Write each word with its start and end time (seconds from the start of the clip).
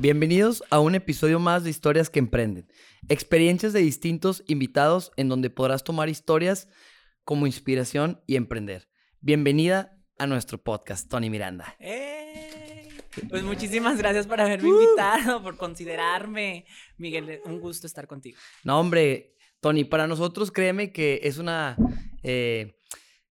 Bienvenidos 0.00 0.62
a 0.70 0.78
un 0.78 0.94
episodio 0.94 1.40
más 1.40 1.64
de 1.64 1.70
Historias 1.70 2.08
que 2.08 2.20
Emprenden. 2.20 2.68
Experiencias 3.08 3.72
de 3.72 3.80
distintos 3.80 4.44
invitados 4.46 5.10
en 5.16 5.28
donde 5.28 5.50
podrás 5.50 5.82
tomar 5.82 6.08
historias 6.08 6.68
como 7.24 7.48
inspiración 7.48 8.22
y 8.24 8.36
emprender. 8.36 8.88
Bienvenida 9.20 9.98
a 10.16 10.28
nuestro 10.28 10.62
podcast, 10.62 11.10
Tony 11.10 11.30
Miranda. 11.30 11.74
¡Eh! 11.80 12.88
Pues 13.28 13.42
muchísimas 13.42 13.98
gracias 13.98 14.28
por 14.28 14.40
haberme 14.40 14.68
invitado, 14.68 15.42
por 15.42 15.56
considerarme. 15.56 16.64
Miguel, 16.96 17.40
un 17.44 17.58
gusto 17.58 17.88
estar 17.88 18.06
contigo. 18.06 18.38
No, 18.62 18.78
hombre, 18.78 19.34
Tony, 19.58 19.82
para 19.82 20.06
nosotros 20.06 20.52
créeme 20.52 20.92
que 20.92 21.22
es 21.24 21.38
una... 21.38 21.76
eh, 22.22 22.76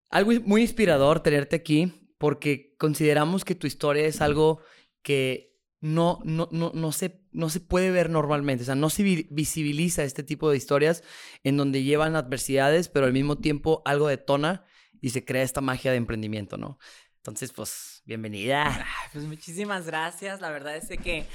algo 0.09 0.33
muy 0.43 0.63
inspirador 0.63 1.21
tenerte 1.21 1.55
aquí 1.55 1.93
porque 2.17 2.75
consideramos 2.77 3.45
que 3.45 3.55
tu 3.55 3.67
historia 3.67 4.05
es 4.05 4.19
algo 4.19 4.59
que 5.01 5.46
no, 5.79 6.19
no, 6.23 6.47
no, 6.51 6.71
no, 6.73 6.91
se, 6.91 7.21
no 7.31 7.49
se 7.49 7.59
puede 7.59 7.91
ver 7.91 8.09
normalmente. 8.09 8.63
O 8.63 8.65
sea, 8.65 8.75
no 8.75 8.89
se 8.89 9.03
vi- 9.03 9.27
visibiliza 9.29 10.03
este 10.03 10.23
tipo 10.23 10.49
de 10.49 10.57
historias 10.57 11.03
en 11.43 11.57
donde 11.57 11.83
llevan 11.83 12.15
adversidades, 12.15 12.89
pero 12.89 13.05
al 13.05 13.13
mismo 13.13 13.37
tiempo 13.37 13.81
algo 13.85 14.07
detona 14.07 14.65
y 15.01 15.11
se 15.11 15.23
crea 15.23 15.43
esta 15.43 15.61
magia 15.61 15.91
de 15.91 15.97
emprendimiento, 15.97 16.57
¿no? 16.57 16.79
Entonces, 17.17 17.51
pues, 17.53 18.01
bienvenida. 18.05 18.65
Ay, 18.67 19.09
Pues 19.13 19.25
muchísimas 19.25 19.85
gracias. 19.85 20.41
La 20.41 20.49
verdad 20.49 20.75
es 20.77 20.87
que 20.99 21.25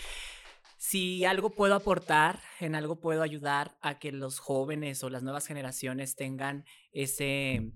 si 0.79 1.25
algo 1.25 1.51
puedo 1.51 1.75
aportar, 1.75 2.41
en 2.59 2.75
algo 2.75 2.99
puedo 2.99 3.23
ayudar 3.23 3.77
a 3.81 3.99
que 3.99 4.11
los 4.11 4.39
jóvenes 4.41 5.05
o 5.05 5.11
las 5.11 5.23
nuevas 5.23 5.47
generaciones 5.47 6.17
tengan 6.17 6.65
ese, 6.93 7.73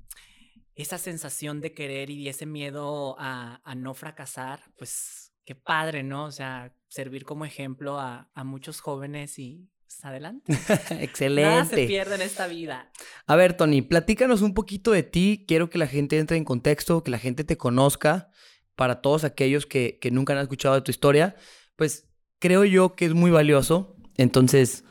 esa 0.74 0.98
sensación 0.98 1.60
de 1.60 1.72
querer 1.72 2.10
y 2.10 2.28
ese 2.28 2.46
miedo 2.46 3.14
a, 3.20 3.60
a 3.64 3.74
no 3.76 3.94
fracasar, 3.94 4.60
pues 4.78 5.25
qué 5.46 5.54
padre, 5.54 6.02
¿no? 6.02 6.24
O 6.26 6.30
sea, 6.32 6.74
servir 6.88 7.24
como 7.24 7.46
ejemplo 7.46 7.98
a, 7.98 8.28
a 8.34 8.44
muchos 8.44 8.80
jóvenes 8.80 9.38
y 9.38 9.66
pues, 9.80 10.04
adelante. 10.04 10.52
Nada 10.68 10.86
se 10.88 11.02
Excelente. 11.04 11.86
pierde 11.86 12.16
en 12.16 12.22
esta 12.22 12.46
vida. 12.46 12.90
A 13.26 13.36
ver, 13.36 13.56
Tony, 13.56 13.80
platícanos 13.80 14.42
un 14.42 14.52
poquito 14.52 14.90
de 14.90 15.02
ti. 15.04 15.44
Quiero 15.48 15.70
que 15.70 15.78
la 15.78 15.86
gente 15.86 16.18
entre 16.18 16.36
en 16.36 16.44
contexto, 16.44 17.02
que 17.02 17.10
la 17.10 17.18
gente 17.18 17.44
te 17.44 17.56
conozca. 17.56 18.28
Para 18.74 19.00
todos 19.00 19.24
aquellos 19.24 19.64
que, 19.64 19.98
que 20.02 20.10
nunca 20.10 20.34
han 20.34 20.40
escuchado 20.40 20.74
de 20.74 20.82
tu 20.82 20.90
historia, 20.90 21.34
pues 21.76 22.10
creo 22.38 22.66
yo 22.66 22.94
que 22.94 23.06
es 23.06 23.14
muy 23.14 23.30
valioso. 23.30 23.96
Entonces, 24.18 24.84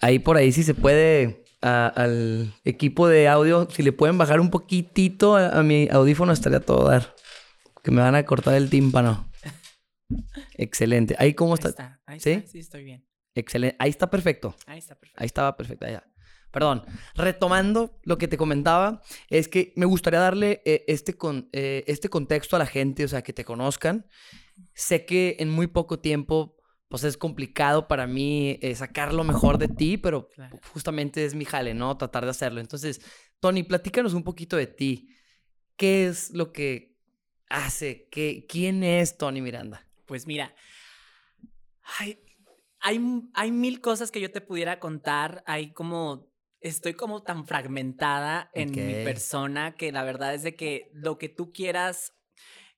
ahí 0.00 0.18
por 0.18 0.36
ahí 0.38 0.50
si 0.52 0.62
se 0.62 0.72
puede 0.74 1.44
a- 1.60 1.88
al 1.88 2.54
equipo 2.64 3.06
de 3.06 3.28
audio, 3.28 3.68
si 3.70 3.82
le 3.82 3.92
pueden 3.92 4.16
bajar 4.16 4.40
un 4.40 4.48
poquitito 4.50 5.36
a, 5.36 5.58
a 5.58 5.62
mi 5.62 5.88
audífono, 5.90 6.32
estaría 6.32 6.60
todo 6.60 6.88
dar. 6.88 7.14
Que 7.82 7.90
me 7.90 8.00
van 8.00 8.14
a 8.14 8.24
cortar 8.24 8.54
el 8.54 8.70
tímpano. 8.70 9.29
Excelente. 10.54 11.14
Ahí 11.18 11.34
cómo 11.34 11.54
Ahí 11.54 11.58
está. 11.68 12.00
ahí 12.06 12.20
¿Sí? 12.20 12.30
está, 12.32 12.48
sí, 12.50 12.58
estoy 12.58 12.84
bien. 12.84 13.06
Excelente. 13.34 13.76
Ahí 13.78 13.90
está 13.90 14.10
perfecto. 14.10 14.54
Ahí 14.66 14.78
está 14.78 14.94
perfecto. 14.94 15.20
Ahí 15.20 15.26
estaba 15.26 15.56
perfecta 15.56 15.90
ya. 15.90 16.04
Perdón, 16.50 16.82
retomando 17.14 18.00
lo 18.02 18.18
que 18.18 18.26
te 18.26 18.36
comentaba, 18.36 19.02
es 19.28 19.46
que 19.46 19.72
me 19.76 19.86
gustaría 19.86 20.18
darle 20.18 20.62
eh, 20.64 20.84
este, 20.88 21.14
con, 21.16 21.48
eh, 21.52 21.84
este 21.86 22.08
contexto 22.08 22.56
a 22.56 22.58
la 22.58 22.66
gente, 22.66 23.04
o 23.04 23.08
sea, 23.08 23.22
que 23.22 23.32
te 23.32 23.44
conozcan. 23.44 24.06
Sé 24.74 25.06
que 25.06 25.36
en 25.38 25.48
muy 25.48 25.68
poco 25.68 26.00
tiempo, 26.00 26.56
pues 26.88 27.04
es 27.04 27.16
complicado 27.16 27.86
para 27.86 28.08
mí 28.08 28.58
eh, 28.62 28.74
sacar 28.74 29.14
lo 29.14 29.22
mejor 29.22 29.58
de 29.58 29.68
ti, 29.68 29.96
pero 29.96 30.28
Claro. 30.28 30.58
justamente 30.72 31.24
es 31.24 31.36
mi 31.36 31.44
jale, 31.44 31.72
¿no? 31.72 31.96
Tratar 31.96 32.24
de 32.24 32.30
hacerlo. 32.30 32.60
Entonces, 32.60 33.00
Tony, 33.38 33.62
platícanos 33.62 34.12
un 34.14 34.24
poquito 34.24 34.56
de 34.56 34.66
ti. 34.66 35.08
¿Qué 35.76 36.08
es 36.08 36.30
lo 36.30 36.52
que 36.52 36.96
hace? 37.48 38.08
¿Qué, 38.10 38.44
¿Quién 38.48 38.82
es 38.82 39.16
Tony 39.16 39.40
Miranda? 39.40 39.86
Pues 40.10 40.26
mira, 40.26 40.52
hay, 42.00 42.18
hay, 42.80 43.52
mil 43.52 43.80
cosas 43.80 44.10
que 44.10 44.20
yo 44.20 44.32
te 44.32 44.40
pudiera 44.40 44.80
contar. 44.80 45.44
Hay 45.46 45.72
como, 45.72 46.26
estoy 46.60 46.94
como 46.94 47.22
tan 47.22 47.46
fragmentada 47.46 48.50
en 48.52 48.72
mi 48.72 49.04
persona 49.04 49.76
que 49.76 49.92
la 49.92 50.02
verdad 50.02 50.34
es 50.34 50.42
de 50.42 50.56
que 50.56 50.90
lo 50.94 51.16
que 51.16 51.28
tú 51.28 51.52
quieras 51.52 52.16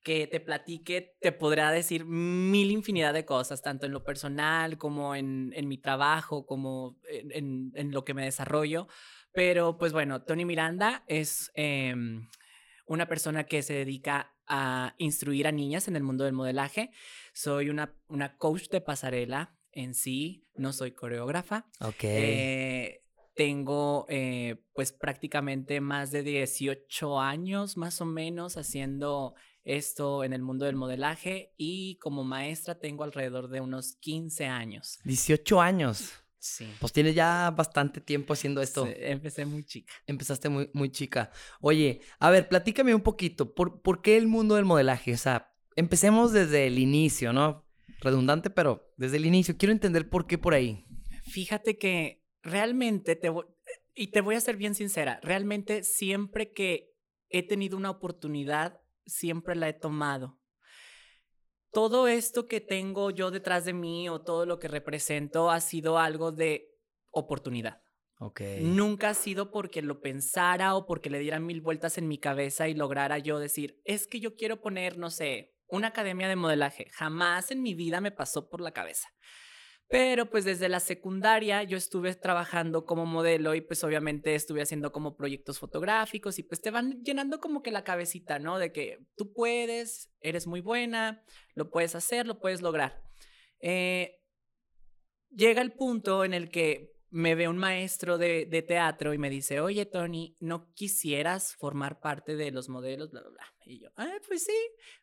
que 0.03 0.27
te 0.27 0.39
platique, 0.39 1.15
te 1.21 1.31
podrá 1.31 1.71
decir 1.71 2.05
mil 2.05 2.69
infinidad 2.69 3.15
de 3.15 3.25
cosas, 3.25 3.63
tanto 3.63 3.87
en 3.87 3.93
lo 3.93 4.03
personal 4.03 4.77
como 4.77 5.15
en, 5.15 5.53
en 5.55 5.67
mi 5.67 5.79
trabajo, 5.79 6.45
como 6.45 6.99
en, 7.09 7.31
en- 7.31 7.71
en 7.73 7.91
lo 7.91 8.05
que 8.05 8.13
me 8.13 8.25
desarrollo. 8.25 8.87
Pero 9.33 9.79
pues 9.79 9.91
bueno, 9.91 10.21
Tony 10.21 10.45
Miranda 10.45 11.03
es 11.07 11.51
em, 11.55 12.29
una 12.85 13.07
persona 13.07 13.45
que 13.45 13.63
se 13.63 13.73
dedica 13.73 14.33
a 14.47 14.93
instruir 14.97 15.47
a 15.47 15.51
niñas 15.51 15.87
en 15.87 15.95
el 15.95 16.03
mundo 16.03 16.25
del 16.25 16.33
modelaje. 16.33 16.91
Soy 17.33 17.69
una, 17.69 17.95
una 18.07 18.37
coach 18.37 18.69
de 18.69 18.81
pasarela 18.81 19.57
en 19.71 19.93
sí, 19.93 20.47
no 20.55 20.71
soy 20.71 20.91
coreógrafa. 20.91 21.65
Ok. 21.81 22.03
Eh, 22.03 23.03
tengo 23.35 24.05
eh, 24.09 24.63
pues 24.73 24.91
prácticamente 24.91 25.81
más 25.81 26.11
de 26.11 26.23
18 26.23 27.19
años 27.19 27.77
más 27.77 27.99
o 27.99 28.05
menos 28.05 28.57
haciendo 28.57 29.33
esto 29.63 30.23
en 30.23 30.33
el 30.33 30.41
mundo 30.41 30.65
del 30.65 30.75
modelaje 30.75 31.53
y 31.57 31.97
como 31.97 32.23
maestra 32.23 32.79
tengo 32.79 33.03
alrededor 33.03 33.49
de 33.49 33.61
unos 33.61 33.95
15 33.95 34.45
años. 34.45 34.99
18 35.05 35.61
años. 35.61 36.11
Sí. 36.37 36.67
Pues 36.79 36.91
tienes 36.91 37.15
ya 37.15 37.51
bastante 37.51 38.01
tiempo 38.01 38.33
haciendo 38.33 38.61
esto. 38.61 38.85
Sí, 38.85 38.91
Empecé 38.97 39.45
muy 39.45 39.63
chica. 39.63 39.93
Empezaste 40.05 40.49
muy, 40.49 40.69
muy 40.73 40.91
chica. 40.91 41.31
Oye, 41.61 42.01
a 42.19 42.29
ver, 42.29 42.49
platícame 42.49 42.93
un 42.93 43.01
poquito. 43.01 43.55
¿Por, 43.55 43.81
por 43.81 44.01
qué 44.01 44.17
el 44.17 44.27
mundo 44.27 44.55
del 44.55 44.65
modelaje? 44.65 45.13
O 45.13 45.17
sea, 45.17 45.52
empecemos 45.75 46.31
desde 46.31 46.67
el 46.67 46.79
inicio, 46.79 47.33
¿no? 47.33 47.65
Redundante, 47.99 48.49
pero 48.49 48.93
desde 48.97 49.17
el 49.17 49.25
inicio. 49.25 49.57
Quiero 49.57 49.71
entender 49.71 50.09
por 50.09 50.27
qué 50.27 50.37
por 50.37 50.53
ahí. 50.53 50.85
Fíjate 51.23 51.77
que 51.77 52.23
realmente 52.41 53.15
te 53.15 53.31
y 53.95 54.07
te 54.07 54.21
voy 54.21 54.35
a 54.35 54.41
ser 54.41 54.57
bien 54.57 54.75
sincera, 54.75 55.19
realmente 55.21 55.83
siempre 55.83 56.51
que 56.51 56.93
he 57.29 57.43
tenido 57.47 57.77
una 57.77 57.91
oportunidad, 57.91 58.81
siempre 59.05 59.55
la 59.55 59.69
he 59.69 59.73
tomado. 59.73 60.39
Todo 61.71 62.07
esto 62.07 62.47
que 62.47 62.61
tengo 62.61 63.09
yo 63.09 63.31
detrás 63.31 63.65
de 63.65 63.73
mí 63.73 64.09
o 64.09 64.21
todo 64.21 64.45
lo 64.45 64.59
que 64.59 64.67
represento 64.67 65.49
ha 65.49 65.59
sido 65.59 65.97
algo 65.97 66.31
de 66.31 66.71
oportunidad. 67.09 67.81
Ok. 68.19 68.41
Nunca 68.61 69.09
ha 69.09 69.13
sido 69.15 69.51
porque 69.51 69.81
lo 69.81 69.99
pensara 69.99 70.75
o 70.75 70.85
porque 70.85 71.09
le 71.09 71.19
diera 71.19 71.39
mil 71.39 71.61
vueltas 71.61 71.97
en 71.97 72.07
mi 72.07 72.19
cabeza 72.19 72.67
y 72.67 72.75
lograra 72.75 73.17
yo 73.17 73.39
decir, 73.39 73.81
es 73.85 74.07
que 74.07 74.19
yo 74.19 74.35
quiero 74.35 74.61
poner, 74.61 74.97
no 74.97 75.09
sé, 75.09 75.52
una 75.73 75.87
academia 75.87 76.27
de 76.27 76.35
modelaje. 76.35 76.87
Jamás 76.91 77.51
en 77.51 77.61
mi 77.61 77.73
vida 77.73 77.99
me 77.99 78.11
pasó 78.11 78.49
por 78.49 78.61
la 78.61 78.71
cabeza. 78.71 79.09
Pero 79.89 80.29
pues 80.29 80.45
desde 80.45 80.69
la 80.69 80.79
secundaria 80.79 81.61
yo 81.63 81.77
estuve 81.77 82.15
trabajando 82.15 82.85
como 82.85 83.05
modelo 83.05 83.53
y 83.53 83.61
pues 83.61 83.83
obviamente 83.83 84.33
estuve 84.33 84.61
haciendo 84.61 84.91
como 84.91 85.15
proyectos 85.15 85.59
fotográficos 85.59 86.39
y 86.39 86.43
pues 86.43 86.61
te 86.61 86.71
van 86.71 87.03
llenando 87.03 87.39
como 87.39 87.61
que 87.61 87.71
la 87.71 87.83
cabecita, 87.83 88.39
¿no? 88.39 88.59
De 88.59 88.71
que 88.71 88.99
tú 89.15 89.33
puedes, 89.33 90.11
eres 90.21 90.47
muy 90.47 90.61
buena, 90.61 91.23
lo 91.53 91.69
puedes 91.69 91.95
hacer, 91.95 92.25
lo 92.25 92.39
puedes 92.39 92.61
lograr. 92.61 93.03
Eh, 93.59 94.19
llega 95.29 95.61
el 95.61 95.73
punto 95.73 96.23
en 96.23 96.33
el 96.33 96.49
que 96.49 96.92
me 97.13 97.35
ve 97.35 97.47
un 97.47 97.59
maestro 97.59 98.17
de, 98.17 98.47
de 98.47 98.63
teatro 98.63 99.13
y 99.13 99.19
me 99.19 99.29
dice, 99.29 99.59
oye 99.61 99.85
Tony, 99.85 100.35
¿no 100.39 100.73
quisieras 100.73 101.55
formar 101.55 101.99
parte 101.99 102.35
de 102.35 102.49
los 102.49 102.69
modelos? 102.69 103.11
Bla, 103.11 103.21
bla, 103.21 103.29
bla. 103.29 103.45
Y 103.65 103.81
yo, 103.81 103.89
ah, 103.97 104.17
pues 104.27 104.45
sí. 104.45 104.57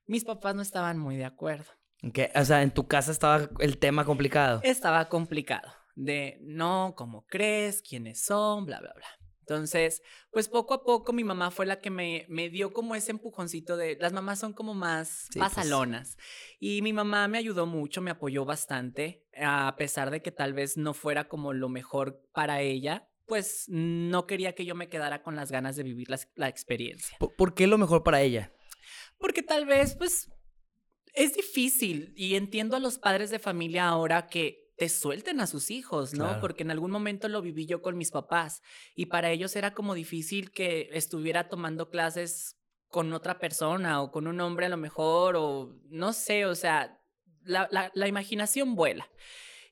Mis 0.06 0.24
papás 0.24 0.56
no 0.56 0.62
estaban 0.62 0.98
muy 0.98 1.16
de 1.16 1.24
acuerdo. 1.24 1.70
Ok, 2.02 2.18
O 2.34 2.44
sea, 2.44 2.62
en 2.62 2.72
tu 2.72 2.88
casa 2.88 3.12
estaba 3.12 3.48
el 3.60 3.78
tema 3.78 4.04
complicado. 4.04 4.60
Estaba 4.64 5.08
complicado. 5.08 5.72
De, 5.94 6.38
no, 6.42 6.94
¿cómo 6.96 7.26
crees? 7.26 7.80
¿Quiénes 7.80 8.24
son? 8.24 8.66
Bla, 8.66 8.80
bla, 8.80 8.92
bla. 8.92 9.06
Entonces, 9.50 10.00
pues 10.30 10.48
poco 10.48 10.74
a 10.74 10.84
poco 10.84 11.12
mi 11.12 11.24
mamá 11.24 11.50
fue 11.50 11.66
la 11.66 11.80
que 11.80 11.90
me, 11.90 12.24
me 12.28 12.50
dio 12.50 12.72
como 12.72 12.94
ese 12.94 13.10
empujoncito 13.10 13.76
de, 13.76 13.96
las 14.00 14.12
mamás 14.12 14.38
son 14.38 14.52
como 14.52 14.74
más 14.74 15.26
Sí, 15.32 15.40
pues. 15.40 15.48
pasalonas. 15.52 16.16
Y 16.60 16.82
mi 16.82 16.92
mamá 16.92 17.26
me 17.26 17.36
ayudó 17.36 17.66
mucho, 17.66 18.00
me 18.00 18.12
apoyó 18.12 18.44
bastante, 18.44 19.26
a 19.36 19.74
pesar 19.76 20.12
de 20.12 20.22
que 20.22 20.30
tal 20.30 20.52
vez 20.52 20.76
no 20.76 20.94
fuera 20.94 21.26
como 21.28 21.52
lo 21.52 21.68
mejor 21.68 22.22
para 22.32 22.60
ella, 22.60 23.08
pues 23.26 23.64
no 23.68 24.28
quería 24.28 24.54
que 24.54 24.64
yo 24.64 24.76
me 24.76 24.88
quedara 24.88 25.24
con 25.24 25.34
las 25.34 25.50
ganas 25.50 25.74
de 25.74 25.82
vivir 25.82 26.08
la, 26.10 26.20
la 26.36 26.48
experiencia. 26.48 27.16
¿Por, 27.18 27.34
por 27.34 27.54
qué 27.54 27.66
lo 27.66 27.76
mejor 27.76 28.04
para 28.04 28.22
ella? 28.22 28.52
Porque 29.18 29.42
tal 29.42 29.66
vez, 29.66 29.96
pues, 29.96 30.30
es 31.12 31.34
difícil 31.34 32.12
y 32.16 32.36
entiendo 32.36 32.76
a 32.76 32.80
los 32.80 32.98
padres 32.98 33.30
de 33.30 33.40
familia 33.40 33.88
ahora 33.88 34.28
que 34.28 34.69
te 34.80 34.88
suelten 34.88 35.40
a 35.40 35.46
sus 35.46 35.70
hijos, 35.70 36.14
¿no? 36.14 36.24
Claro. 36.24 36.40
Porque 36.40 36.62
en 36.62 36.70
algún 36.70 36.90
momento 36.90 37.28
lo 37.28 37.42
viví 37.42 37.66
yo 37.66 37.82
con 37.82 37.98
mis 37.98 38.10
papás 38.10 38.62
y 38.94 39.06
para 39.06 39.30
ellos 39.30 39.54
era 39.54 39.74
como 39.74 39.92
difícil 39.92 40.52
que 40.52 40.88
estuviera 40.94 41.50
tomando 41.50 41.90
clases 41.90 42.56
con 42.88 43.12
otra 43.12 43.38
persona 43.38 44.00
o 44.00 44.10
con 44.10 44.26
un 44.26 44.40
hombre 44.40 44.64
a 44.64 44.68
lo 44.70 44.78
mejor 44.78 45.36
o 45.36 45.78
no 45.90 46.14
sé, 46.14 46.46
o 46.46 46.54
sea, 46.54 46.98
la, 47.42 47.68
la, 47.70 47.92
la 47.92 48.08
imaginación 48.08 48.74
vuela. 48.74 49.06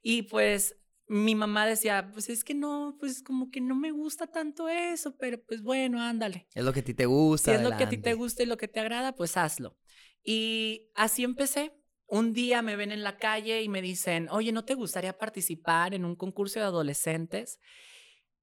Y 0.02 0.24
pues 0.24 0.76
mi 1.06 1.34
mamá 1.34 1.66
decía, 1.66 2.10
pues 2.12 2.28
es 2.28 2.44
que 2.44 2.52
no, 2.52 2.98
pues 3.00 3.22
como 3.22 3.50
que 3.50 3.62
no 3.62 3.74
me 3.74 3.92
gusta 3.92 4.26
tanto 4.26 4.68
eso, 4.68 5.16
pero 5.16 5.42
pues 5.42 5.62
bueno, 5.62 6.02
ándale. 6.02 6.48
Es 6.54 6.62
lo 6.62 6.74
que 6.74 6.80
a 6.80 6.84
ti 6.84 6.92
te 6.92 7.06
gusta. 7.06 7.50
Si 7.50 7.56
es 7.56 7.62
lo 7.62 7.74
que 7.78 7.84
a 7.84 7.88
ti 7.88 7.96
te 7.96 8.12
gusta 8.12 8.42
y 8.42 8.46
lo 8.46 8.58
que 8.58 8.68
te 8.68 8.78
agrada, 8.78 9.14
pues 9.14 9.38
hazlo. 9.38 9.78
Y 10.22 10.90
así 10.94 11.24
empecé. 11.24 11.72
Un 12.08 12.32
día 12.32 12.62
me 12.62 12.74
ven 12.74 12.90
en 12.90 13.02
la 13.02 13.18
calle 13.18 13.62
y 13.62 13.68
me 13.68 13.82
dicen, 13.82 14.28
oye, 14.30 14.50
¿no 14.50 14.64
te 14.64 14.74
gustaría 14.74 15.16
participar 15.16 15.94
en 15.94 16.04
un 16.04 16.16
concurso 16.16 16.58
de 16.58 16.66
adolescentes? 16.66 17.60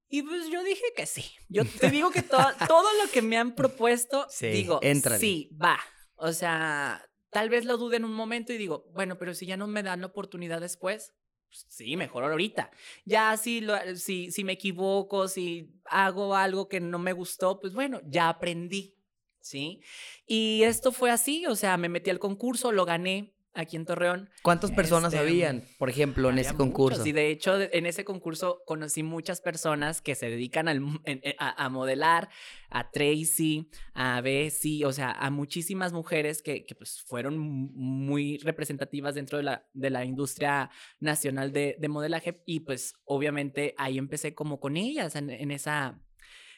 Y 0.07 0.21
pues 0.21 0.49
yo 0.49 0.63
dije 0.63 0.85
que 0.95 1.05
sí. 1.07 1.25
Yo 1.49 1.65
te 1.65 1.89
digo 1.89 2.11
que 2.11 2.21
todo, 2.21 2.45
todo 2.67 2.87
lo 3.03 3.11
que 3.11 3.21
me 3.21 3.37
han 3.37 3.55
propuesto, 3.55 4.27
digo, 4.39 4.79
sí, 5.19 5.49
va. 5.61 5.79
O 6.15 6.31
sea, 6.31 7.03
tal 7.31 7.49
vez 7.49 7.65
lo 7.65 7.77
dude 7.77 7.97
en 7.97 8.05
un 8.05 8.13
momento 8.13 8.53
y 8.53 8.57
digo, 8.57 8.85
bueno, 8.93 9.17
pero 9.17 9.33
si 9.33 9.45
ya 9.47 9.57
no 9.57 9.67
me 9.67 9.83
dan 9.83 10.01
la 10.01 10.07
oportunidad 10.07 10.61
después, 10.61 11.13
pues 11.47 11.65
sí, 11.67 11.97
mejor 11.97 12.23
ahorita. 12.23 12.71
Ya 13.03 13.35
si, 13.37 13.61
lo, 13.61 13.75
si, 13.95 14.31
si 14.31 14.43
me 14.43 14.53
equivoco, 14.53 15.27
si 15.27 15.73
hago 15.85 16.35
algo 16.35 16.67
que 16.67 16.79
no 16.79 16.99
me 16.99 17.13
gustó, 17.13 17.59
pues 17.59 17.73
bueno, 17.73 17.99
ya 18.05 18.29
aprendí, 18.29 18.95
¿sí? 19.41 19.81
Y 20.27 20.63
esto 20.63 20.91
fue 20.91 21.09
así, 21.11 21.45
o 21.47 21.55
sea, 21.55 21.77
me 21.77 21.89
metí 21.89 22.09
al 22.11 22.19
concurso, 22.19 22.71
lo 22.71 22.85
gané, 22.85 23.34
aquí 23.55 23.75
en 23.75 23.85
Torreón. 23.85 24.29
¿Cuántas 24.41 24.71
personas 24.71 25.13
este, 25.13 25.25
habían, 25.25 25.63
por 25.77 25.89
ejemplo, 25.89 26.29
en 26.29 26.39
ese 26.39 26.53
concurso? 26.53 27.05
Y 27.05 27.11
de 27.11 27.29
hecho, 27.29 27.59
en 27.59 27.85
ese 27.85 28.05
concurso 28.05 28.61
conocí 28.65 29.03
muchas 29.03 29.41
personas 29.41 30.01
que 30.01 30.15
se 30.15 30.29
dedican 30.29 30.67
al, 30.67 30.81
eh, 31.05 31.35
a, 31.39 31.69
modelar, 31.69 32.29
a 32.69 32.91
Tracy, 32.91 33.69
a 33.93 34.21
Bessie, 34.21 34.85
o 34.85 34.91
sea, 34.91 35.11
a 35.11 35.29
muchísimas 35.29 35.93
mujeres 35.93 36.41
que, 36.41 36.65
que 36.65 36.75
pues, 36.75 37.01
fueron 37.01 37.37
muy 37.37 38.37
representativas 38.39 39.15
dentro 39.15 39.37
de 39.37 39.43
la, 39.43 39.65
de 39.73 39.89
la 39.89 40.05
industria 40.05 40.69
nacional 40.99 41.51
de, 41.51 41.75
de 41.79 41.87
modelaje. 41.87 42.41
Y 42.45 42.61
pues, 42.61 42.93
obviamente, 43.05 43.73
ahí 43.77 43.97
empecé 43.97 44.35
como 44.35 44.59
con 44.59 44.77
ellas 44.77 45.15
en, 45.15 45.29
en 45.29 45.51
esa 45.51 45.99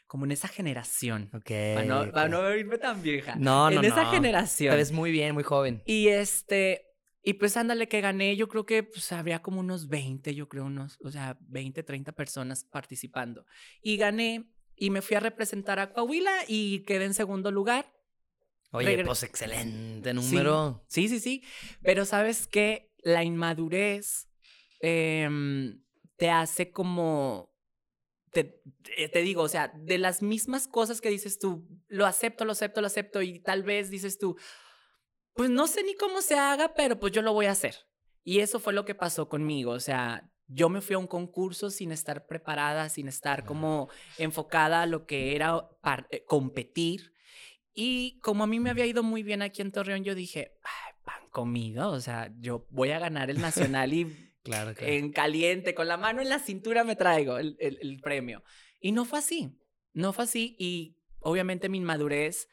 como 0.08 0.26
en 0.26 0.32
esa 0.32 0.48
generación. 0.48 1.30
Ok. 1.34 1.52
Para 1.76 1.86
no, 1.86 2.12
para 2.12 2.30
no 2.30 2.56
irme 2.56 2.78
tan 2.78 3.02
vieja. 3.02 3.36
No, 3.36 3.70
no, 3.70 3.80
En 3.80 3.86
esa 3.86 4.06
generación. 4.06 4.72
Te 4.72 4.78
ves 4.78 4.92
muy 4.92 5.12
bien, 5.12 5.34
muy 5.34 5.44
joven. 5.44 5.84
Y 5.86 6.08
este, 6.08 6.87
y 7.28 7.34
pues 7.34 7.58
ándale 7.58 7.90
que 7.90 8.00
gané, 8.00 8.38
yo 8.38 8.48
creo 8.48 8.66
que 8.66 8.84
pues 8.84 9.12
había 9.12 9.42
como 9.42 9.60
unos 9.60 9.90
20, 9.90 10.34
yo 10.34 10.48
creo 10.48 10.64
unos, 10.64 10.98
o 11.04 11.12
sea, 11.12 11.38
20, 11.42 11.84
30 11.84 12.14
personas 12.14 12.64
participando. 12.64 13.46
Y 13.82 13.98
gané 13.98 14.50
y 14.78 14.92
me 14.92 15.02
fui 15.02 15.18
a 15.18 15.20
representar 15.20 15.78
a 15.80 15.92
Coahuila 15.92 16.32
y 16.48 16.86
quedé 16.86 17.04
en 17.04 17.14
segundo 17.14 17.52
lugar. 17.52 17.94
Oye, 18.72 19.04
pues 19.04 19.24
excelente 19.24 20.14
número. 20.14 20.86
Sí, 20.88 21.10
sí, 21.10 21.20
sí, 21.20 21.44
Pero 21.84 22.06
sabes 22.06 22.48
que 22.48 22.94
la 23.00 23.26
inmadurez 23.26 24.30
em, 24.80 25.84
te 26.16 26.30
hace 26.30 26.72
como 26.72 27.54
te, 28.32 28.62
te, 29.12 29.22
digo, 29.22 29.42
o 29.42 29.50
sea, 29.50 29.74
de 29.76 29.98
las 29.98 30.22
mismas 30.22 30.70
cosas 30.70 31.02
que 31.02 31.10
dices 31.10 31.40
tú, 31.40 31.68
lo 31.90 32.06
acepto, 32.06 32.46
lo 32.46 32.54
acepto, 32.54 32.80
lo 32.80 32.88
acepto, 32.88 33.22
y 33.22 33.40
tal 33.40 33.64
vez 33.64 33.90
dices 33.90 34.18
tú, 34.18 34.38
pues 35.38 35.50
no 35.50 35.68
sé 35.68 35.84
ni 35.84 35.96
cómo 35.96 36.22
se 36.22 36.36
haga, 36.36 36.74
pero 36.74 37.00
pues 37.00 37.14
yo 37.14 37.22
lo 37.22 37.32
voy 37.32 37.46
a 37.46 37.52
hacer. 37.52 37.76
Y 38.24 38.40
eso 38.40 38.60
fue 38.60 38.74
lo 38.74 38.84
que 38.84 38.96
pasó 38.96 39.30
conmigo, 39.30 39.72
o 39.72 39.80
sea, 39.80 40.30
yo 40.48 40.70
me 40.70 40.82
fui 40.82 40.96
a 40.96 41.00
un 41.00 41.08
concurso 41.08 41.70
sin 41.70 41.92
estar 41.92 42.26
preparada, 42.26 42.90
sin 42.90 43.08
estar 43.08 43.46
como 43.46 43.90
enfocada 44.18 44.82
a 44.82 44.86
lo 44.86 45.06
que 45.06 45.36
era 45.36 45.70
eh, 46.10 46.24
competir. 46.26 47.14
Y 47.74 48.20
como 48.22 48.44
a 48.44 48.48
mí 48.48 48.60
me 48.60 48.70
había 48.70 48.86
ido 48.86 49.04
muy 49.04 49.24
bien 49.24 49.42
aquí 49.42 49.62
en 49.62 49.72
Torreón, 49.72 50.04
yo 50.04 50.16
dije, 50.16 50.54
Ay, 50.64 50.94
pan 51.04 51.30
comido, 51.30 51.92
o 51.92 52.00
sea, 52.00 52.34
yo 52.40 52.66
voy 52.70 52.92
a 52.92 53.00
ganar 53.00 53.30
el 53.30 53.42
nacional 53.42 53.94
y 53.94 54.06
claro, 54.44 54.74
en 54.80 55.12
caliente, 55.12 55.76
con 55.76 55.88
la 55.88 55.98
mano 55.98 56.22
en 56.22 56.30
la 56.30 56.40
cintura 56.40 56.84
me 56.84 56.96
traigo 56.96 57.38
el, 57.38 57.58
el, 57.60 57.78
el 57.82 58.00
premio. 58.00 58.44
Y 58.80 58.94
no 58.94 59.06
fue 59.06 59.20
así, 59.20 59.60
no 59.94 60.14
fue 60.14 60.24
así. 60.24 60.56
Y 60.58 60.98
obviamente 61.20 61.68
mi 61.68 61.78
inmadurez, 61.78 62.48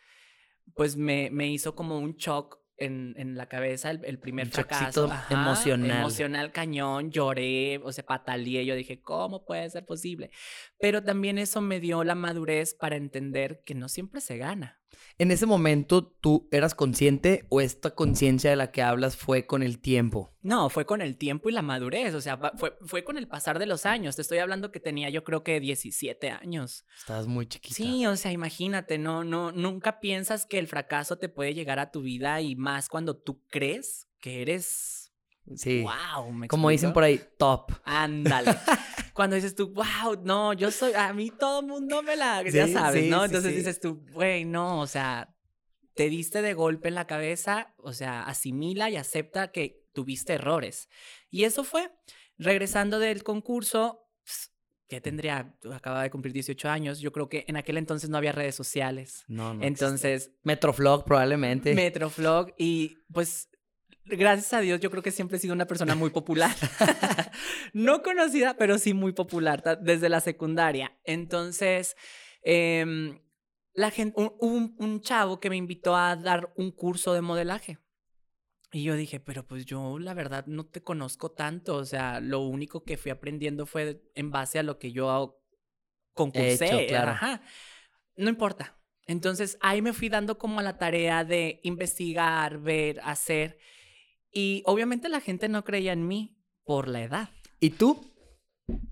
pues 0.74 0.96
me, 0.96 1.30
me 1.30 1.48
hizo 1.48 1.76
como 1.76 1.98
un 1.98 2.16
shock 2.16 2.63
en, 2.76 3.14
en 3.16 3.36
la 3.36 3.48
cabeza 3.48 3.90
el, 3.90 4.04
el 4.04 4.18
primer 4.18 4.48
fracaso. 4.48 5.10
emocional. 5.30 5.98
Emocional 5.98 6.52
cañón, 6.52 7.10
lloré, 7.10 7.78
o 7.82 7.92
sea, 7.92 8.04
pataleé. 8.04 8.64
Yo 8.66 8.74
dije, 8.74 9.00
¿cómo 9.00 9.44
puede 9.44 9.68
ser 9.70 9.84
posible? 9.84 10.30
Pero 10.78 11.02
también 11.02 11.38
eso 11.38 11.60
me 11.60 11.80
dio 11.80 12.04
la 12.04 12.14
madurez 12.14 12.74
para 12.74 12.96
entender 12.96 13.62
que 13.64 13.74
no 13.74 13.88
siempre 13.88 14.20
se 14.20 14.38
gana. 14.38 14.80
¿En 15.18 15.30
ese 15.30 15.46
momento 15.46 16.04
tú 16.04 16.48
eras 16.50 16.74
consciente 16.74 17.46
o 17.48 17.60
esta 17.60 17.94
conciencia 17.94 18.50
de 18.50 18.56
la 18.56 18.70
que 18.70 18.82
hablas 18.82 19.16
fue 19.16 19.46
con 19.46 19.62
el 19.62 19.78
tiempo? 19.78 20.34
No, 20.42 20.68
fue 20.68 20.84
con 20.84 21.00
el 21.00 21.16
tiempo 21.16 21.48
y 21.48 21.52
la 21.52 21.62
madurez, 21.62 22.14
o 22.14 22.20
sea, 22.20 22.38
fue, 22.56 22.76
fue 22.82 23.04
con 23.04 23.16
el 23.16 23.28
pasar 23.28 23.58
de 23.58 23.66
los 23.66 23.86
años. 23.86 24.16
Te 24.16 24.22
estoy 24.22 24.38
hablando 24.38 24.70
que 24.70 24.80
tenía 24.80 25.08
yo 25.08 25.24
creo 25.24 25.42
que 25.42 25.60
17 25.60 26.30
años. 26.30 26.84
Estabas 26.98 27.26
muy 27.26 27.46
chiquita. 27.46 27.74
Sí, 27.74 28.06
o 28.06 28.16
sea, 28.16 28.32
imagínate, 28.32 28.98
no, 28.98 29.24
no, 29.24 29.52
nunca 29.52 30.00
piensas 30.00 30.46
que 30.46 30.58
el 30.58 30.66
fracaso 30.66 31.16
te 31.16 31.28
puede 31.28 31.54
llegar 31.54 31.78
a 31.78 31.90
tu 31.90 32.02
vida 32.02 32.40
y 32.40 32.56
más 32.56 32.88
cuando 32.88 33.16
tú 33.16 33.42
crees 33.48 34.08
que 34.20 34.42
eres 34.42 35.03
Sí. 35.56 35.82
Wow, 35.82 36.32
¿me 36.32 36.48
Como 36.48 36.70
dicen 36.70 36.92
por 36.92 37.02
ahí, 37.02 37.20
top. 37.38 37.72
Ándale. 37.84 38.54
Cuando 39.14 39.36
dices 39.36 39.54
tú, 39.54 39.72
wow, 39.72 40.20
no, 40.22 40.52
yo 40.54 40.70
soy, 40.70 40.92
a 40.94 41.12
mí 41.12 41.30
todo 41.30 41.60
el 41.60 41.66
mundo 41.66 42.02
me 42.02 42.16
la, 42.16 42.42
ya 42.42 42.66
sabes, 42.66 43.08
¿no? 43.08 43.24
Entonces 43.24 43.54
dices 43.54 43.78
tú, 43.78 44.04
güey, 44.12 44.44
no, 44.44 44.80
o 44.80 44.86
sea, 44.86 45.36
te 45.94 46.08
diste 46.08 46.42
de 46.42 46.54
golpe 46.54 46.88
en 46.88 46.94
la 46.94 47.06
cabeza, 47.06 47.74
o 47.78 47.92
sea, 47.92 48.22
asimila 48.22 48.90
y 48.90 48.96
acepta 48.96 49.52
que 49.52 49.84
tuviste 49.92 50.34
errores. 50.34 50.88
Y 51.30 51.44
eso 51.44 51.62
fue, 51.62 51.92
regresando 52.38 52.98
del 52.98 53.22
concurso, 53.22 54.00
que 54.88 55.00
tendría, 55.00 55.56
acaba 55.72 56.02
de 56.02 56.10
cumplir 56.10 56.32
18 56.32 56.68
años, 56.68 57.00
yo 57.00 57.12
creo 57.12 57.28
que 57.28 57.44
en 57.48 57.56
aquel 57.56 57.78
entonces 57.78 58.10
no 58.10 58.18
había 58.18 58.32
redes 58.32 58.54
sociales. 58.54 59.24
No, 59.28 59.54
no. 59.54 59.64
Entonces... 59.64 60.32
Metroflog 60.42 61.04
probablemente. 61.04 61.74
Metroflog 61.74 62.52
y 62.58 62.98
pues 63.12 63.48
gracias 64.06 64.52
a 64.52 64.60
Dios, 64.60 64.80
yo 64.80 64.90
creo 64.90 65.02
que 65.02 65.10
siempre 65.10 65.36
he 65.36 65.40
sido 65.40 65.54
una 65.54 65.66
persona 65.66 65.94
muy 65.94 66.10
popular. 66.10 66.50
no 67.72 68.02
conocida, 68.02 68.56
pero 68.56 68.78
sí 68.78 68.94
muy 68.94 69.12
popular 69.12 69.78
desde 69.80 70.08
la 70.08 70.20
secundaria. 70.20 70.96
Entonces, 71.04 71.96
em, 72.42 73.20
la 73.74 73.90
gente, 73.90 74.14
hubo 74.16 74.74
un, 74.78 75.00
chavo 75.00 75.40
que 75.40 75.50
me 75.50 75.56
invitó 75.56 75.96
a 75.96 76.16
dar 76.16 76.52
un 76.56 76.70
curso 76.70 77.12
de 77.12 77.20
modelaje. 77.20 77.78
Y 78.72 78.82
yo 78.82 78.96
dije, 78.96 79.20
pero 79.20 79.46
pues 79.46 79.66
yo 79.66 79.98
la 79.98 80.14
verdad 80.14 80.46
no 80.46 80.66
te 80.66 80.82
conozco 80.82 81.30
tanto. 81.30 81.76
O 81.76 81.84
sea, 81.84 82.20
lo 82.20 82.40
único 82.40 82.82
que 82.82 82.96
fui 82.96 83.10
aprendiendo 83.10 83.66
fue 83.66 84.02
en 84.14 84.30
base 84.30 84.58
a 84.58 84.64
lo 84.64 84.78
que 84.78 84.90
yo 84.90 85.40
concursé. 86.12 86.86
claro. 86.88 87.40
No 88.16 88.28
importa. 88.28 88.76
Entonces 89.06 89.58
ahí 89.60 89.82
me 89.82 89.92
fui 89.92 90.08
dando 90.08 90.38
como 90.38 90.60
a 90.60 90.62
la 90.62 90.78
tarea 90.78 91.24
de 91.24 91.60
investigar, 91.62 92.58
ver, 92.58 93.00
hacer. 93.04 93.58
Y 94.34 94.62
obviamente 94.66 95.08
la 95.08 95.20
gente 95.20 95.48
no 95.48 95.64
creía 95.64 95.92
en 95.92 96.06
mí 96.06 96.36
por 96.64 96.88
la 96.88 97.02
edad. 97.02 97.30
¿Y 97.60 97.70
tú? 97.70 98.12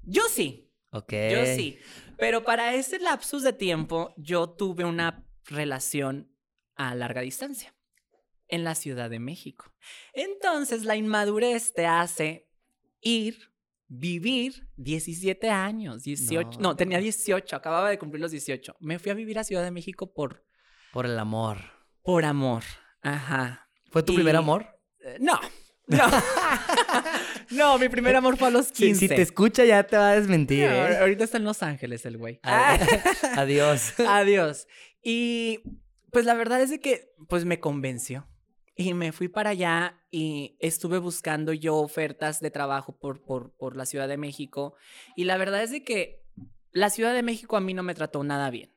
Yo 0.05 0.23
sí. 0.31 0.73
Ok. 0.91 1.13
Yo 1.33 1.45
sí. 1.45 1.79
Pero 2.17 2.45
para 2.45 2.75
ese 2.75 3.01
lapsus 3.01 3.43
de 3.43 3.53
tiempo, 3.53 4.15
yo 4.17 4.51
tuve 4.51 4.85
una 4.85 5.27
relación 5.47 6.33
a 6.77 6.95
larga 6.95 7.21
distancia 7.23 7.75
en 8.47 8.63
la 8.63 8.77
Ciudad 8.77 9.11
de 9.11 9.19
México. 9.19 9.75
Entonces, 10.13 10.85
la 10.85 10.95
inmadurez 10.95 11.73
te 11.73 11.87
hace 11.87 12.49
ir, 13.01 13.53
vivir 13.89 14.69
17 14.77 15.51
años, 15.51 16.05
18. 16.05 16.61
No, 16.61 16.77
tenía 16.77 16.99
18, 16.99 17.57
acababa 17.57 17.91
de 17.91 17.99
cumplir 17.99 18.21
los 18.21 18.31
18. 18.31 18.77
Me 18.79 18.99
fui 18.99 19.11
a 19.11 19.15
vivir 19.15 19.39
a 19.39 19.45
Ciudad 19.45 19.65
de 19.65 19.71
México 19.71 20.13
por. 20.13 20.47
Por 20.93 21.07
el 21.07 21.19
amor. 21.19 21.59
Por 22.03 22.25
amor. 22.25 22.63
Ajá. 23.01 23.69
¿Fue 23.91 24.03
tu 24.03 24.15
primer 24.15 24.37
amor? 24.37 24.79
No. 25.21 25.39
No. 25.87 26.05
no, 27.51 27.79
mi 27.79 27.89
primer 27.89 28.15
amor 28.17 28.37
fue 28.37 28.49
a 28.49 28.51
los 28.51 28.71
15. 28.73 29.01
Si, 29.01 29.09
te 29.09 29.21
escucha 29.21 29.65
ya 29.65 29.83
te 29.83 29.97
va 29.97 30.11
a 30.11 30.15
desmentir. 30.15 30.65
¿eh? 30.65 30.99
Ahorita 30.99 31.25
está 31.25 31.39
en 31.39 31.45
Los 31.45 31.63
Ángeles 31.63 32.07
el 32.07 32.19
güey. 32.19 32.41
Adiós. 33.37 33.95
Adiós. 34.01 34.69
Y 35.03 35.61
pues 36.11 36.25
la 36.25 36.35
verdad 36.35 36.61
es 36.61 36.71
de 36.71 36.81
que 36.81 37.13
pues 37.29 37.45
me 37.45 37.61
convenció. 37.61 38.29
Y 38.75 38.95
me 38.95 39.13
fui 39.13 39.29
para 39.29 39.51
allá 39.51 40.03
y 40.11 40.57
estuve 40.59 40.99
buscando 40.99 41.53
yo 41.53 41.77
ofertas 41.77 42.41
de 42.41 42.51
trabajo 42.51 42.97
por, 42.97 43.23
por, 43.23 43.53
por 43.53 43.77
la 43.77 43.85
Ciudad 43.85 44.09
de 44.09 44.17
México. 44.17 44.75
Y 45.15 45.25
la 45.25 45.37
verdad 45.37 45.63
es 45.63 45.71
de 45.71 45.85
que 45.85 46.23
la 46.71 46.89
Ciudad 46.89 47.13
de 47.13 47.23
México 47.23 47.57
a 47.57 47.61
mí 47.61 47.75
no 47.75 47.83
me 47.83 47.95
trató 47.95 48.25
nada 48.25 48.51
bien. 48.51 48.73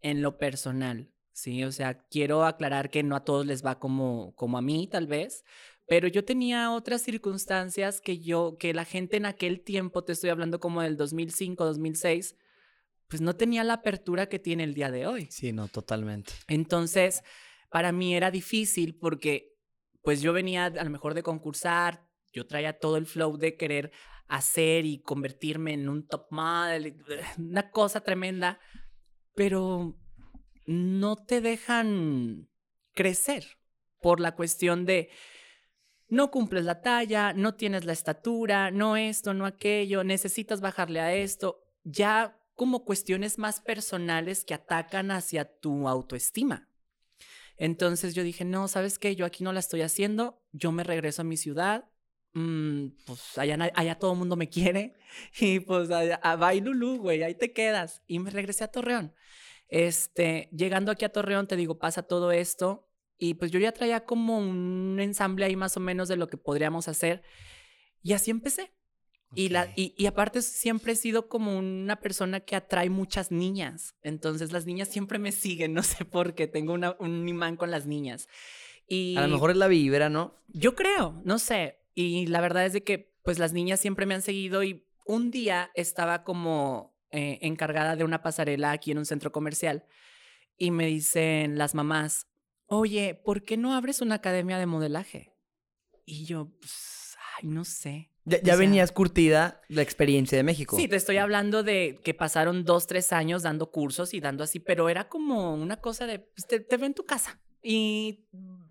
En 0.00 0.22
lo 0.22 0.38
personal. 0.38 1.10
Sí, 1.38 1.62
o 1.62 1.70
sea, 1.70 1.94
quiero 2.10 2.44
aclarar 2.44 2.90
que 2.90 3.04
no 3.04 3.14
a 3.14 3.22
todos 3.22 3.46
les 3.46 3.64
va 3.64 3.78
como, 3.78 4.34
como 4.34 4.58
a 4.58 4.60
mí, 4.60 4.88
tal 4.88 5.06
vez, 5.06 5.44
pero 5.86 6.08
yo 6.08 6.24
tenía 6.24 6.72
otras 6.72 7.02
circunstancias 7.02 8.00
que 8.00 8.18
yo, 8.18 8.56
que 8.58 8.74
la 8.74 8.84
gente 8.84 9.18
en 9.18 9.24
aquel 9.24 9.60
tiempo, 9.60 10.02
te 10.02 10.14
estoy 10.14 10.30
hablando 10.30 10.58
como 10.58 10.82
del 10.82 10.96
2005, 10.96 11.64
2006, 11.64 12.34
pues 13.06 13.22
no 13.22 13.36
tenía 13.36 13.62
la 13.62 13.74
apertura 13.74 14.28
que 14.28 14.40
tiene 14.40 14.64
el 14.64 14.74
día 14.74 14.90
de 14.90 15.06
hoy. 15.06 15.28
Sí, 15.30 15.52
no, 15.52 15.68
totalmente. 15.68 16.32
Entonces, 16.48 17.22
para 17.70 17.92
mí 17.92 18.16
era 18.16 18.32
difícil 18.32 18.98
porque, 18.98 19.54
pues 20.02 20.20
yo 20.20 20.32
venía 20.32 20.64
a 20.64 20.82
lo 20.82 20.90
mejor 20.90 21.14
de 21.14 21.22
concursar, 21.22 22.04
yo 22.32 22.48
traía 22.48 22.80
todo 22.80 22.96
el 22.96 23.06
flow 23.06 23.36
de 23.36 23.56
querer 23.56 23.92
hacer 24.26 24.86
y 24.86 25.02
convertirme 25.02 25.74
en 25.74 25.88
un 25.88 26.04
top 26.04 26.26
model, 26.32 27.00
una 27.38 27.70
cosa 27.70 28.00
tremenda, 28.00 28.58
pero 29.36 29.96
no 30.68 31.16
te 31.16 31.40
dejan 31.40 32.46
crecer 32.92 33.56
por 34.02 34.20
la 34.20 34.34
cuestión 34.34 34.84
de, 34.84 35.08
no 36.08 36.30
cumples 36.30 36.64
la 36.66 36.82
talla, 36.82 37.32
no 37.32 37.54
tienes 37.54 37.86
la 37.86 37.94
estatura, 37.94 38.70
no 38.70 38.98
esto, 38.98 39.32
no 39.32 39.46
aquello, 39.46 40.04
necesitas 40.04 40.60
bajarle 40.60 41.00
a 41.00 41.14
esto. 41.14 41.64
Ya 41.84 42.38
como 42.54 42.84
cuestiones 42.84 43.38
más 43.38 43.60
personales 43.60 44.44
que 44.44 44.52
atacan 44.52 45.10
hacia 45.10 45.46
tu 45.46 45.88
autoestima. 45.88 46.68
Entonces 47.56 48.14
yo 48.14 48.22
dije, 48.22 48.44
no, 48.44 48.68
¿sabes 48.68 48.98
qué? 48.98 49.16
Yo 49.16 49.24
aquí 49.24 49.42
no 49.42 49.54
la 49.54 49.60
estoy 49.60 49.80
haciendo, 49.80 50.42
yo 50.52 50.70
me 50.70 50.84
regreso 50.84 51.22
a 51.22 51.24
mi 51.24 51.38
ciudad, 51.38 51.88
mm, 52.34 52.88
pues 53.06 53.38
allá, 53.38 53.56
allá 53.74 53.98
todo 53.98 54.12
el 54.12 54.18
mundo 54.18 54.36
me 54.36 54.50
quiere 54.50 54.96
y 55.40 55.60
pues 55.60 55.90
allá, 55.90 56.16
a 56.16 56.36
Bailulú, 56.36 56.98
güey, 56.98 57.22
ahí 57.22 57.34
te 57.34 57.54
quedas. 57.54 58.02
Y 58.06 58.18
me 58.18 58.30
regresé 58.30 58.64
a 58.64 58.68
Torreón. 58.68 59.14
Este, 59.68 60.48
llegando 60.52 60.90
aquí 60.90 61.04
a 61.04 61.12
Torreón, 61.12 61.46
te 61.46 61.56
digo, 61.56 61.78
pasa 61.78 62.02
todo 62.02 62.32
esto 62.32 62.88
y 63.18 63.34
pues 63.34 63.50
yo 63.50 63.58
ya 63.58 63.72
traía 63.72 64.04
como 64.04 64.38
un 64.38 64.98
ensamble 65.00 65.44
ahí 65.44 65.56
más 65.56 65.76
o 65.76 65.80
menos 65.80 66.08
de 66.08 66.16
lo 66.16 66.28
que 66.28 66.36
podríamos 66.36 66.88
hacer 66.88 67.22
y 68.02 68.12
así 68.12 68.30
empecé. 68.30 68.72
Y, 69.34 69.50
la, 69.50 69.70
y, 69.76 70.06
aparte 70.06 70.40
siempre 70.40 70.92
he 70.92 70.96
sido 70.96 71.28
como 71.28 71.58
una 71.58 72.00
persona 72.00 72.40
que 72.40 72.56
atrae 72.56 72.88
muchas 72.88 73.30
niñas. 73.30 73.94
Entonces 74.00 74.52
las 74.52 74.64
niñas 74.64 74.88
siempre 74.88 75.18
me 75.18 75.32
siguen, 75.32 75.74
no 75.74 75.82
sé 75.82 76.06
por 76.06 76.34
qué, 76.34 76.46
tengo 76.46 76.72
un 76.72 77.28
imán 77.28 77.56
con 77.56 77.70
las 77.70 77.86
niñas. 77.86 78.28
Y 78.86 79.16
a 79.18 79.26
lo 79.26 79.34
mejor 79.34 79.50
es 79.50 79.58
la 79.58 79.68
vibra, 79.68 80.08
¿no? 80.08 80.34
Yo 80.48 80.74
creo, 80.74 81.20
no 81.24 81.38
sé. 81.38 81.80
Y 81.94 82.26
la 82.26 82.40
verdad 82.40 82.64
es 82.64 82.72
de 82.72 82.84
que 82.84 83.12
pues 83.22 83.38
las 83.38 83.52
niñas 83.52 83.80
siempre 83.80 84.06
me 84.06 84.14
han 84.14 84.22
seguido 84.22 84.62
y 84.62 84.86
un 85.04 85.30
día 85.30 85.70
estaba 85.74 86.24
como 86.24 86.97
eh, 87.10 87.38
encargada 87.42 87.96
de 87.96 88.04
una 88.04 88.22
pasarela 88.22 88.72
aquí 88.72 88.90
en 88.90 88.98
un 88.98 89.06
centro 89.06 89.32
comercial 89.32 89.84
y 90.56 90.70
me 90.70 90.86
dicen 90.86 91.56
las 91.56 91.74
mamás, 91.74 92.26
oye, 92.66 93.14
¿por 93.14 93.44
qué 93.44 93.56
no 93.56 93.74
abres 93.74 94.00
una 94.00 94.16
academia 94.16 94.58
de 94.58 94.66
modelaje? 94.66 95.32
Y 96.04 96.24
yo, 96.24 96.50
pues, 96.60 97.16
ay, 97.36 97.48
no 97.48 97.64
sé. 97.64 98.10
Ya, 98.24 98.56
venías 98.56 98.92
curtida 98.92 99.62
la 99.68 99.80
experiencia 99.80 100.36
de 100.36 100.44
México. 100.44 100.76
Sí, 100.76 100.86
te 100.86 100.96
estoy 100.96 101.16
hablando 101.16 101.62
de 101.62 101.98
que 102.04 102.12
pasaron 102.12 102.64
dos, 102.64 102.86
tres 102.86 103.12
años 103.12 103.42
dando 103.42 103.70
cursos 103.70 104.12
y 104.12 104.20
dando 104.20 104.44
así, 104.44 104.60
pero 104.60 104.90
era 104.90 105.08
como 105.08 105.54
una 105.54 105.80
cosa 105.80 106.06
de, 106.06 106.18
pues, 106.18 106.46
te, 106.46 106.60
te 106.60 106.76
veo 106.76 106.86
en 106.86 106.94
tu 106.94 107.06
casa. 107.06 107.40
Y 107.62 108.26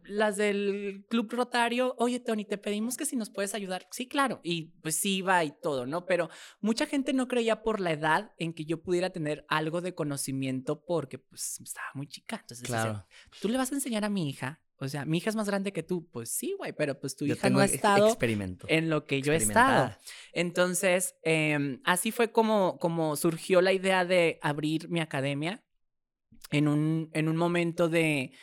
las 0.07 0.37
del 0.37 1.05
Club 1.09 1.31
Rotario, 1.31 1.95
oye, 1.97 2.19
Tony, 2.19 2.45
te 2.45 2.57
pedimos 2.57 2.97
que 2.97 3.05
si 3.05 3.15
nos 3.15 3.29
puedes 3.29 3.53
ayudar. 3.53 3.87
Sí, 3.91 4.07
claro. 4.07 4.39
Y 4.43 4.73
pues 4.81 4.95
sí 4.95 5.17
iba 5.17 5.43
y 5.43 5.51
todo, 5.61 5.85
¿no? 5.85 6.05
Pero 6.05 6.29
mucha 6.61 6.85
gente 6.85 7.13
no 7.13 7.27
creía 7.27 7.63
por 7.63 7.79
la 7.79 7.91
edad 7.91 8.33
en 8.37 8.53
que 8.53 8.65
yo 8.65 8.81
pudiera 8.81 9.09
tener 9.09 9.45
algo 9.47 9.81
de 9.81 9.95
conocimiento 9.95 10.83
porque 10.85 11.19
pues 11.19 11.59
estaba 11.61 11.87
muy 11.93 12.07
chica. 12.07 12.37
Entonces, 12.41 12.67
claro. 12.67 13.05
tú 13.41 13.49
le 13.49 13.57
vas 13.57 13.71
a 13.71 13.75
enseñar 13.75 14.05
a 14.05 14.09
mi 14.09 14.29
hija 14.29 14.61
o 14.79 14.87
sea, 14.87 15.05
mi 15.05 15.17
hija 15.17 15.29
es 15.29 15.35
más 15.35 15.47
grande 15.47 15.73
que 15.73 15.83
tú. 15.83 16.07
Pues 16.11 16.29
sí, 16.29 16.53
güey, 16.57 16.73
pero 16.73 16.99
pues 16.99 17.15
tu 17.15 17.25
hija 17.25 17.49
no 17.49 17.59
ha 17.59 17.65
estado 17.65 18.15
en 18.67 18.89
lo 18.89 19.05
que 19.05 19.21
yo 19.21 19.33
he 19.33 19.37
estado. 19.37 19.95
Entonces, 20.33 21.15
em, 21.23 21.81
así 21.83 22.11
fue 22.11 22.31
como, 22.31 22.77
como 22.77 23.15
surgió 23.15 23.61
la 23.61 23.73
idea 23.73 24.05
de 24.05 24.39
abrir 24.41 24.89
mi 24.89 24.99
academia 24.99 25.63
en 26.51 26.67
un, 26.67 27.09
en 27.13 27.27
un 27.27 27.37
momento 27.37 27.89
de, 27.89 28.33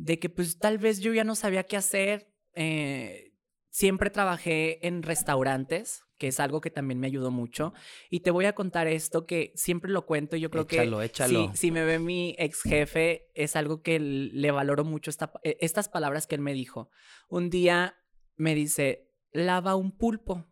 de 0.00 0.18
que 0.18 0.30
pues 0.30 0.58
tal 0.58 0.78
vez 0.78 1.00
yo 1.00 1.12
ya 1.12 1.24
no 1.24 1.34
sabía 1.34 1.64
qué 1.64 1.76
hacer. 1.76 2.32
Eh, 2.54 3.34
siempre 3.68 4.10
trabajé 4.10 4.86
en 4.86 5.02
restaurantes, 5.02 6.04
que 6.16 6.28
es 6.28 6.40
algo 6.40 6.60
que 6.60 6.70
también 6.70 6.98
me 6.98 7.06
ayudó 7.06 7.30
mucho. 7.30 7.74
Y 8.08 8.20
te 8.20 8.30
voy 8.30 8.46
a 8.46 8.54
contar 8.54 8.88
esto 8.88 9.26
que 9.26 9.52
siempre 9.54 9.90
lo 9.90 10.06
cuento. 10.06 10.36
Yo 10.36 10.50
creo 10.50 10.64
échalo, 10.64 10.98
que 10.98 11.04
échalo. 11.04 11.50
Si, 11.52 11.58
si, 11.58 11.70
me 11.70 11.84
ve 11.84 11.98
mi 11.98 12.34
ex 12.38 12.62
jefe, 12.62 13.30
es 13.34 13.56
algo 13.56 13.82
que 13.82 14.00
le 14.00 14.50
valoro 14.50 14.84
mucho 14.84 15.10
e, 15.42 15.58
estas 15.60 15.88
palabras 15.88 16.26
que 16.26 16.34
él 16.34 16.40
me 16.40 16.54
dijo. 16.54 16.90
Un 17.28 17.50
día 17.50 17.94
me 18.36 18.54
dice, 18.54 19.10
lava 19.32 19.76
un 19.76 19.96
pulpo. 19.96 20.46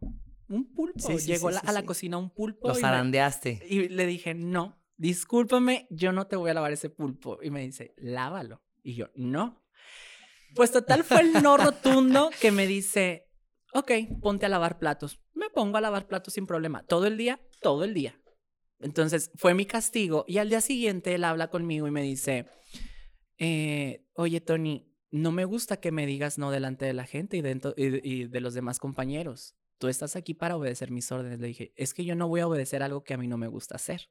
Un 0.49 0.73
pulpo. 0.75 1.09
Llegó 1.19 1.49
a 1.49 1.73
la 1.73 1.85
cocina 1.85 2.19
un 2.19 2.31
pulpo. 2.31 2.69
Lo 2.69 2.75
zarandeaste. 2.75 3.63
y 3.67 3.89
le 3.89 4.07
dije, 4.07 4.35
no, 4.35 4.79
discúlpame, 4.99 5.87
yo 5.91 6.13
no 6.13 6.27
te 6.27 6.37
voy 6.37 6.51
a 6.51 6.55
lavar 6.55 6.73
ese 6.73 6.91
pulpo. 6.91 7.39
Y 7.43 7.51
me 7.51 7.63
dice, 7.63 7.95
lávalo. 7.97 8.63
Y 8.83 8.95
yo, 8.95 9.09
no. 9.15 9.63
Pues 10.55 10.73
total 10.73 11.05
fue 11.05 11.21
el 11.21 11.33
no 11.43 11.57
rotundo 11.57 12.31
que 12.41 12.51
me 12.51 12.67
dice, 12.67 13.29
ok, 13.75 13.93
ponte 14.21 14.47
a 14.47 14.49
lavar 14.49 14.79
platos. 14.79 15.21
Me 15.35 15.51
pongo 15.51 15.77
a 15.77 15.81
lavar 15.81 16.07
platos 16.07 16.35
sin 16.35 16.47
problema. 16.47 16.85
Todo 16.85 17.07
el 17.07 17.17
día, 17.17 17.41
todo 17.61 17.85
el 17.85 17.95
día. 17.95 18.21
Entonces 18.81 19.31
fue 19.37 19.55
mi 19.55 19.67
castigo. 19.67 20.25
Y 20.27 20.39
al 20.39 20.49
día 20.49 20.61
siguiente 20.61 21.15
él 21.15 21.25
habla 21.25 21.51
conmigo 21.51 21.87
y 21.87 21.91
me 21.91 22.03
dice, 22.03 22.47
eh, 23.39 24.07
oye 24.15 24.41
Tony, 24.41 24.89
no 25.11 25.33
me 25.33 25.45
gusta 25.45 25.81
que 25.81 25.93
me 25.93 26.07
digas 26.07 26.39
no 26.39 26.51
delante 26.51 26.85
de 26.85 26.93
la 26.93 27.05
gente 27.05 27.37
y, 27.37 27.43
dentro, 27.43 27.75
y, 27.77 28.27
de 28.27 28.41
los 28.41 28.55
demás 28.55 28.79
compañeros. 28.79 29.57
Tú 29.79 29.89
estás 29.89 30.17
aquí 30.17 30.35
para 30.35 30.57
obedecer 30.57 30.91
mis 30.91 31.11
órdenes. 31.13 31.39
Le 31.41 31.47
dije, 31.49 31.73
es 31.77 31.95
que 31.95 32.05
yo 32.05 32.15
no 32.15 32.29
voy 32.29 32.41
a 32.41 32.47
obedecer 32.47 32.83
algo 32.83 33.05
que 33.05 33.15
a 33.15 33.19
mí 33.19 33.29
no 33.29 33.39
me 33.39 33.47
gusta 33.47 33.77
hacer. 33.77 34.11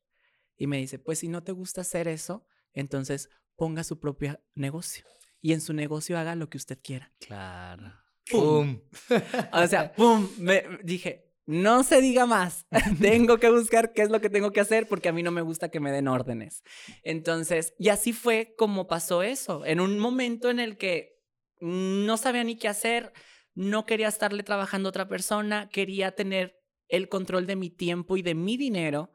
Y 0.55 0.67
me 0.67 0.77
dice, 0.77 0.97
pues 0.97 1.19
si 1.19 1.27
no 1.27 1.43
te 1.43 1.51
gusta 1.51 1.81
hacer 1.81 2.07
eso, 2.07 2.45
entonces 2.73 3.29
ponga 3.57 3.83
su 3.83 3.99
propio 3.99 4.39
negocio. 4.55 5.03
Y 5.41 5.53
en 5.53 5.61
su 5.61 5.73
negocio 5.73 6.17
haga 6.17 6.35
lo 6.35 6.49
que 6.49 6.57
usted 6.57 6.79
quiera. 6.81 7.11
Claro. 7.19 7.93
¡Pum! 8.29 8.79
o 9.53 9.67
sea, 9.67 9.93
¡pum! 9.93 10.29
Me 10.37 10.63
dije, 10.83 11.27
no 11.45 11.83
se 11.83 12.01
diga 12.01 12.25
más. 12.25 12.65
tengo 13.01 13.37
que 13.37 13.49
buscar 13.49 13.93
qué 13.93 14.03
es 14.03 14.09
lo 14.09 14.21
que 14.21 14.29
tengo 14.29 14.51
que 14.51 14.59
hacer 14.59 14.87
porque 14.87 15.09
a 15.09 15.13
mí 15.13 15.23
no 15.23 15.31
me 15.31 15.41
gusta 15.41 15.69
que 15.69 15.79
me 15.79 15.91
den 15.91 16.07
órdenes. 16.07 16.63
Entonces, 17.03 17.73
y 17.79 17.89
así 17.89 18.13
fue 18.13 18.53
como 18.57 18.87
pasó 18.87 19.23
eso. 19.23 19.65
En 19.65 19.79
un 19.79 19.99
momento 19.99 20.49
en 20.49 20.59
el 20.59 20.77
que 20.77 21.17
no 21.59 22.17
sabía 22.17 22.43
ni 22.43 22.57
qué 22.57 22.67
hacer, 22.67 23.13
no 23.55 23.85
quería 23.85 24.07
estarle 24.07 24.43
trabajando 24.43 24.89
a 24.89 24.91
otra 24.91 25.07
persona, 25.07 25.69
quería 25.69 26.11
tener 26.13 26.61
el 26.89 27.09
control 27.09 27.47
de 27.47 27.55
mi 27.55 27.69
tiempo 27.69 28.17
y 28.17 28.21
de 28.21 28.35
mi 28.35 28.57
dinero. 28.57 29.11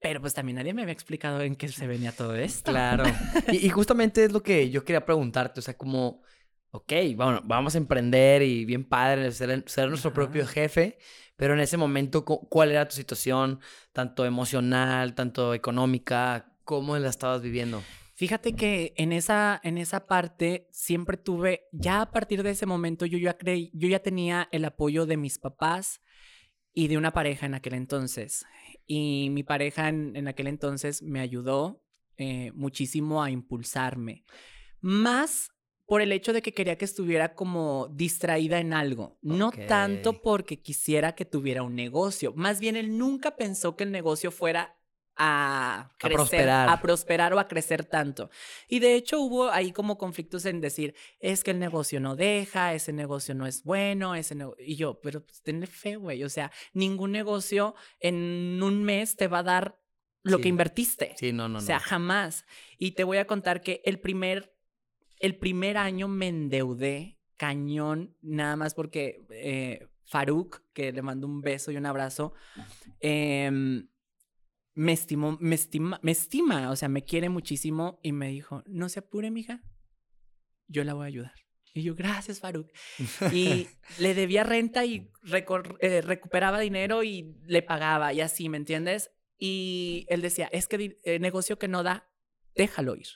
Pero 0.00 0.20
pues 0.20 0.34
también 0.34 0.56
nadie 0.56 0.74
me 0.74 0.82
había 0.82 0.92
explicado 0.92 1.40
en 1.40 1.56
qué 1.56 1.68
se 1.68 1.86
venía 1.86 2.12
todo 2.12 2.34
esto. 2.34 2.70
Claro. 2.70 3.04
y, 3.52 3.66
y 3.66 3.70
justamente 3.70 4.24
es 4.24 4.32
lo 4.32 4.42
que 4.42 4.70
yo 4.70 4.84
quería 4.84 5.04
preguntarte, 5.04 5.60
o 5.60 5.62
sea, 5.62 5.76
como 5.76 6.22
ok, 6.76 6.92
bueno, 7.16 7.40
vamos 7.44 7.74
a 7.74 7.78
emprender 7.78 8.42
y 8.42 8.64
bien 8.64 8.84
padre, 8.84 9.32
ser, 9.32 9.64
ser 9.66 9.88
nuestro 9.88 10.12
propio 10.12 10.46
jefe, 10.46 10.98
pero 11.36 11.54
en 11.54 11.60
ese 11.60 11.76
momento, 11.76 12.24
¿cuál 12.24 12.70
era 12.70 12.86
tu 12.86 12.94
situación, 12.94 13.60
tanto 13.92 14.24
emocional, 14.24 15.14
tanto 15.14 15.54
económica? 15.54 16.54
¿Cómo 16.64 16.96
la 16.98 17.08
estabas 17.08 17.42
viviendo? 17.42 17.82
Fíjate 18.14 18.54
que 18.54 18.94
en 18.96 19.12
esa, 19.12 19.60
en 19.62 19.76
esa 19.76 20.06
parte 20.06 20.68
siempre 20.70 21.16
tuve, 21.16 21.68
ya 21.72 22.00
a 22.00 22.10
partir 22.10 22.42
de 22.42 22.50
ese 22.50 22.64
momento 22.64 23.04
yo 23.04 23.18
ya, 23.18 23.36
creí, 23.36 23.70
yo 23.74 23.88
ya 23.88 23.98
tenía 23.98 24.48
el 24.52 24.64
apoyo 24.64 25.04
de 25.04 25.18
mis 25.18 25.38
papás 25.38 26.00
y 26.72 26.88
de 26.88 26.96
una 26.96 27.12
pareja 27.12 27.46
en 27.46 27.54
aquel 27.54 27.74
entonces. 27.74 28.46
Y 28.86 29.28
mi 29.30 29.42
pareja 29.42 29.88
en, 29.88 30.28
aquel 30.28 30.46
entonces 30.46 31.02
me 31.02 31.20
ayudó 31.20 31.82
eh, 32.16 32.52
muchísimo 32.54 33.22
a 33.22 33.30
impulsarme. 33.30 34.24
Más 34.80 35.50
por 35.86 36.02
el 36.02 36.12
hecho 36.12 36.32
de 36.32 36.42
que 36.42 36.52
quería 36.52 36.78
que 36.78 36.84
estuviera 36.84 37.34
como 37.34 37.88
distraída 37.92 38.58
en 38.58 38.72
algo, 38.72 39.18
no 39.22 39.52
tanto 39.52 40.20
porque 40.20 40.60
quisiera 40.60 41.14
que 41.14 41.24
tuviera 41.24 41.62
un 41.62 41.76
negocio, 41.76 42.32
más 42.34 42.58
bien 42.58 42.76
él 42.76 42.98
nunca 42.98 43.36
pensó 43.36 43.76
que 43.76 43.84
el 43.84 43.92
negocio 43.92 44.32
fuera 44.32 44.76
a, 45.16 45.90
prosperar. 45.98 46.68
a 46.68 46.80
prosperar 46.80 47.32
o 47.34 47.38
a 47.38 47.48
crecer 47.48 47.84
tanto. 47.84 48.30
Y 48.68 48.80
de 48.80 48.94
hecho 48.94 49.20
hubo 49.20 49.50
ahí 49.50 49.72
como 49.72 49.98
conflictos 49.98 50.44
en 50.44 50.60
decir, 50.60 50.94
es 51.20 51.42
que 51.42 51.52
el 51.52 51.58
negocio 51.58 52.00
no 52.00 52.16
deja, 52.16 52.74
ese 52.74 52.92
negocio 52.92 53.34
no 53.34 53.46
es 53.46 53.64
bueno, 53.64 54.14
ese 54.14 54.36
y 54.58 54.76
yo, 54.76 55.00
pero 55.00 55.24
pues 55.24 55.42
tenle 55.42 55.66
fe, 55.66 55.96
güey, 55.96 56.22
o 56.24 56.28
sea, 56.28 56.52
ningún 56.72 57.12
negocio 57.12 57.74
en 58.00 58.60
un 58.62 58.84
mes 58.84 59.16
te 59.16 59.28
va 59.28 59.38
a 59.38 59.42
dar 59.42 59.78
lo 60.22 60.40
que 60.40 60.48
invertiste. 60.48 61.14
Sí, 61.16 61.32
no, 61.32 61.48
no, 61.48 61.58
O 61.58 61.60
sea, 61.60 61.78
jamás. 61.78 62.46
Y 62.78 62.92
te 62.92 63.04
voy 63.04 63.18
a 63.18 63.28
contar 63.28 63.60
que 63.60 63.80
el 63.84 64.00
primer 64.00 64.56
el 65.18 65.36
primer 65.36 65.78
año 65.78 66.08
me 66.08 66.28
endeudé 66.28 67.18
cañón, 67.36 68.16
nada 68.22 68.56
más 68.56 68.74
porque 68.74 69.24
eh, 69.30 69.88
Faruk, 70.04 70.62
que 70.72 70.92
le 70.92 71.02
mando 71.02 71.26
un 71.26 71.42
beso 71.42 71.70
y 71.70 71.76
un 71.76 71.86
abrazo, 71.86 72.32
em, 73.00 73.88
me 74.76 74.92
estimó, 74.92 75.38
me 75.40 75.54
estima, 75.54 75.98
me 76.02 76.12
estima, 76.12 76.70
o 76.70 76.76
sea, 76.76 76.88
me 76.88 77.02
quiere 77.02 77.30
muchísimo 77.30 77.98
y 78.02 78.12
me 78.12 78.28
dijo, 78.28 78.62
no 78.66 78.88
se 78.90 79.00
apure, 79.00 79.30
mija, 79.30 79.64
yo 80.68 80.84
la 80.84 80.92
voy 80.92 81.04
a 81.04 81.08
ayudar. 81.08 81.34
Y 81.72 81.82
yo, 81.82 81.94
gracias, 81.94 82.40
Faruk. 82.40 82.70
Y 83.32 83.68
le 83.98 84.14
debía 84.14 84.44
renta 84.44 84.84
y 84.84 85.10
eh, 85.80 86.00
recuperaba 86.02 86.60
dinero 86.60 87.02
y 87.02 87.36
le 87.46 87.62
pagaba 87.62 88.12
y 88.12 88.20
así, 88.20 88.48
¿me 88.48 88.58
entiendes? 88.58 89.10
Y 89.38 90.06
él 90.08 90.20
decía, 90.20 90.48
es 90.52 90.68
que 90.68 90.76
el 90.76 90.98
eh, 91.04 91.18
negocio 91.18 91.58
que 91.58 91.68
no 91.68 91.82
da, 91.82 92.10
déjalo 92.54 92.96
ir. 92.96 93.08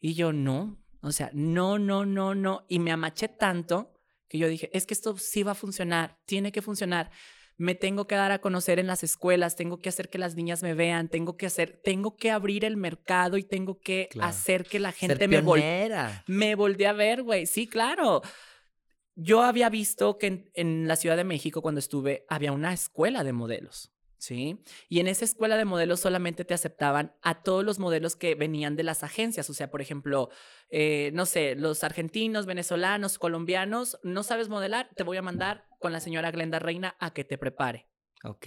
Y 0.00 0.14
yo, 0.14 0.32
no, 0.32 0.84
o 1.00 1.12
sea, 1.12 1.30
no, 1.32 1.78
no, 1.78 2.04
no, 2.04 2.34
no. 2.34 2.66
Y 2.68 2.80
me 2.80 2.90
amaché 2.90 3.28
tanto 3.28 3.94
que 4.28 4.38
yo 4.38 4.48
dije, 4.48 4.68
es 4.72 4.84
que 4.86 4.94
esto 4.94 5.16
sí 5.16 5.44
va 5.44 5.52
a 5.52 5.56
funcionar, 5.56 6.20
tiene 6.26 6.50
que 6.50 6.62
funcionar. 6.62 7.12
Me 7.56 7.74
tengo 7.74 8.06
que 8.06 8.14
dar 8.14 8.32
a 8.32 8.40
conocer 8.40 8.78
en 8.78 8.86
las 8.86 9.04
escuelas, 9.04 9.56
tengo 9.56 9.80
que 9.80 9.88
hacer 9.88 10.08
que 10.08 10.18
las 10.18 10.34
niñas 10.34 10.62
me 10.62 10.74
vean, 10.74 11.08
tengo 11.08 11.36
que 11.36 11.46
hacer, 11.46 11.80
tengo 11.84 12.16
que 12.16 12.30
abrir 12.30 12.64
el 12.64 12.76
mercado 12.76 13.36
y 13.36 13.44
tengo 13.44 13.80
que 13.80 14.08
hacer 14.20 14.64
que 14.64 14.80
la 14.80 14.92
gente 14.92 15.28
me, 15.28 15.40
vol 15.40 15.62
me 16.26 16.54
voltee 16.54 16.86
a 16.86 16.92
ver, 16.92 17.22
güey. 17.22 17.46
Sí, 17.46 17.66
claro. 17.68 18.22
yo 19.14 19.42
había 19.42 19.68
visto 19.68 20.18
que 20.18 20.26
en, 20.26 20.50
en 20.54 20.88
la 20.88 20.96
Ciudad 20.96 21.16
de 21.16 21.24
México, 21.24 21.62
cuando 21.62 21.78
estuve, 21.78 22.24
había 22.28 22.52
una 22.52 22.72
escuela 22.72 23.22
de 23.22 23.32
modelos. 23.32 23.94
¿sí? 24.24 24.58
Y 24.88 25.00
en 25.00 25.06
esa 25.06 25.24
escuela 25.24 25.56
de 25.56 25.64
modelos 25.64 26.00
solamente 26.00 26.44
te 26.44 26.54
aceptaban 26.54 27.14
a 27.22 27.42
todos 27.42 27.64
los 27.64 27.78
modelos 27.78 28.16
que 28.16 28.34
venían 28.34 28.74
de 28.74 28.82
las 28.82 29.04
agencias, 29.04 29.48
o 29.50 29.54
sea, 29.54 29.70
por 29.70 29.80
ejemplo, 29.80 30.30
eh, 30.70 31.10
no 31.14 31.26
sé, 31.26 31.54
los 31.54 31.84
argentinos, 31.84 32.46
venezolanos, 32.46 33.18
colombianos, 33.18 33.98
no 34.02 34.22
sabes 34.22 34.48
modelar, 34.48 34.88
te 34.96 35.02
voy 35.02 35.18
a 35.18 35.22
mandar 35.22 35.66
con 35.84 35.92
la 35.92 36.00
señora 36.00 36.30
Glenda 36.30 36.58
Reina 36.58 36.96
a 36.98 37.12
que 37.12 37.24
te 37.24 37.36
prepare. 37.36 37.90
Ok. 38.22 38.46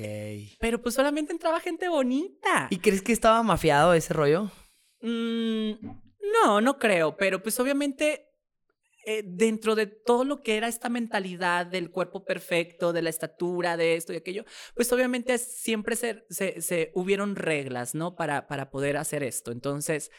Pero 0.60 0.82
pues 0.82 0.96
solamente 0.96 1.32
entraba 1.32 1.60
gente 1.60 1.88
bonita. 1.88 2.66
¿Y 2.72 2.80
crees 2.80 3.04
que 3.04 3.14
estaba 3.14 3.44
mafiado 3.44 3.94
ese 3.94 4.12
rollo? 4.12 4.50
Mm, 5.02 5.74
no, 6.34 6.62
no 6.62 6.80
creo, 6.80 7.16
pero 7.16 7.44
pues 7.44 7.60
obviamente 7.60 8.32
eh, 9.06 9.22
dentro 9.24 9.76
de 9.76 9.86
todo 9.86 10.24
lo 10.24 10.42
que 10.42 10.58
era 10.58 10.68
esta 10.68 10.90
mentalidad 10.90 11.68
del 11.68 11.92
cuerpo 11.92 12.26
perfecto, 12.26 12.92
de 12.92 13.04
la 13.04 13.12
estatura, 13.12 13.78
de 13.78 13.94
esto 13.94 14.14
y 14.14 14.16
aquello, 14.16 14.44
pues 14.74 14.92
obviamente 14.92 15.38
siempre 15.38 15.96
se, 15.96 16.26
se, 16.32 16.92
hubieron 16.96 17.36
reglas, 17.36 17.94
¿no? 17.94 18.16
Para, 18.16 18.48
para 18.48 18.72
poder 18.72 18.98
hacer 18.98 19.22
esto. 19.22 19.52
Entonces, 19.52 20.10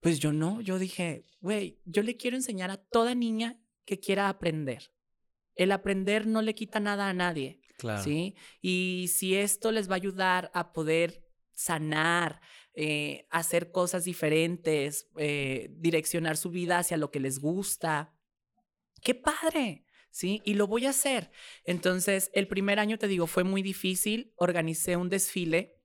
pues 0.00 0.20
yo 0.20 0.32
no, 0.32 0.62
yo 0.62 0.78
dije, 0.78 1.26
güey, 1.40 1.82
yo 1.84 2.02
le 2.02 2.16
quiero 2.16 2.38
enseñar 2.38 2.70
a 2.70 2.78
toda 2.78 3.14
niña 3.14 3.60
que 3.84 4.00
quiera 4.00 4.30
aprender. 4.30 4.95
El 5.56 5.72
aprender 5.72 6.26
no 6.26 6.42
le 6.42 6.54
quita 6.54 6.78
nada 6.80 7.08
a 7.08 7.14
nadie. 7.14 7.60
Claro. 7.78 8.02
¿Sí? 8.02 8.36
Y 8.62 9.10
si 9.12 9.34
esto 9.34 9.72
les 9.72 9.90
va 9.90 9.94
a 9.94 9.96
ayudar 9.96 10.50
a 10.54 10.72
poder 10.72 11.26
sanar, 11.52 12.40
eh, 12.74 13.26
hacer 13.30 13.70
cosas 13.72 14.04
diferentes, 14.04 15.08
eh, 15.18 15.68
direccionar 15.72 16.36
su 16.36 16.50
vida 16.50 16.78
hacia 16.78 16.98
lo 16.98 17.10
que 17.10 17.20
les 17.20 17.38
gusta, 17.38 18.14
qué 19.02 19.14
padre, 19.14 19.86
¿sí? 20.10 20.42
Y 20.44 20.54
lo 20.54 20.66
voy 20.66 20.84
a 20.86 20.90
hacer. 20.90 21.30
Entonces, 21.64 22.30
el 22.34 22.48
primer 22.48 22.78
año, 22.78 22.98
te 22.98 23.08
digo, 23.08 23.26
fue 23.26 23.44
muy 23.44 23.62
difícil. 23.62 24.34
Organicé 24.36 24.96
un 24.96 25.08
desfile, 25.08 25.80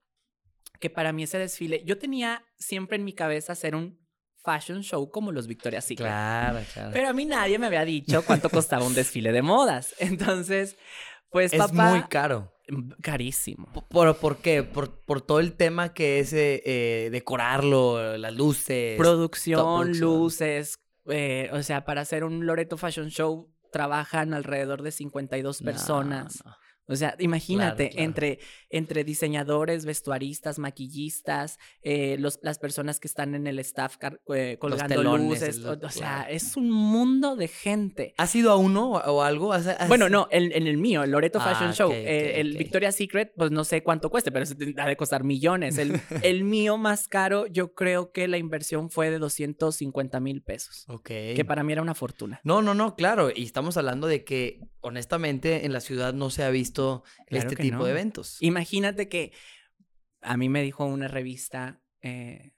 que 0.82 0.90
para 0.90 1.14
mí 1.14 1.24
ese 1.24 1.38
desfile, 1.38 1.84
yo 1.86 1.98
tenía 1.98 2.46
siempre 2.58 2.98
en 2.98 3.06
mi 3.06 3.14
cabeza 3.14 3.54
hacer 3.54 3.76
un 3.76 4.01
fashion 4.44 4.82
show 4.82 5.10
como 5.10 5.32
los 5.32 5.48
Victoria's 5.48 5.86
Secret. 5.86 6.08
Claro, 6.08 6.60
claro. 6.74 6.92
Pero 6.94 7.10
a 7.10 7.14
mí 7.14 7.26
nadie 7.26 7.60
me 7.60 7.68
había 7.68 7.86
dicho 7.86 8.24
cuánto 8.26 8.50
costaba 8.50 8.86
un 8.86 8.94
desfile 8.94 9.32
de 9.32 9.42
modas. 9.42 9.96
Entonces, 10.00 10.78
pues 11.30 11.54
es 11.54 11.74
muy 11.74 12.04
caro. 12.04 12.54
Carísimo. 13.02 13.68
¿Por, 13.90 14.18
por 14.18 14.38
qué? 14.38 14.64
Por, 14.64 15.04
por, 15.04 15.22
todo 15.22 15.40
el 15.40 15.54
tema 15.54 15.94
que 15.94 16.20
es 16.20 16.32
eh, 16.32 16.62
eh, 16.66 17.10
decorarlo, 17.12 18.18
las 18.18 18.34
luces. 18.34 18.98
Producción, 18.98 20.00
luces, 20.00 20.80
eh, 21.08 21.50
o 21.52 21.64
sea, 21.64 21.84
para 21.84 22.02
hacer 22.02 22.24
un 22.24 22.46
Loreto 22.46 22.78
Fashion 22.78 23.10
Show 23.10 23.52
trabajan 23.72 24.34
alrededor 24.34 24.84
de 24.84 24.92
52 24.92 25.62
personas. 25.62 26.44
O 26.92 26.96
sea, 26.96 27.16
imagínate, 27.20 28.02
Entre, 28.02 28.40
entre 28.70 29.04
diseñadores, 29.04 29.86
vestuaristas, 29.86 30.60
maquillistas, 30.60 31.60
eh, 31.82 32.18
los, 32.20 32.40
las 32.42 32.60
personas 32.60 33.00
que 33.00 33.08
están 33.08 33.36
en 33.36 33.48
el 33.48 33.60
staff 33.60 33.98
eh, 34.34 34.58
colgando 34.60 35.04
luces. 35.18 35.60
o, 35.60 35.90
sea, 35.90 36.24
es 36.30 36.58
un 36.58 36.70
mundo 36.70 37.36
de 37.36 37.48
gente. 37.48 38.14
¿Has 38.18 38.36
ido 38.36 38.52
a 38.52 38.56
uno 38.56 38.92
o, 38.92 39.22
algo? 39.22 39.54
Bueno, 39.88 40.10
no, 40.10 40.28
en, 40.32 40.52
el 40.68 40.78
mío, 40.78 41.04
el 41.04 41.12
Loreto 41.12 41.40
Fashion 41.40 41.70
ah, 41.70 41.74
Show. 41.74 41.92
Eh, 41.92 42.40
el 42.40 42.58
Victoria's 42.58 42.96
Secret, 42.96 43.34
pues 43.36 43.52
no 43.52 43.64
sé 43.64 43.84
cuánto 43.84 44.10
cueste, 44.10 44.32
pero 44.32 44.46
ha 44.78 44.88
de 44.88 44.98
costar 44.98 45.24
millones. 45.24 45.78
El, 45.78 46.00
el 46.24 46.44
mío 46.44 46.78
más 46.78 47.08
caro, 47.08 47.48
yo 47.48 47.74
creo 47.74 48.12
que 48.12 48.28
la 48.28 48.38
inversión 48.38 48.90
fue 48.90 49.10
de 49.10 49.20
250 49.20 50.20
mil 50.20 50.42
pesos. 50.42 50.86
Ok. 50.88 51.08
Que 51.08 51.46
para 51.48 51.64
mí 51.64 51.74
era 51.74 51.82
una 51.82 51.96
fortuna. 51.96 52.40
No, 52.44 52.62
no, 52.62 52.74
no, 52.74 52.96
claro. 52.96 53.30
Y 53.34 53.44
estamos 53.44 53.78
hablando 53.78 54.08
de 54.08 54.24
que, 54.24 54.60
honestamente, 54.82 55.66
en 55.66 55.74
la 55.74 55.80
ciudad 55.80 56.14
no 56.14 56.30
se 56.30 56.44
ha 56.44 56.50
visto 56.50 56.81
este 57.28 57.56
tipo 57.56 57.86
de 57.86 57.92
eventos. 57.92 58.38
Imagínate 58.42 59.08
que 59.10 59.32
a 60.22 60.38
mí 60.38 60.50
me 60.50 60.62
dijo 60.62 60.86
una 60.86 61.08
revista, 61.08 61.82
eh, 62.02 62.54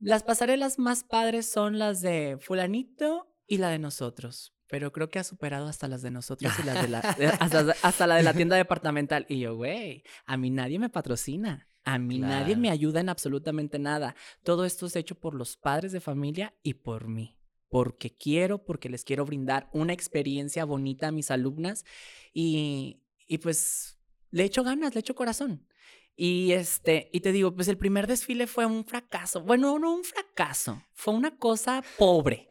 las 0.00 0.22
pasarelas 0.22 0.78
más 0.78 1.04
padres 1.04 1.50
son 1.50 1.78
las 1.78 2.00
de 2.00 2.36
fulanito 2.40 3.34
y 3.46 3.58
la 3.58 3.70
de 3.70 3.78
nosotros, 3.78 4.54
pero 4.68 4.92
creo 4.92 5.10
que 5.10 5.18
ha 5.18 5.24
superado 5.24 5.66
hasta 5.66 5.88
las 5.88 6.02
de 6.02 6.10
nosotros 6.10 6.52
y 6.58 6.62
las 6.64 6.82
de 6.82 6.88
la, 6.88 6.98
hasta, 7.82 8.06
la 8.06 8.16
de 8.16 8.22
la 8.22 8.34
tienda 8.34 8.56
departamental. 8.56 9.24
Y 9.28 9.40
yo, 9.40 9.56
güey, 9.56 10.02
a 10.26 10.36
mí 10.36 10.50
nadie 10.50 10.78
me 10.78 10.90
patrocina. 10.90 11.68
A 11.86 11.98
mí 11.98 12.18
nadie 12.18 12.56
me 12.56 12.70
ayuda 12.70 13.00
en 13.00 13.10
absolutamente 13.10 13.78
nada. 13.78 14.16
Todo 14.42 14.64
esto 14.64 14.86
es 14.86 14.96
hecho 14.96 15.14
por 15.16 15.34
los 15.34 15.58
padres 15.58 15.92
de 15.92 16.00
familia 16.00 16.54
y 16.62 16.74
por 16.74 17.08
mí 17.08 17.38
porque 17.74 18.16
quiero, 18.16 18.64
porque 18.64 18.88
les 18.88 19.02
quiero 19.02 19.26
brindar 19.26 19.68
una 19.72 19.92
experiencia 19.92 20.64
bonita 20.64 21.08
a 21.08 21.10
mis 21.10 21.32
alumnas 21.32 21.84
y, 22.32 23.00
y 23.26 23.38
pues 23.38 23.98
le 24.30 24.44
echo 24.44 24.62
ganas, 24.62 24.94
le 24.94 25.00
echo 25.00 25.14
corazón. 25.14 25.66
Y 26.16 26.52
este, 26.52 27.10
y 27.12 27.20
te 27.20 27.32
digo, 27.32 27.54
pues 27.54 27.66
el 27.66 27.76
primer 27.76 28.06
desfile 28.06 28.46
fue 28.46 28.66
un 28.66 28.84
fracaso. 28.84 29.42
Bueno, 29.42 29.78
no 29.80 29.94
un 29.94 30.04
fracaso, 30.04 30.80
fue 30.92 31.12
una 31.12 31.36
cosa 31.36 31.82
pobre. 31.98 32.50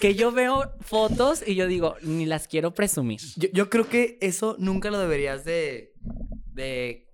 que 0.00 0.14
yo 0.14 0.32
veo 0.32 0.72
fotos 0.80 1.46
y 1.46 1.54
yo 1.54 1.66
digo, 1.66 1.96
ni 2.00 2.24
las 2.24 2.48
quiero 2.48 2.72
presumir. 2.72 3.20
Yo, 3.52 3.68
creo 3.68 3.88
que 3.88 4.16
eso 4.22 4.56
nunca 4.58 4.90
lo 4.90 4.98
deberías 4.98 5.44
de, 5.44 5.92
de, 6.52 7.10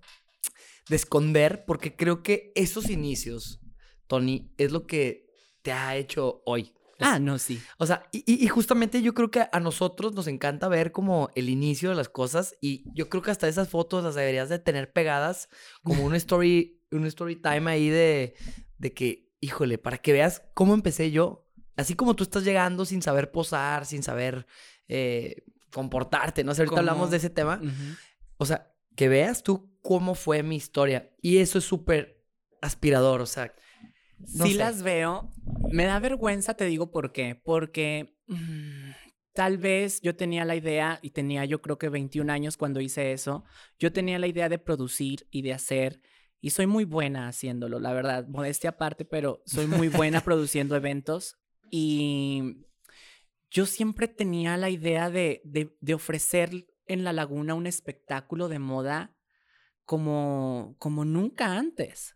de 0.87 0.95
esconder, 0.95 1.65
porque 1.65 1.95
creo 1.95 2.23
que 2.23 2.53
esos 2.55 2.89
inicios, 2.89 3.59
Tony, 4.07 4.53
es 4.57 4.71
lo 4.71 4.87
que 4.87 5.25
te 5.61 5.73
ha 5.73 5.97
hecho 5.97 6.41
hoy. 6.45 6.73
Ah, 7.01 7.19
no, 7.19 7.37
sí. 7.39 7.61
O 7.77 7.85
sea, 7.85 8.03
y, 8.11 8.47
justamente 8.47 9.01
yo 9.01 9.13
creo 9.13 9.31
que 9.31 9.47
a 9.51 9.59
nosotros 9.59 10.13
nos 10.13 10.27
encanta 10.27 10.67
ver 10.67 10.91
como 10.91 11.29
el 11.35 11.49
inicio 11.49 11.89
de 11.89 11.95
las 11.95 12.09
cosas 12.09 12.55
y 12.61 12.83
yo 12.93 13.09
creo 13.09 13.21
que 13.21 13.31
hasta 13.31 13.47
esas 13.47 13.69
fotos 13.69 14.03
las 14.03 14.15
deberías 14.15 14.49
de 14.49 14.59
tener 14.59 14.91
pegadas 14.93 15.49
como 15.83 16.03
un 16.03 16.15
story, 16.15 16.81
un 16.91 17.05
story 17.07 17.35
time 17.35 17.71
ahí 17.71 17.89
de, 17.89 18.35
de 18.77 18.93
que, 18.93 19.31
híjole, 19.39 19.77
para 19.77 19.97
que 19.97 20.13
veas 20.13 20.43
cómo 20.53 20.73
empecé 20.73 21.11
yo. 21.11 21.47
Así 21.75 21.95
como 21.95 22.15
tú 22.15 22.23
estás 22.23 22.43
llegando 22.43 22.85
sin 22.85 23.01
saber 23.01 23.31
posar, 23.31 23.85
sin 23.85 24.03
saber 24.03 24.45
eh, 24.87 25.43
comportarte, 25.71 26.43
¿no? 26.43 26.53
sé, 26.53 26.61
ahorita 26.61 26.79
hablamos 26.79 27.11
de 27.11 27.17
ese 27.17 27.29
tema. 27.29 27.61
O 28.37 28.45
sea, 28.45 28.73
que 28.95 29.07
veas 29.07 29.41
tú 29.43 29.71
cómo 29.81 30.15
fue 30.15 30.43
mi 30.43 30.55
historia. 30.55 31.11
Y 31.21 31.37
eso 31.37 31.57
es 31.57 31.65
súper 31.65 32.23
aspirador, 32.61 33.21
o 33.21 33.25
sea, 33.25 33.53
si 34.25 34.53
las 34.53 34.83
veo. 34.83 35.31
Me 35.71 35.85
da 35.85 35.99
vergüenza, 35.99 36.53
te 36.55 36.65
digo 36.65 36.91
por 36.91 37.11
qué. 37.11 37.35
Porque 37.35 38.17
mm, 38.27 38.91
tal 39.33 39.57
vez 39.57 40.01
yo 40.01 40.15
tenía 40.15 40.45
la 40.45 40.55
idea, 40.55 40.99
y 41.01 41.11
tenía 41.11 41.45
yo 41.45 41.61
creo 41.61 41.77
que 41.77 41.89
21 41.89 42.31
años 42.31 42.57
cuando 42.57 42.81
hice 42.81 43.13
eso, 43.13 43.43
yo 43.79 43.91
tenía 43.91 44.19
la 44.19 44.27
idea 44.27 44.49
de 44.49 44.59
producir 44.59 45.27
y 45.31 45.41
de 45.41 45.53
hacer, 45.53 46.01
y 46.39 46.49
soy 46.49 46.65
muy 46.65 46.85
buena 46.85 47.27
haciéndolo, 47.27 47.79
la 47.79 47.93
verdad, 47.93 48.27
modestia 48.27 48.71
aparte, 48.71 49.05
pero 49.05 49.43
soy 49.45 49.67
muy 49.67 49.87
buena 49.89 50.21
produciendo 50.25 50.75
eventos. 50.75 51.37
Y 51.69 52.65
yo 53.49 53.65
siempre 53.65 54.07
tenía 54.07 54.57
la 54.57 54.69
idea 54.69 55.09
de, 55.09 55.41
de, 55.45 55.77
de 55.79 55.93
ofrecer 55.93 56.65
en 56.87 57.03
la 57.03 57.13
laguna 57.13 57.53
un 57.53 57.67
espectáculo 57.67 58.49
de 58.49 58.59
moda 58.59 59.15
como, 59.85 60.75
como 60.79 61.05
nunca 61.05 61.57
antes. 61.57 62.15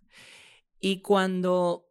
Y 0.80 1.02
cuando 1.02 1.88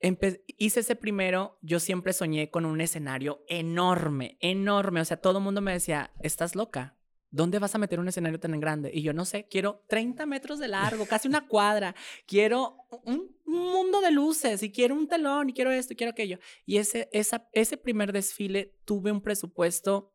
hice 0.00 0.80
ese 0.80 0.96
primero, 0.96 1.58
yo 1.62 1.80
siempre 1.80 2.12
soñé 2.12 2.50
con 2.50 2.64
un 2.64 2.80
escenario 2.80 3.44
enorme, 3.48 4.36
enorme. 4.40 5.00
O 5.00 5.04
sea, 5.04 5.16
todo 5.16 5.38
el 5.38 5.44
mundo 5.44 5.60
me 5.60 5.72
decía, 5.72 6.12
estás 6.22 6.54
loca. 6.54 6.96
¿Dónde 7.30 7.58
vas 7.58 7.74
a 7.74 7.78
meter 7.78 8.00
un 8.00 8.08
escenario 8.08 8.40
tan 8.40 8.58
grande? 8.58 8.90
Y 8.92 9.02
yo 9.02 9.12
no 9.12 9.26
sé, 9.26 9.46
quiero 9.48 9.84
30 9.88 10.24
metros 10.24 10.58
de 10.58 10.68
largo, 10.68 11.04
casi 11.04 11.28
una 11.28 11.46
cuadra. 11.46 11.94
Quiero 12.26 12.76
un, 13.04 13.36
mundo 13.44 14.00
de 14.00 14.10
luces 14.10 14.62
y 14.62 14.70
quiero 14.70 14.94
un 14.94 15.08
telón 15.08 15.50
y 15.50 15.52
quiero 15.52 15.70
esto 15.70 15.92
y 15.92 15.96
quiero 15.96 16.12
aquello. 16.12 16.38
Y 16.64 16.78
ese, 16.78 17.08
ese 17.12 17.76
primer 17.76 18.12
desfile 18.12 18.76
tuve 18.84 19.12
un 19.12 19.20
presupuesto 19.20 20.14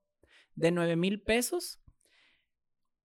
de 0.55 0.71
9 0.71 0.95
mil 0.95 1.21
pesos, 1.21 1.79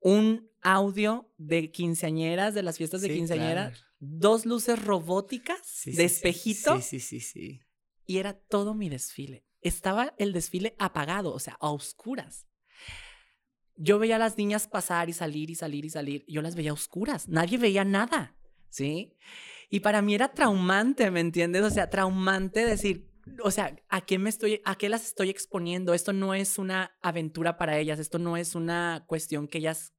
un 0.01 0.48
audio 0.63 1.33
de 1.39 1.71
quinceañeras, 1.71 2.55
de 2.55 2.63
las 2.63 2.77
fiestas 2.79 3.01
de 3.01 3.09
quinceañeras 3.09 3.85
dos 4.01 4.47
luces 4.47 4.83
robóticas 4.83 5.83
de 5.85 6.05
espejito. 6.05 6.81
Sí, 6.81 7.01
sí, 7.01 7.01
sí, 7.01 7.21
sí. 7.21 7.61
Y 8.07 8.19
era 8.19 8.35
todo 8.35 8.75
mi 8.75 8.89
desfile. 8.89 9.45
Estaba 9.61 10.15
el 10.19 10.33
desfile 10.33 10.75
apagado, 10.79 11.33
o 11.33 11.39
sea, 11.39 11.57
a 11.61 11.71
oscuras. 11.71 12.47
Yo 13.77 13.99
veía 13.99 14.17
a 14.17 14.21
las 14.21 14.37
niñas 14.37 14.67
pasar 14.67 15.09
y 15.09 15.13
salir 15.13 15.51
y 15.51 15.55
salir 15.55 15.85
y 15.85 15.91
salir. 15.91 16.25
Yo 16.27 16.43
las 16.43 16.55
veía 16.55 16.71
a 16.71 16.75
oscuras. 16.75 17.29
Nadie 17.29 17.59
veía 17.59 17.85
nada, 17.85 18.37
¿sí? 18.71 19.17
Y 19.71 19.81
para 19.81 20.01
mí 20.01 20.15
era 20.15 20.33
traumante, 20.33 21.11
¿me 21.11 21.21
entiendes? 21.21 21.63
O 21.63 21.71
sea, 21.71 21.91
traumante 21.91 22.65
decir, 22.65 23.11
o 23.43 23.51
sea, 23.51 23.77
¿a 23.89 24.01
qué 24.01 24.19
me 24.19 24.31
estoy, 24.31 24.63
a 24.65 24.77
qué 24.77 24.89
las 24.89 25.05
estoy 25.05 25.29
exponiendo? 25.29 25.93
Esto 25.93 26.13
no 26.13 26.35
es 26.35 26.59
una 26.59 26.97
aventura 27.03 27.59
para 27.59 27.79
ellas, 27.79 27.99
esto 27.99 28.19
no 28.19 28.37
es 28.37 28.55
una 28.55 29.05
cuestión 29.07 29.47
que 29.47 29.59
ellas 29.59 29.93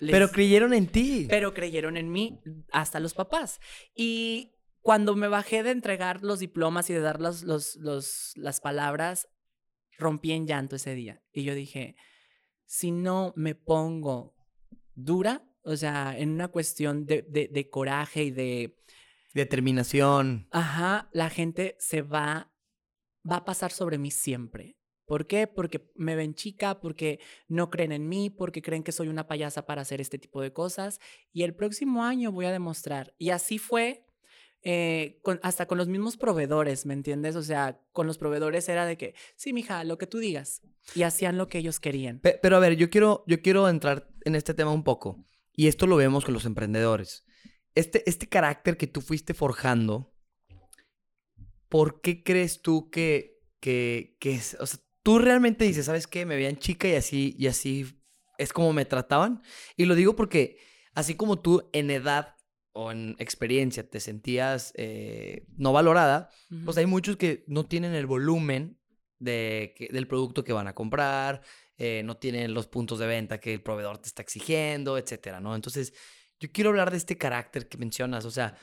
pero 0.00 0.30
creyeron 0.30 0.72
en 0.72 0.86
ti. 0.86 1.26
Pero 1.28 1.54
creyeron 1.54 1.96
en 1.96 2.10
mí, 2.10 2.40
hasta 2.70 3.00
los 3.00 3.14
papás. 3.14 3.60
Y 3.94 4.52
cuando 4.80 5.16
me 5.16 5.28
bajé 5.28 5.62
de 5.62 5.70
entregar 5.70 6.22
los 6.22 6.38
diplomas 6.38 6.88
y 6.90 6.94
de 6.94 7.00
dar 7.00 7.20
los, 7.20 7.42
los, 7.42 8.32
las 8.36 8.60
palabras, 8.60 9.28
rompí 9.98 10.32
en 10.32 10.46
llanto 10.46 10.76
ese 10.76 10.94
día. 10.94 11.22
Y 11.32 11.44
yo 11.44 11.54
dije, 11.54 11.96
si 12.66 12.90
no 12.90 13.32
me 13.36 13.54
pongo 13.54 14.36
dura, 14.94 15.44
o 15.62 15.76
sea, 15.76 16.16
en 16.16 16.30
una 16.30 16.48
cuestión 16.48 17.06
de, 17.06 17.22
de, 17.22 17.70
coraje 17.70 18.24
y 18.24 18.30
de... 18.30 18.78
Determinación. 19.34 20.48
Ajá, 20.50 21.10
la 21.12 21.28
gente 21.28 21.76
se 21.78 22.02
va, 22.02 22.52
va 23.28 23.36
a 23.36 23.44
pasar 23.44 23.72
sobre 23.72 23.98
mí 23.98 24.10
siempre. 24.10 24.78
¿Por 25.06 25.26
qué? 25.26 25.46
Porque 25.46 25.88
me 25.94 26.16
ven 26.16 26.34
chica, 26.34 26.80
porque 26.80 27.20
no 27.48 27.70
creen 27.70 27.92
en 27.92 28.08
mí, 28.08 28.28
porque 28.28 28.60
creen 28.60 28.82
que 28.82 28.92
soy 28.92 29.08
una 29.08 29.28
payasa 29.28 29.64
para 29.64 29.82
hacer 29.82 30.00
este 30.00 30.18
tipo 30.18 30.42
de 30.42 30.52
cosas. 30.52 31.00
Y 31.32 31.44
el 31.44 31.54
próximo 31.54 32.04
año 32.04 32.32
voy 32.32 32.46
a 32.46 32.52
demostrar. 32.52 33.14
Y 33.16 33.30
así 33.30 33.58
fue 33.58 34.06
eh, 34.62 35.20
hasta 35.42 35.66
con 35.66 35.78
los 35.78 35.86
mismos 35.86 36.16
proveedores, 36.16 36.86
¿me 36.86 36.94
entiendes? 36.94 37.36
O 37.36 37.42
sea, 37.42 37.80
con 37.92 38.08
los 38.08 38.18
proveedores 38.18 38.68
era 38.68 38.84
de 38.84 38.96
que, 38.96 39.14
sí, 39.36 39.52
mija, 39.52 39.84
lo 39.84 39.96
que 39.96 40.08
tú 40.08 40.18
digas. 40.18 40.60
Y 40.96 41.04
hacían 41.04 41.38
lo 41.38 41.46
que 41.46 41.58
ellos 41.58 41.78
querían. 41.78 42.20
Pero, 42.20 42.56
a 42.56 42.58
ver, 42.58 42.76
yo 42.76 42.90
quiero, 42.90 43.22
yo 43.28 43.40
quiero 43.40 43.68
entrar 43.68 44.08
en 44.24 44.34
este 44.34 44.54
tema 44.54 44.72
un 44.72 44.82
poco. 44.82 45.24
Y 45.52 45.68
esto 45.68 45.86
lo 45.86 45.94
vemos 45.94 46.24
con 46.24 46.34
los 46.34 46.46
emprendedores. 46.46 47.24
Este, 47.76 48.02
este 48.10 48.28
carácter 48.28 48.76
que 48.76 48.88
tú 48.88 49.02
fuiste 49.02 49.34
forjando, 49.34 50.12
¿por 51.68 52.00
qué 52.00 52.24
crees 52.24 52.60
tú 52.60 52.90
que, 52.90 53.40
que, 53.60 54.16
que 54.18 54.38
sea, 54.40 54.58
tú 55.06 55.20
realmente 55.20 55.64
dices, 55.64 55.86
¿sabes 55.86 56.08
qué? 56.08 56.26
Me 56.26 56.34
veían 56.34 56.56
chica 56.56 56.88
y 56.88 56.96
así, 56.96 57.36
y 57.38 57.46
así 57.46 57.86
es 58.38 58.52
como 58.52 58.72
me 58.72 58.84
trataban? 58.84 59.40
Y 59.76 59.84
lo 59.84 59.94
digo 59.94 60.16
porque 60.16 60.58
así 60.94 61.14
como 61.14 61.38
tú 61.38 61.70
en 61.72 61.92
edad 61.92 62.34
o 62.72 62.90
en 62.90 63.14
experiencia 63.20 63.88
te 63.88 64.00
sentías 64.00 64.72
eh, 64.74 65.46
no 65.56 65.72
valorada, 65.72 66.30
pues 66.64 66.76
hay 66.76 66.86
muchos 66.86 67.16
que 67.16 67.44
no 67.46 67.66
tienen 67.66 67.94
el 67.94 68.06
volumen 68.06 68.80
de, 69.20 69.76
del 69.92 70.08
producto 70.08 70.42
que 70.42 70.52
van 70.52 70.66
a 70.66 70.74
comprar, 70.74 71.40
eh, 71.76 72.02
no 72.04 72.16
tienen 72.16 72.52
los 72.52 72.66
puntos 72.66 72.98
de 72.98 73.06
venta 73.06 73.38
que 73.38 73.54
el 73.54 73.62
proveedor 73.62 73.98
te 73.98 74.08
está 74.08 74.22
exigiendo, 74.22 74.98
etcétera, 74.98 75.38
¿no? 75.38 75.54
Entonces, 75.54 75.94
yo 76.40 76.50
quiero 76.50 76.70
hablar 76.70 76.90
de 76.90 76.96
este 76.96 77.16
carácter 77.16 77.68
que 77.68 77.78
mencionas, 77.78 78.24
o 78.24 78.32
sea, 78.32 78.56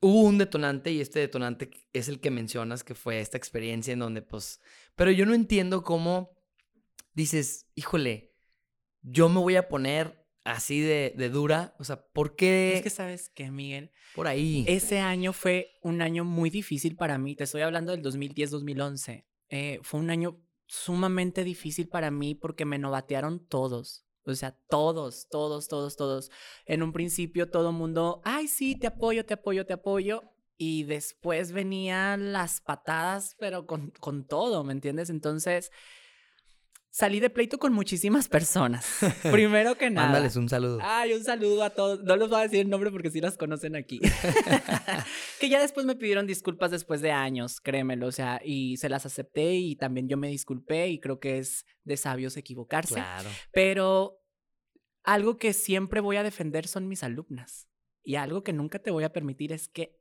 hubo 0.00 0.22
un 0.22 0.38
detonante 0.38 0.90
y 0.90 1.00
este 1.00 1.20
detonante 1.20 1.70
es 1.92 2.08
el 2.08 2.20
que 2.20 2.30
mencionas, 2.30 2.84
que 2.84 2.94
fue 2.94 3.20
esta 3.20 3.36
experiencia 3.36 3.92
en 3.92 4.00
donde, 4.00 4.22
pues, 4.22 4.60
pero 4.96 5.10
yo 5.10 5.26
no 5.26 5.34
entiendo 5.34 5.82
cómo 5.82 6.30
dices, 7.14 7.66
híjole, 7.74 8.32
yo 9.02 9.28
me 9.28 9.40
voy 9.40 9.56
a 9.56 9.68
poner 9.68 10.26
así 10.44 10.80
de, 10.80 11.14
de, 11.16 11.28
dura? 11.28 11.74
O 11.78 11.84
sea, 11.84 12.06
¿por 12.06 12.36
qué? 12.36 12.74
Es 12.76 12.82
que 12.82 12.90
sabes 12.90 13.28
que, 13.28 13.50
Miguel. 13.50 13.92
Por 14.14 14.26
ahí. 14.26 14.64
Ese 14.66 14.98
año 14.98 15.32
fue 15.32 15.72
un 15.82 16.02
año 16.02 16.24
muy 16.24 16.50
difícil 16.50 16.96
para 16.96 17.18
mí. 17.18 17.36
Te 17.36 17.44
estoy 17.44 17.62
hablando 17.62 17.92
del 17.92 18.02
2010-2011. 18.02 19.24
Eh, 19.48 19.80
fue 19.82 20.00
un 20.00 20.10
año 20.10 20.40
sumamente 20.66 21.44
difícil 21.44 21.88
para 21.88 22.10
mí 22.10 22.34
porque 22.34 22.64
me 22.64 22.78
novatearon 22.78 23.46
todos. 23.46 24.06
O 24.24 24.34
sea, 24.34 24.52
todos, 24.68 25.28
todos, 25.28 25.68
todos, 25.68 25.96
todos. 25.96 26.30
En 26.66 26.82
un 26.82 26.92
principio 26.92 27.50
todo 27.50 27.72
mundo, 27.72 28.20
ay, 28.24 28.48
sí, 28.48 28.76
te 28.76 28.86
apoyo, 28.86 29.24
te 29.24 29.34
apoyo, 29.34 29.66
te 29.66 29.72
apoyo. 29.72 30.22
Y 30.56 30.84
después 30.84 31.52
venían 31.52 32.32
las 32.32 32.60
patadas, 32.60 33.34
pero 33.38 33.66
con, 33.66 33.92
con 33.98 34.26
todo, 34.26 34.62
¿me 34.62 34.72
entiendes? 34.72 35.08
Entonces, 35.08 35.70
salí 36.90 37.20
de 37.20 37.30
pleito 37.30 37.58
con 37.58 37.72
muchísimas 37.72 38.28
personas. 38.28 38.86
Primero 39.30 39.76
que 39.76 39.90
nada. 39.90 40.08
Mándales 40.08 40.36
un 40.36 40.48
saludo. 40.48 40.78
Ay, 40.82 41.12
un 41.14 41.24
saludo 41.24 41.62
a 41.62 41.70
todos. 41.70 42.02
No 42.02 42.16
les 42.16 42.28
voy 42.28 42.40
a 42.40 42.42
decir 42.42 42.60
el 42.60 42.70
nombre 42.70 42.90
porque 42.90 43.10
sí 43.10 43.20
las 43.20 43.36
conocen 43.36 43.76
aquí. 43.76 44.00
que 45.40 45.48
ya 45.48 45.60
después 45.60 45.86
me 45.86 45.96
pidieron 45.96 46.26
disculpas 46.26 46.70
después 46.70 47.00
de 47.00 47.12
años, 47.12 47.60
créemelo. 47.60 48.06
O 48.06 48.12
sea, 48.12 48.40
y 48.44 48.76
se 48.76 48.88
las 48.88 49.06
acepté 49.06 49.54
y 49.54 49.76
también 49.76 50.08
yo 50.08 50.16
me 50.16 50.28
disculpé 50.28 50.88
y 50.88 51.00
creo 51.00 51.20
que 51.20 51.38
es 51.38 51.64
de 51.84 51.96
sabios 51.96 52.36
equivocarse. 52.36 52.94
Claro. 52.94 53.28
Pero 53.52 54.20
algo 55.04 55.38
que 55.38 55.52
siempre 55.52 56.00
voy 56.00 56.16
a 56.16 56.22
defender 56.22 56.66
son 56.66 56.88
mis 56.88 57.02
alumnas. 57.02 57.68
Y 58.02 58.16
algo 58.16 58.42
que 58.42 58.52
nunca 58.52 58.78
te 58.78 58.90
voy 58.90 59.04
a 59.04 59.12
permitir 59.12 59.52
es 59.52 59.68
que 59.68 59.99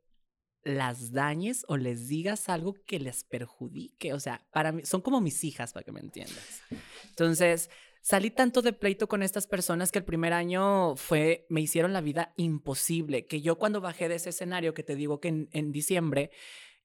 las 0.63 1.11
dañes 1.11 1.65
o 1.67 1.77
les 1.77 2.07
digas 2.07 2.49
algo 2.49 2.75
que 2.85 2.99
les 2.99 3.23
perjudique. 3.23 4.13
O 4.13 4.19
sea, 4.19 4.45
para 4.51 4.71
mí, 4.71 4.83
son 4.85 5.01
como 5.01 5.21
mis 5.21 5.43
hijas, 5.43 5.73
para 5.73 5.83
que 5.83 5.91
me 5.91 5.99
entiendas. 5.99 6.61
Entonces, 7.09 7.69
salí 8.01 8.31
tanto 8.31 8.61
de 8.61 8.73
pleito 8.73 9.07
con 9.07 9.23
estas 9.23 9.47
personas 9.47 9.91
que 9.91 9.99
el 9.99 10.05
primer 10.05 10.33
año 10.33 10.95
fue, 10.95 11.45
me 11.49 11.61
hicieron 11.61 11.93
la 11.93 12.01
vida 12.01 12.33
imposible. 12.37 13.25
Que 13.25 13.41
yo 13.41 13.57
cuando 13.57 13.81
bajé 13.81 14.09
de 14.09 14.15
ese 14.15 14.29
escenario, 14.29 14.73
que 14.73 14.83
te 14.83 14.95
digo 14.95 15.19
que 15.19 15.47
en 15.51 15.71
diciembre, 15.71 16.31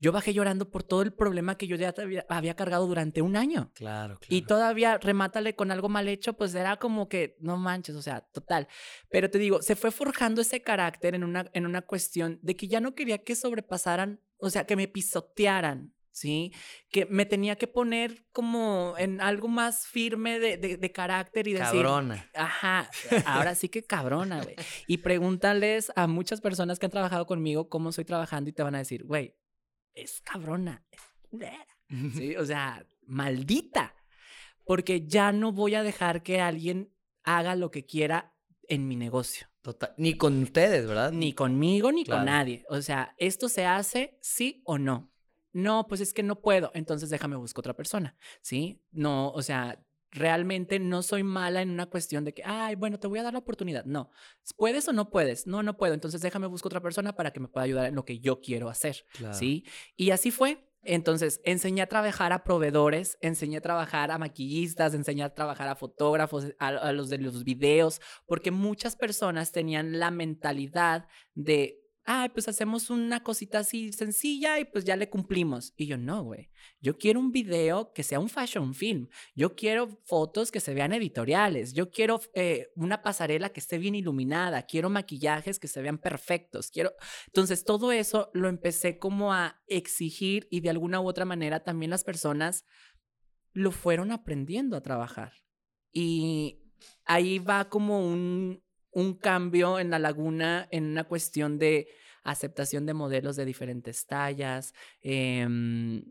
yo 0.04 0.12
bajé 0.12 0.34
llorando 0.34 0.70
por 0.70 0.82
todo 0.82 1.00
el 1.00 1.14
problema 1.14 1.56
que 1.56 1.66
yo 1.66 1.76
ya 1.76 1.94
había, 2.28 2.54
cargado 2.54 2.86
durante 2.86 3.22
un 3.22 3.36
año. 3.36 3.70
Claro, 3.72 4.18
claro. 4.18 4.36
Y 4.36 4.42
todavía 4.42 4.98
remátale 4.98 5.56
con 5.56 5.70
algo 5.70 5.88
mal 5.88 6.08
hecho, 6.08 6.34
pues 6.34 6.54
era 6.54 6.76
como 6.76 7.08
que, 7.08 7.38
no 7.40 7.56
manches, 7.56 7.96
o 7.96 8.02
sea, 8.02 8.20
total. 8.20 8.68
Pero 9.08 9.30
te 9.30 9.38
digo, 9.38 9.62
se 9.62 9.76
fue 9.76 9.90
forjando 9.90 10.42
ese 10.42 10.60
carácter 10.60 11.14
en 11.14 11.24
una, 11.24 11.50
en 11.54 11.64
una 11.64 11.80
cuestión 11.80 12.38
de 12.42 12.54
que 12.54 12.68
ya 12.68 12.80
no 12.80 12.94
quería 12.94 13.24
que 13.24 13.34
sobrepasaran, 13.34 14.20
o 14.36 14.50
sea, 14.50 14.66
que 14.66 14.76
me 14.76 14.88
pisotearan, 14.88 15.94
¿sí? 16.12 16.52
Que 16.90 17.06
me 17.06 17.24
tenía 17.24 17.56
que 17.56 17.66
poner 17.66 18.26
como 18.30 18.96
en 18.98 19.22
algo 19.22 19.48
más 19.48 19.86
firme 19.86 20.38
de, 20.38 20.58
de, 20.58 20.92
carácter 20.92 21.48
y 21.48 21.54
decir... 21.54 21.80
Cabrona. 21.80 22.30
Ajá, 22.34 22.90
ahora 23.24 23.54
sí 23.54 23.70
que 23.70 23.82
cabrona, 23.82 24.42
güey. 24.42 24.56
Y 24.86 24.98
pregúntales 24.98 25.90
a 25.96 26.06
muchas 26.08 26.42
personas 26.42 26.78
que 26.78 26.84
han 26.84 26.92
trabajado 26.92 27.24
conmigo 27.24 27.70
cómo 27.70 27.88
estoy 27.88 28.04
trabajando 28.04 28.50
y 28.50 28.52
te 28.52 28.62
van 28.62 28.74
a 28.74 28.78
decir, 28.78 29.04
güey, 29.04 29.34
es 29.94 30.20
cabrona, 30.20 30.84
es 30.90 31.00
culera. 31.30 31.66
¿sí? 32.14 32.36
O 32.36 32.44
sea, 32.44 32.86
maldita. 33.06 33.94
Porque 34.64 35.06
ya 35.06 35.32
no 35.32 35.52
voy 35.52 35.74
a 35.74 35.82
dejar 35.82 36.22
que 36.22 36.40
alguien 36.40 36.92
haga 37.22 37.54
lo 37.54 37.70
que 37.70 37.84
quiera 37.84 38.34
en 38.68 38.88
mi 38.88 38.96
negocio. 38.96 39.48
Total. 39.60 39.94
Ni 39.96 40.16
con 40.16 40.42
ustedes, 40.42 40.86
¿verdad? 40.86 41.12
Ni 41.12 41.32
conmigo, 41.32 41.92
ni 41.92 42.04
con 42.04 42.24
nadie. 42.24 42.64
O 42.68 42.80
sea, 42.82 43.14
esto 43.18 43.48
se 43.48 43.66
hace 43.66 44.18
sí 44.20 44.62
o 44.64 44.78
no. 44.78 45.10
No, 45.52 45.86
pues 45.86 46.00
es 46.00 46.12
que 46.12 46.22
no 46.22 46.40
puedo. 46.40 46.70
Entonces 46.74 47.10
déjame 47.10 47.36
buscar 47.36 47.60
otra 47.60 47.76
persona. 47.76 48.16
¿Sí? 48.42 48.82
No, 48.90 49.30
o 49.30 49.42
sea, 49.42 49.82
realmente 50.14 50.78
no 50.78 51.02
soy 51.02 51.24
mala 51.24 51.60
en 51.60 51.70
una 51.70 51.86
cuestión 51.86 52.24
de 52.24 52.32
que, 52.32 52.42
ay, 52.44 52.76
bueno, 52.76 52.98
te 52.98 53.08
voy 53.08 53.18
a 53.18 53.24
dar 53.24 53.32
la 53.32 53.40
oportunidad. 53.40 53.84
No, 53.84 54.10
¿puedes 54.56 54.88
o 54.88 54.92
no 54.92 55.10
puedes? 55.10 55.46
No, 55.46 55.62
no 55.62 55.76
puedo. 55.76 55.92
Entonces 55.92 56.22
déjame 56.22 56.46
buscar 56.46 56.68
otra 56.68 56.80
persona 56.80 57.14
para 57.14 57.32
que 57.32 57.40
me 57.40 57.48
pueda 57.48 57.64
ayudar 57.64 57.86
en 57.86 57.96
lo 57.96 58.04
que 58.04 58.20
yo 58.20 58.40
quiero 58.40 58.68
hacer. 58.68 59.04
¿Sí? 59.32 59.64
Y 59.96 60.10
así 60.10 60.30
fue. 60.30 60.70
Entonces, 60.86 61.40
enseñé 61.44 61.80
a 61.80 61.88
trabajar 61.88 62.34
a 62.34 62.44
proveedores, 62.44 63.16
enseñé 63.22 63.56
a 63.56 63.62
trabajar 63.62 64.10
a 64.10 64.18
maquillistas, 64.18 64.92
enseñé 64.92 65.22
a 65.22 65.34
trabajar 65.34 65.66
a 65.66 65.76
fotógrafos, 65.76 66.54
a 66.58 66.92
los 66.92 67.08
de 67.08 67.18
los 67.18 67.42
videos, 67.42 68.02
porque 68.26 68.50
muchas 68.50 68.94
personas 68.94 69.50
tenían 69.50 69.98
la 69.98 70.10
mentalidad 70.10 71.08
de 71.34 71.83
ay, 72.04 72.28
pues 72.28 72.48
hacemos 72.48 72.90
una 72.90 73.22
cosita 73.22 73.60
así 73.60 73.92
sencilla 73.92 74.58
y 74.58 74.64
pues 74.64 74.84
ya 74.84 74.96
le 74.96 75.08
cumplimos. 75.08 75.72
Y 75.76 75.86
yo, 75.86 75.96
no, 75.96 76.22
güey, 76.22 76.50
yo 76.80 76.98
quiero 76.98 77.20
un 77.20 77.32
video 77.32 77.92
que 77.92 78.02
sea 78.02 78.20
un 78.20 78.28
fashion 78.28 78.74
film, 78.74 79.08
yo 79.34 79.54
quiero 79.54 79.88
fotos 80.04 80.50
que 80.50 80.60
se 80.60 80.74
vean 80.74 80.92
editoriales, 80.92 81.72
yo 81.72 81.90
quiero 81.90 82.20
eh, 82.34 82.68
una 82.76 83.02
pasarela 83.02 83.48
que 83.50 83.60
esté 83.60 83.78
bien 83.78 83.94
iluminada, 83.94 84.62
quiero 84.62 84.90
maquillajes 84.90 85.58
que 85.58 85.68
se 85.68 85.82
vean 85.82 85.98
perfectos, 85.98 86.70
quiero... 86.70 86.92
Entonces, 87.26 87.64
todo 87.64 87.92
eso 87.92 88.30
lo 88.34 88.48
empecé 88.48 88.98
como 88.98 89.32
a 89.32 89.62
exigir 89.66 90.46
y 90.50 90.60
de 90.60 90.70
alguna 90.70 91.00
u 91.00 91.08
otra 91.08 91.24
manera 91.24 91.64
también 91.64 91.90
las 91.90 92.04
personas 92.04 92.64
lo 93.52 93.70
fueron 93.70 94.12
aprendiendo 94.12 94.76
a 94.76 94.82
trabajar. 94.82 95.32
Y 95.92 96.60
ahí 97.04 97.38
va 97.38 97.68
como 97.68 98.06
un, 98.06 98.63
un 98.94 99.14
cambio 99.14 99.78
en 99.78 99.90
la 99.90 99.98
laguna 99.98 100.68
en 100.70 100.84
una 100.84 101.04
cuestión 101.04 101.58
de 101.58 101.88
aceptación 102.22 102.86
de 102.86 102.94
modelos 102.94 103.36
de 103.36 103.44
diferentes 103.44 104.06
tallas, 104.06 104.72
em, 105.02 106.02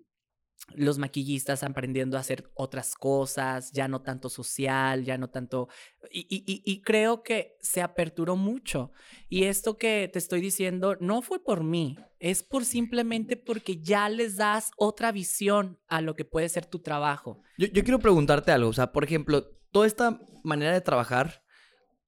los 0.75 0.97
maquillistas 0.97 1.61
aprendiendo 1.63 2.15
a 2.15 2.21
hacer 2.21 2.49
otras 2.53 2.95
cosas, 2.95 3.71
ya 3.73 3.87
no 3.87 4.01
tanto 4.01 4.29
social, 4.29 5.03
ya 5.03 5.17
no 5.17 5.29
tanto... 5.29 5.67
Y, 6.09 6.81
creo 6.83 7.23
que 7.23 7.57
se 7.59 7.81
aperturó 7.81 8.35
mucho. 8.35 8.91
Y 9.27 9.43
esto 9.43 9.77
que 9.77 10.09
te 10.11 10.19
estoy 10.19 10.39
diciendo 10.39 10.95
no 11.01 11.21
fue 11.21 11.43
por 11.43 11.63
mí, 11.63 11.97
es 12.19 12.43
por 12.43 12.65
simplemente 12.65 13.35
porque 13.35 13.81
ya 13.81 14.07
les 14.07 14.37
das 14.37 14.71
otra 14.77 15.11
visión 15.11 15.79
a 15.87 16.01
lo 16.01 16.15
que 16.15 16.23
puede 16.23 16.47
ser 16.47 16.65
tu 16.65 16.79
trabajo. 16.79 17.41
Yo, 17.57 17.67
yo 17.67 17.83
quiero 17.83 17.99
preguntarte 17.99 18.51
algo, 18.51 18.69
o 18.69 18.73
sea, 18.73 18.91
por 18.91 19.03
ejemplo, 19.03 19.49
toda 19.71 19.87
esta 19.87 20.21
manera 20.43 20.71
de 20.71 20.81
trabajar 20.81 21.42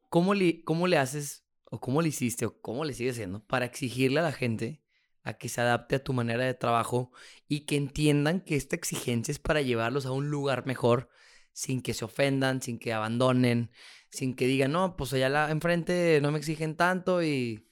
¿cómo 0.09 0.33
le, 0.33 0.63
¿cómo 0.63 0.87
le 0.87 0.97
haces 0.97 1.45
o 1.65 1.79
cómo 1.79 2.01
le 2.01 2.09
hiciste 2.09 2.45
o 2.45 2.61
cómo 2.61 2.85
le 2.85 2.93
sigues 2.93 3.15
haciendo 3.15 3.45
para 3.45 3.65
exigirle 3.65 4.19
a 4.19 4.23
la 4.23 4.31
gente 4.31 4.81
a 5.23 5.33
que 5.33 5.49
se 5.49 5.59
adapte 5.61 5.95
a 5.95 6.03
tu 6.03 6.13
manera 6.13 6.45
de 6.45 6.53
trabajo 6.53 7.11
y 7.47 7.61
que 7.61 7.75
entiendan 7.75 8.41
que 8.41 8.55
esta 8.55 8.75
exigencia 8.75 9.31
es 9.31 9.39
para 9.39 9.61
llevarlos 9.61 10.05
a 10.05 10.11
un 10.11 10.29
lugar 10.29 10.65
mejor 10.65 11.09
sin 11.51 11.81
que 11.81 11.93
se 11.93 12.05
ofendan, 12.05 12.61
sin 12.61 12.77
que 12.77 12.93
abandonen, 12.93 13.71
sin 14.09 14.35
que 14.35 14.45
digan, 14.45 14.71
no, 14.71 14.95
pues 14.95 15.13
allá 15.13 15.49
enfrente 15.49 16.19
no 16.21 16.31
me 16.31 16.37
exigen 16.37 16.75
tanto 16.75 17.23
y 17.23 17.67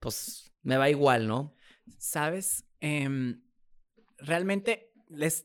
pues 0.00 0.52
me 0.62 0.76
va 0.76 0.88
igual, 0.88 1.28
¿no? 1.28 1.54
Sabes, 1.98 2.64
em, 2.80 3.42
realmente 4.18 4.92
les, 5.08 5.42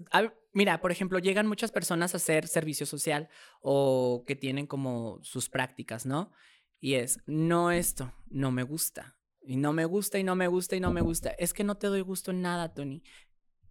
mira, 0.52 0.82
por 0.82 0.92
ejemplo, 0.92 1.20
llegan 1.20 1.48
muchas 1.48 1.72
personas 1.72 2.14
a 2.14 2.18
hacer 2.18 2.48
servicio 2.48 2.86
social 2.86 3.30
o 3.62 4.24
que 4.26 4.36
tienen 4.36 4.68
como 4.68 5.20
sus 5.24 5.50
prácticas, 5.50 6.06
¿no? 6.06 6.32
Y 6.80 6.96
es, 6.96 7.20
no 7.26 7.72
esto, 7.72 8.14
no 8.30 8.52
me 8.52 8.64
gusta. 8.64 9.18
Y 9.42 9.58
no 9.58 9.74
me 9.74 9.86
gusta 9.86 10.20
y 10.20 10.24
no 10.24 10.36
me 10.36 10.48
gusta 10.48 10.76
y 10.76 10.80
no 10.80 10.92
me 10.92 11.02
gusta. 11.02 11.32
Es 11.32 11.54
que 11.54 11.64
no 11.64 11.78
te 11.78 11.88
doy 11.88 12.02
gusto 12.02 12.32
en 12.32 12.42
nada, 12.42 12.74
Tony. 12.74 13.04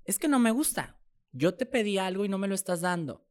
Es 0.04 0.18
que 0.18 0.28
no 0.28 0.38
me 0.38 0.50
gusta. 0.50 1.00
Yo 1.32 1.54
te 1.54 1.66
pedí 1.66 1.98
algo 1.98 2.24
y 2.24 2.28
no 2.28 2.38
me 2.38 2.48
lo 2.48 2.54
estás 2.54 2.80
dando. 2.80 3.26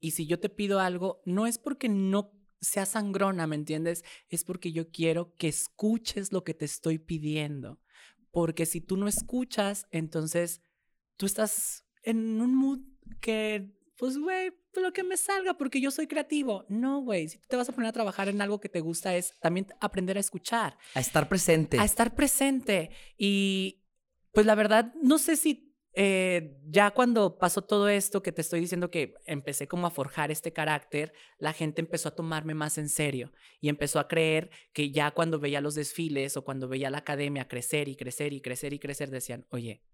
Y 0.00 0.12
si 0.12 0.26
yo 0.26 0.40
te 0.40 0.48
pido 0.48 0.80
algo, 0.80 1.22
no 1.24 1.46
es 1.46 1.58
porque 1.58 1.88
no 1.88 2.32
sea 2.60 2.86
sangrona, 2.86 3.46
¿me 3.46 3.56
entiendes? 3.56 4.04
Es 4.28 4.44
porque 4.44 4.72
yo 4.72 4.90
quiero 4.90 5.34
que 5.36 5.48
escuches 5.48 6.32
lo 6.32 6.44
que 6.44 6.54
te 6.54 6.64
estoy 6.64 6.98
pidiendo. 6.98 7.80
Porque 8.30 8.66
si 8.66 8.80
tú 8.80 8.96
no 8.96 9.06
escuchas, 9.06 9.86
entonces 9.90 10.62
tú 11.16 11.26
estás 11.26 11.83
en 12.04 12.40
un 12.40 12.54
mood 12.54 12.80
que, 13.20 13.74
pues, 13.96 14.18
güey, 14.18 14.52
lo 14.80 14.92
que 14.92 15.04
me 15.04 15.16
salga 15.16 15.54
porque 15.54 15.80
yo 15.80 15.90
soy 15.90 16.06
creativo. 16.06 16.64
No, 16.68 17.00
güey, 17.00 17.28
si 17.28 17.38
tú 17.38 17.46
te 17.48 17.56
vas 17.56 17.68
a 17.68 17.72
poner 17.72 17.88
a 17.88 17.92
trabajar 17.92 18.28
en 18.28 18.40
algo 18.40 18.60
que 18.60 18.68
te 18.68 18.80
gusta 18.80 19.16
es 19.16 19.38
también 19.40 19.66
aprender 19.80 20.16
a 20.16 20.20
escuchar. 20.20 20.76
A 20.94 21.00
estar 21.00 21.28
presente. 21.28 21.78
A 21.78 21.84
estar 21.84 22.14
presente. 22.14 22.90
Y 23.16 23.84
pues 24.32 24.46
la 24.46 24.54
verdad, 24.54 24.92
no 25.00 25.18
sé 25.18 25.36
si 25.36 25.74
eh, 25.96 26.58
ya 26.66 26.90
cuando 26.90 27.38
pasó 27.38 27.62
todo 27.62 27.88
esto 27.88 28.20
que 28.20 28.32
te 28.32 28.40
estoy 28.40 28.58
diciendo 28.58 28.90
que 28.90 29.14
empecé 29.26 29.68
como 29.68 29.86
a 29.86 29.90
forjar 29.90 30.32
este 30.32 30.52
carácter, 30.52 31.12
la 31.38 31.52
gente 31.52 31.80
empezó 31.80 32.08
a 32.08 32.16
tomarme 32.16 32.54
más 32.54 32.78
en 32.78 32.88
serio 32.88 33.32
y 33.60 33.68
empezó 33.68 34.00
a 34.00 34.08
creer 34.08 34.50
que 34.72 34.90
ya 34.90 35.12
cuando 35.12 35.38
veía 35.38 35.60
los 35.60 35.76
desfiles 35.76 36.36
o 36.36 36.44
cuando 36.44 36.68
veía 36.68 36.90
la 36.90 36.98
academia 36.98 37.46
crecer 37.46 37.88
y 37.88 37.94
crecer 37.94 38.32
y 38.32 38.40
crecer 38.40 38.72
y 38.72 38.80
crecer, 38.80 39.10
decían, 39.10 39.46
oye, 39.50 39.84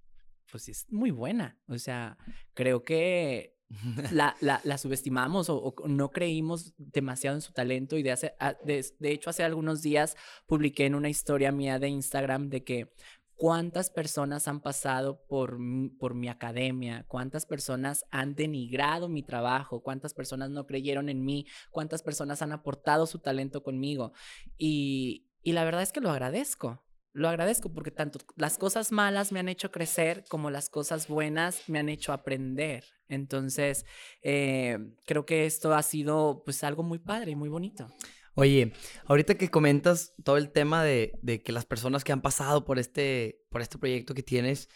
pues 0.51 0.69
es 0.69 0.87
muy 0.91 1.11
buena. 1.11 1.59
O 1.69 1.79
sea, 1.79 2.19
creo 2.55 2.83
que 2.85 3.57
la, 4.13 4.37
la, 4.41 4.79
subestimamos 4.79 5.49
o, 5.49 5.75
no 5.87 6.11
creímm 6.11 6.51
demasiado 6.77 7.37
en 7.37 7.43
su 7.43 7.53
talento 7.53 7.97
y 7.97 8.03
de, 8.03 8.13
hace, 8.13 8.35
ah, 8.41 8.57
de, 8.65 8.85
de 8.99 9.13
hecho 9.13 9.31
hace 9.31 9.45
algunos 9.45 9.83
días 9.83 10.17
publiqué 10.47 10.87
en 10.87 10.95
una 10.95 11.09
historia 11.09 11.53
mía 11.53 11.79
de 11.79 11.89
Instagram 11.89 12.49
de 12.49 12.65
que 12.65 12.93
cuántas 13.41 13.89
personas 13.89 14.49
han 14.49 14.61
pasado 14.61 15.25
por, 15.27 15.57
por 15.99 16.15
mi 16.15 16.29
academia, 16.29 17.07
cuántas 17.09 17.47
personas 17.47 18.05
han 18.11 18.35
denigrado 18.35 19.09
mi 19.09 19.23
trabajo, 19.23 19.83
cuántas 19.83 20.13
personas 20.13 20.51
no 20.51 20.67
creyeron 20.67 21.09
en 21.09 21.25
mí, 21.25 21.47
cuántas 21.71 22.03
personas 22.03 22.43
han 22.43 22.53
aportado 22.53 23.07
su 23.07 23.19
talento 23.19 23.63
conmigo. 23.63 24.13
Y, 24.59 25.27
y 25.43 25.53
la 25.53 25.65
verdad 25.65 25.83
es 25.83 25.91
que 25.91 26.03
lo 26.03 26.11
agradezco. 26.11 26.85
Lo 27.13 27.29
agradezco 27.29 27.73
porque 27.73 27.91
tanto 27.91 28.21
las 28.37 28.57
cosas 28.57 28.93
malas 28.93 29.33
me 29.33 29.41
han 29.41 29.49
hecho 29.49 29.73
crecer 29.73 30.25
como 30.29 30.51
las 30.51 30.69
cosas 30.69 31.09
buenas 31.09 31.69
me 31.69 31.81
han 31.81 31.89
hecho 31.89 32.13
aprender. 32.13 32.85
Entonces, 33.09 33.85
eh, 34.23 34.79
creo 35.07 35.27
que 35.27 35.47
esto 35.47 35.75
ha 35.75 35.83
sido 35.83 36.43
pues 36.45 36.63
algo 36.63 36.83
muy 36.85 36.99
padre 36.99 37.33
y 37.33 37.37
muy 37.37 37.49
bonito. 37.49 37.89
Oye, 38.35 38.73
ahorita 39.07 39.35
que 39.35 39.51
comentas 39.51 40.15
todo 40.23 40.37
el 40.37 40.51
tema 40.51 40.85
de, 40.85 41.19
que 41.45 41.53
las 41.53 41.67
personas 41.67 42.05
que 42.05 42.13
han 42.13 42.23
pasado 42.23 42.65
por 42.65 42.79
este, 42.79 43.45
por 43.51 43.61
este 43.61 43.77
proyecto 43.77 44.15
que 44.15 44.23
tienes, 44.23 44.69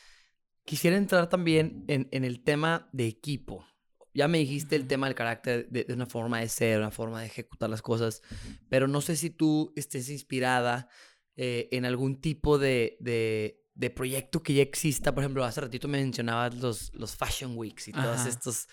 quisiera 0.65 0.97
entrar 0.97 1.29
también 1.29 1.85
en, 1.87 2.25
el 2.25 2.43
tema 2.43 2.89
de 2.93 3.07
equipo. 3.07 3.65
Ya 4.13 4.29
me 4.29 4.39
dijiste 4.39 4.77
el 4.77 4.87
tema 4.87 5.07
del 5.07 5.15
carácter 5.15 5.69
de, 5.71 5.87
una 5.93 6.07
forma 6.07 6.41
de 6.41 6.49
ser, 6.49 6.79
una 6.79 6.91
forma 6.91 7.21
de 7.21 7.27
ejecutar 7.27 7.71
las 7.71 7.83
cosas, 7.83 8.23
pero 8.69 8.89
no 8.89 9.01
sé 9.01 9.17
si 9.17 9.31
tú 9.31 9.73
estés 9.77 10.09
inspirada 10.09 10.89
eh, 11.37 11.69
en 11.73 11.85
algún 11.85 12.21
tipo 12.21 12.59
de, 12.59 12.97
de, 13.01 13.91
proyecto 13.91 14.43
que 14.43 14.55
ya 14.55 14.63
exista. 14.63 15.15
Por 15.15 15.25
ejemplo, 15.25 15.45
hace 15.45 15.61
ratito 15.61 15.89
me 15.89 15.99
mencionabas 15.99 16.55
los, 16.55 16.93
los 16.95 17.17
Fashion 17.17 17.57
Weeks 17.57 17.89
y 17.89 17.93
todos 17.93 18.27
estos 18.27 18.69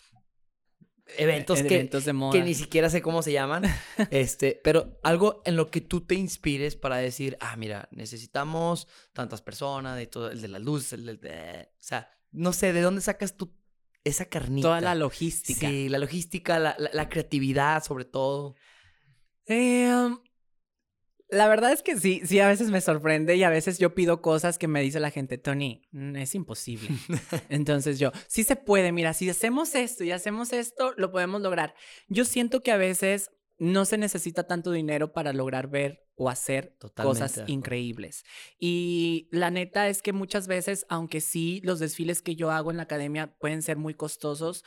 eventos, 1.18 1.62
que, 1.62 1.76
eventos 1.76 2.06
de 2.06 2.14
moda. 2.14 2.34
que 2.34 2.44
ni 2.44 2.54
siquiera 2.54 2.90
sé 2.90 3.02
cómo 3.02 3.22
se 3.22 3.32
llaman. 3.32 3.64
este, 4.12 4.60
pero 4.64 5.00
algo 5.04 5.42
en 5.46 5.56
lo 5.56 5.70
que 5.70 5.82
tú 5.82 6.02
te 6.02 6.16
inspires 6.16 6.76
para 6.76 6.98
decir, 6.98 7.38
ah, 7.40 7.56
mira, 7.58 7.90
necesitamos 7.92 8.88
tantas 9.14 9.42
personas, 9.42 9.98
de 9.98 10.08
todo, 10.08 10.32
el 10.32 10.42
de 10.42 10.48
las 10.48 10.62
luces, 10.62 10.94
el 10.94 11.20
de, 11.20 11.70
o 11.74 11.84
sea, 11.84 12.10
no 12.32 12.54
sé, 12.54 12.74
¿de 12.74 12.82
dónde 12.82 13.02
sacas 13.02 13.36
tú 13.36 13.54
esa 14.04 14.26
carnita? 14.26 14.68
Toda 14.68 14.82
la 14.82 14.96
logística. 14.96 15.68
Sí, 15.68 15.90
la 15.90 16.00
logística, 16.00 16.60
la, 16.60 16.76
la, 16.78 17.10
creatividad 17.10 17.84
sobre 17.84 18.06
todo. 18.06 18.56
Eh, 19.48 20.10
la 21.32 21.48
verdad 21.48 21.72
es 21.72 21.82
que 21.82 21.98
sí, 21.98 22.22
sí, 22.26 22.40
a 22.40 22.48
veces 22.48 22.70
me 22.70 22.82
sorprende 22.82 23.38
y 23.38 23.44
a 23.44 23.50
veces 23.50 23.80
yo 23.80 23.96
pido 23.96 24.22
cosas 24.22 24.58
que 24.58 24.68
me 24.68 24.82
dice 24.82 25.00
la 25.00 25.12
gente, 25.12 25.38
Tony, 25.38 25.82
es 26.16 26.36
imposible. 26.36 26.90
Entonces 27.50 28.00
yo, 28.00 28.12
sí 28.28 28.44
se 28.44 28.58
puede, 28.58 28.92
mira, 28.92 29.14
si 29.14 29.30
hacemos 29.30 29.74
esto 29.74 30.04
y 30.04 30.12
hacemos 30.12 30.52
esto, 30.52 30.94
lo 30.98 31.10
podemos 31.12 31.42
lograr. 31.42 31.74
Yo 32.10 32.26
siento 32.26 32.62
que 32.62 32.72
a 32.72 32.78
veces 32.78 33.32
no 33.58 33.86
se 33.86 33.98
necesita 33.98 34.46
tanto 34.46 34.72
dinero 34.72 35.14
para 35.14 35.32
lograr 35.32 35.70
ver 35.70 36.06
o 36.16 36.30
hacer 36.30 36.76
cosas 36.96 37.44
increíbles. 37.48 38.26
Y 38.60 39.30
la 39.32 39.52
neta 39.52 39.88
es 39.88 40.02
que 40.02 40.14
muchas 40.14 40.48
veces, 40.48 40.86
aunque 40.90 41.22
sí 41.22 41.62
los 41.64 41.80
desfiles 41.80 42.22
que 42.22 42.36
yo 42.36 42.52
hago 42.52 42.72
en 42.72 42.78
la 42.78 42.84
academia 42.84 43.38
pueden 43.40 43.62
ser 43.62 43.78
muy 43.78 43.94
costosos, 43.94 44.66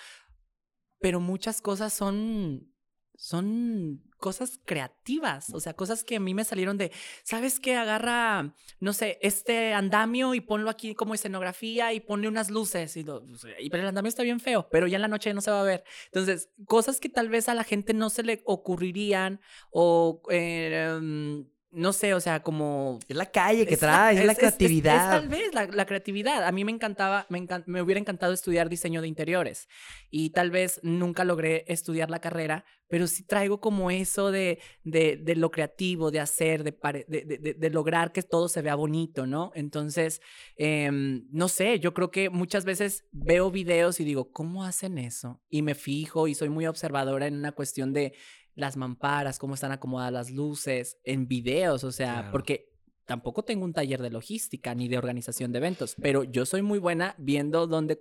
pero 0.99 1.21
muchas 1.21 1.61
cosas 1.61 1.93
son 1.93 2.74
son 3.17 4.03
cosas 4.19 4.59
creativas, 4.65 5.53
o 5.53 5.61
sea, 5.61 5.75
cosas 5.75 6.03
que 6.03 6.17
a 6.17 6.21
mí 6.21 6.33
me 6.33 6.45
salieron 6.45 6.79
de, 6.79 6.93
¿sabes 7.25 7.61
qué? 7.61 7.77
Agarra, 7.77 8.55
no 8.81 8.93
sé, 8.95 9.19
este 9.21 9.75
andamio 9.75 10.35
y 10.35 10.41
ponlo 10.41 10.71
aquí 10.71 10.95
como 10.95 11.15
escenografía 11.15 11.93
y 11.93 12.01
ponle 12.01 12.29
unas 12.29 12.51
luces. 12.51 12.97
Y, 12.97 13.05
pero 13.05 13.83
el 13.83 13.89
andamio 13.89 14.09
está 14.09 14.23
bien 14.23 14.41
feo, 14.41 14.69
pero 14.71 14.87
ya 14.87 14.97
en 14.97 15.03
la 15.03 15.09
noche 15.09 15.35
no 15.35 15.43
se 15.43 15.51
va 15.51 15.61
a 15.61 15.65
ver. 15.65 15.85
Entonces, 16.07 16.49
cosas 16.67 17.01
que 17.01 17.09
tal 17.11 17.29
vez 17.29 17.49
a 17.49 17.55
la 17.55 17.65
gente 17.65 17.93
no 17.93 18.11
se 18.11 18.23
le 18.23 18.43
ocurrirían 18.47 19.41
o... 19.71 20.23
Eh, 20.31 21.45
no 21.75 21.93
sé, 21.93 22.15
o 22.15 22.21
sea, 22.21 22.43
como... 22.43 22.99
Es 23.09 23.17
la 23.17 23.27
calle 23.27 23.67
que 23.67 23.77
trae, 23.77 24.19
es, 24.19 24.25
la 24.25 24.35
creatividad. 24.35 25.21
tal 25.21 25.29
vez 25.29 25.53
la, 25.53 25.87
creatividad. 25.87 26.45
A 26.45 26.53
mí 26.53 26.65
me 26.65 26.73
encantaba, 26.73 27.27
me, 27.29 27.47
me 27.67 27.83
hubiera 27.83 28.01
encantado 28.01 28.33
estudiar 28.33 28.69
diseño 28.69 29.03
de 29.03 29.09
interiores 29.09 29.69
y 30.11 30.31
tal 30.31 30.51
vez 30.51 30.81
nunca 30.83 31.25
logré 31.25 31.65
estudiar 31.69 32.11
la 32.11 32.21
carrera, 32.21 32.65
pero 32.89 33.07
sí 33.07 33.25
traigo 33.25 33.61
como 33.61 33.91
eso 33.91 34.31
de, 34.31 34.61
de, 34.85 35.17
de 35.17 35.35
lo 35.35 35.51
creativo, 35.51 36.11
de 36.11 36.21
hacer, 36.21 36.63
de, 36.63 36.73
de, 37.09 37.57
de, 37.59 37.71
lograr 37.71 38.13
que 38.13 38.23
todo 38.23 38.49
se 38.49 38.63
vea 38.63 38.77
bonito, 38.77 39.27
¿no? 39.27 39.51
Entonces, 39.55 40.21
em, 40.57 41.27
no 41.33 41.49
sé, 41.49 41.81
yo 41.81 41.95
creo 41.95 42.11
que 42.11 42.31
muchas 42.31 42.65
veces 42.65 43.05
veo 43.11 43.51
videos 43.51 43.99
y 43.99 44.05
digo, 44.05 44.31
¿cómo 44.31 44.65
hacen 44.65 44.99
eso? 44.99 45.43
Y 45.49 45.63
me 45.63 45.75
fijo 45.75 46.29
y 46.29 46.35
soy 46.35 46.51
muy 46.51 46.67
observadora 46.67 47.27
en 47.27 47.35
una 47.35 47.53
cuestión 47.53 47.93
de 47.93 48.15
las 48.55 48.77
mamparas, 48.77 49.39
cómo 49.39 49.55
están 49.55 49.73
acomodadas 49.73 50.13
las 50.13 50.31
luces, 50.31 50.99
en 51.05 51.27
videos, 51.27 51.85
o 51.85 51.93
sea, 51.93 52.29
porque 52.31 52.73
tampoco 53.05 53.45
tengo 53.45 53.65
un 53.65 53.73
taller 53.73 54.01
de 54.01 54.11
logística 54.11 54.75
ni 54.75 54.89
de 54.89 54.99
organización 54.99 55.53
de 55.53 55.59
eventos, 55.59 55.97
pero 56.01 56.25
yo 56.25 56.47
soy 56.47 56.63
muy 56.63 56.79
buena 56.79 57.15
viendo 57.19 57.67
dónde, 57.67 58.01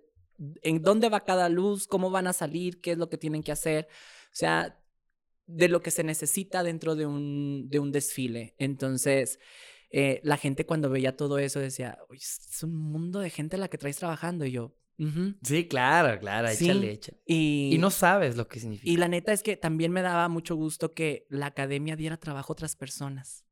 en 0.61 0.81
dónde 0.81 1.09
va 1.09 1.25
cada 1.25 1.49
luz, 1.49 1.87
cómo 1.87 2.11
van 2.11 2.27
a 2.27 2.33
salir, 2.33 2.81
qué 2.81 2.91
es 2.91 2.97
lo 2.97 3.09
que 3.09 3.17
tienen 3.17 3.43
que 3.43 3.51
hacer, 3.51 3.87
o 4.31 4.35
sea, 4.35 4.79
de 5.45 5.67
lo 5.67 5.81
que 5.81 5.91
se 5.91 6.03
necesita 6.03 6.63
dentro 6.63 6.95
de 6.95 7.05
un, 7.05 7.69
de 7.69 7.79
un 7.79 7.91
desfile. 7.91 8.55
Entonces, 8.57 9.39
eh, 9.89 10.21
la 10.23 10.37
gente 10.37 10.65
cuando 10.65 10.89
veía 10.89 11.17
todo 11.17 11.37
eso 11.37 11.59
decía, 11.59 11.99
es 12.11 12.63
un 12.63 12.75
mundo 12.75 13.19
de 13.19 13.29
gente 13.29 13.57
la 13.57 13.67
que 13.67 13.77
traes 13.77 13.97
trabajando 13.97 14.45
y 14.45 14.51
yo, 14.51 14.73
Sí, 14.97 15.67
claro, 15.67 16.19
claro, 16.19 16.47
échale, 16.47 16.91
échale. 16.91 17.19
Y, 17.25 17.77
no 17.79 17.89
sabes 17.89 18.37
lo 18.37 18.47
que 18.47 18.59
significa. 18.59 18.89
Y 18.89 18.97
la 18.97 19.07
neta 19.07 19.33
es 19.33 19.43
que 19.43 19.57
también 19.57 19.91
me 19.91 20.01
daba 20.01 20.27
mucho 20.29 20.55
gusto 20.55 20.93
que 20.93 21.25
la 21.29 21.47
academia 21.47 21.95
diera 21.95 22.17
trabajo 22.17 22.53
a 22.53 22.53
otras 22.53 22.75
personas. 22.75 23.45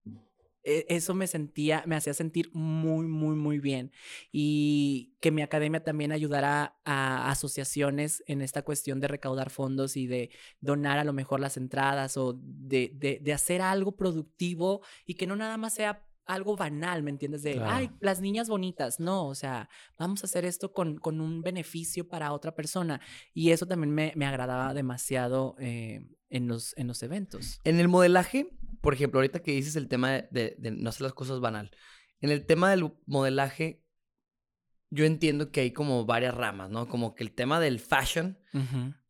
E, 0.64 0.86
eso 0.90 1.14
me 1.16 1.28
sentía, 1.28 1.84
me 1.88 1.96
hacía 1.96 2.14
sentir 2.14 2.52
muy, 2.54 3.08
muy, 3.08 3.36
muy 3.36 3.60
bien. 3.60 3.92
Y 4.32 5.16
que 5.20 5.32
mi 5.32 5.42
academia 5.42 5.84
también 5.84 6.12
ayudara 6.12 6.80
a 6.86 7.30
asociaciones 7.32 8.24
en 8.28 8.42
esta 8.42 8.62
cuestión 8.62 9.00
de 9.00 9.08
recaudar 9.08 9.50
fondos 9.50 9.98
y 9.98 10.08
de 10.08 10.30
donar 10.60 11.00
a 11.00 11.04
lo 11.04 11.14
mejor 11.14 11.40
las 11.40 11.58
entradas 11.58 12.18
o 12.18 12.40
de, 12.42 12.92
de, 12.94 13.20
de 13.22 13.34
hacer 13.34 13.62
algo 13.62 13.96
productivo 13.96 14.82
y 15.06 15.16
que 15.16 15.28
no 15.28 15.36
nada 15.36 15.58
más 15.58 15.74
sea 15.74 16.06
algo 16.34 16.56
banal, 16.56 17.04
¿me 17.04 17.12
entiendes? 17.12 17.44
De, 17.44 17.60
ay, 17.62 17.92
las 18.00 18.22
niñas 18.22 18.50
bonitas. 18.50 19.00
No, 19.00 19.28
o 19.28 19.36
sea, 19.36 19.70
vamos 19.98 20.24
a 20.24 20.26
hacer 20.26 20.46
esto 20.46 20.72
con, 20.72 20.98
con 20.98 21.22
un 21.22 21.42
beneficio 21.42 22.08
para 22.08 22.32
otra 22.34 22.56
persona. 22.56 23.02
Y 23.34 23.52
eso 23.52 23.66
también 23.66 23.94
me, 23.94 24.14
me 24.16 24.26
agradaba 24.26 24.74
demasiado 24.74 25.56
eh, 25.60 26.08
en, 26.30 26.48
los, 26.48 26.76
en 26.78 26.88
los 26.88 27.04
eventos. 27.04 27.60
En 27.64 27.80
el 27.80 27.88
modelaje, 27.88 28.50
por 28.82 28.94
ejemplo, 28.94 29.20
ahorita 29.20 29.42
que 29.42 29.52
dices 29.52 29.76
el 29.76 29.88
tema 29.88 30.12
de, 30.12 30.56
de, 30.58 30.72
no 30.72 30.90
hacer 30.90 31.02
las 31.02 31.14
cosas 31.14 31.40
banal, 31.40 31.72
en 32.20 32.32
el 32.32 32.46
tema 32.46 32.70
del 32.70 32.92
modelaje, 33.06 33.84
yo 34.90 35.06
entiendo 35.06 35.52
que 35.52 35.62
hay 35.62 35.72
como 35.72 36.06
varias 36.06 36.36
ramas, 36.36 36.70
¿no? 36.70 36.88
Como 36.88 37.16
que 37.16 37.24
el 37.24 37.32
tema 37.32 37.60
del 37.60 37.80
fashion, 37.80 38.38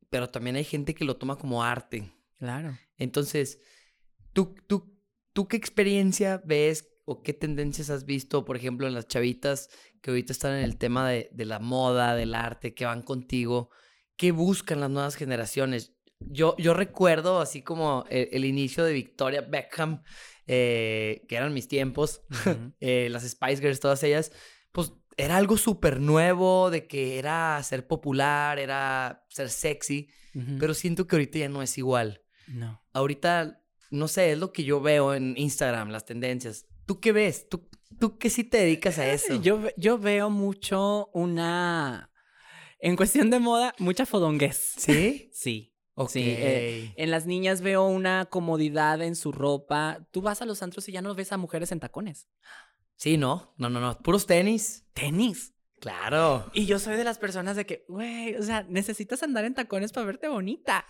pero 0.09 0.29
también 0.29 0.55
hay 0.55 0.63
gente 0.63 0.93
que 0.93 1.05
lo 1.05 1.17
toma 1.17 1.37
como 1.37 1.63
arte. 1.63 2.11
Claro. 2.37 2.77
Entonces, 2.97 3.59
¿tú, 4.33 4.55
tú, 4.67 4.95
¿tú 5.33 5.47
qué 5.47 5.57
experiencia 5.57 6.41
ves 6.45 6.90
o 7.05 7.23
qué 7.23 7.33
tendencias 7.33 7.89
has 7.89 8.05
visto, 8.05 8.45
por 8.45 8.55
ejemplo, 8.55 8.87
en 8.87 8.93
las 8.93 9.07
chavitas 9.07 9.69
que 10.01 10.11
ahorita 10.11 10.33
están 10.33 10.53
en 10.57 10.63
el 10.63 10.77
tema 10.77 11.09
de, 11.09 11.29
la 11.45 11.59
moda, 11.59 12.15
del 12.15 12.35
arte, 12.35 12.73
que 12.73 12.85
van 12.85 13.01
contigo? 13.01 13.69
qué 14.21 14.31
buscan 14.31 14.79
las 14.79 14.91
nuevas 14.91 15.15
generaciones. 15.15 15.95
Yo, 16.19 16.55
yo 16.59 16.75
recuerdo 16.75 17.39
así 17.39 17.63
como 17.63 18.05
el, 18.07 18.29
el 18.31 18.45
inicio 18.45 18.83
de 18.83 18.93
Victoria 18.93 19.41
Beckham, 19.41 20.03
eh, 20.45 21.25
que 21.27 21.37
eran 21.37 21.55
mis 21.55 21.67
tiempos, 21.67 22.21
Ujú. 22.29 22.71
eh, 22.79 23.07
las 23.09 23.27
Spice 23.27 23.59
Girls, 23.59 23.79
todas 23.79 24.03
ellas, 24.03 24.31
pues 24.71 24.93
era 25.17 25.37
algo 25.37 25.57
súper 25.57 25.99
nuevo, 25.99 26.69
de 26.69 26.85
que 26.85 27.17
era 27.17 27.59
ser 27.63 27.87
popular, 27.87 28.59
era 28.59 29.25
ser 29.29 29.49
sexy, 29.49 30.09
Ujú. 30.35 30.57
pero 30.59 30.75
siento 30.75 31.07
que 31.07 31.15
ahorita 31.15 31.39
ya 31.39 31.49
no 31.49 31.63
es 31.63 31.79
igual. 31.79 32.21
no. 32.45 32.79
Ahorita, 32.93 33.63
no 33.89 34.07
sé, 34.07 34.33
es 34.33 34.37
lo 34.37 34.53
que 34.53 34.63
yo 34.63 34.81
veo 34.81 35.15
en 35.15 35.33
Instagram, 35.35 35.89
las 35.89 36.05
tendencias. 36.05 36.67
¿Tú 36.91 36.99
qué 36.99 37.13
ves? 37.13 37.47
¿Tú, 37.47 37.69
tú 38.01 38.17
qué 38.17 38.29
sí 38.29 38.43
te 38.43 38.57
dedicas 38.57 38.99
a 38.99 39.09
eso? 39.09 39.41
Yo, 39.41 39.61
yo 39.77 39.97
veo 39.97 40.29
mucho 40.29 41.09
una. 41.13 42.11
En 42.79 42.97
cuestión 42.97 43.29
de 43.29 43.39
moda, 43.39 43.73
mucha 43.79 44.05
fodonguez. 44.05 44.57
¿Sí? 44.77 45.29
Sí. 45.33 45.73
Ok. 45.93 46.09
Sí, 46.09 46.23
eh, 46.25 46.93
En 46.97 47.09
las 47.09 47.25
niñas 47.27 47.61
veo 47.61 47.85
una 47.87 48.25
comodidad 48.25 49.01
en 49.01 49.15
su 49.15 49.31
ropa. 49.31 50.05
Tú 50.11 50.21
vas 50.21 50.41
a 50.41 50.45
los 50.45 50.61
antros 50.63 50.89
y 50.89 50.91
ya 50.91 51.01
no 51.01 51.15
ves 51.15 51.31
a 51.31 51.37
mujeres 51.37 51.71
en 51.71 51.79
tacones. 51.79 52.27
Sí, 52.97 53.15
no, 53.15 53.53
no, 53.55 53.69
no, 53.69 53.79
no. 53.79 53.97
Puros 53.99 54.27
tenis. 54.27 54.83
Tenis. 54.93 55.53
Claro. 55.79 56.51
Y 56.53 56.65
yo 56.65 56.77
soy 56.77 56.97
de 56.97 57.05
las 57.05 57.19
personas 57.19 57.55
de 57.55 57.65
que, 57.65 57.85
güey, 57.87 58.35
o 58.35 58.43
sea, 58.43 58.63
necesitas 58.63 59.23
andar 59.23 59.45
en 59.45 59.53
tacones 59.53 59.93
para 59.93 60.07
verte 60.07 60.27
bonita. 60.27 60.85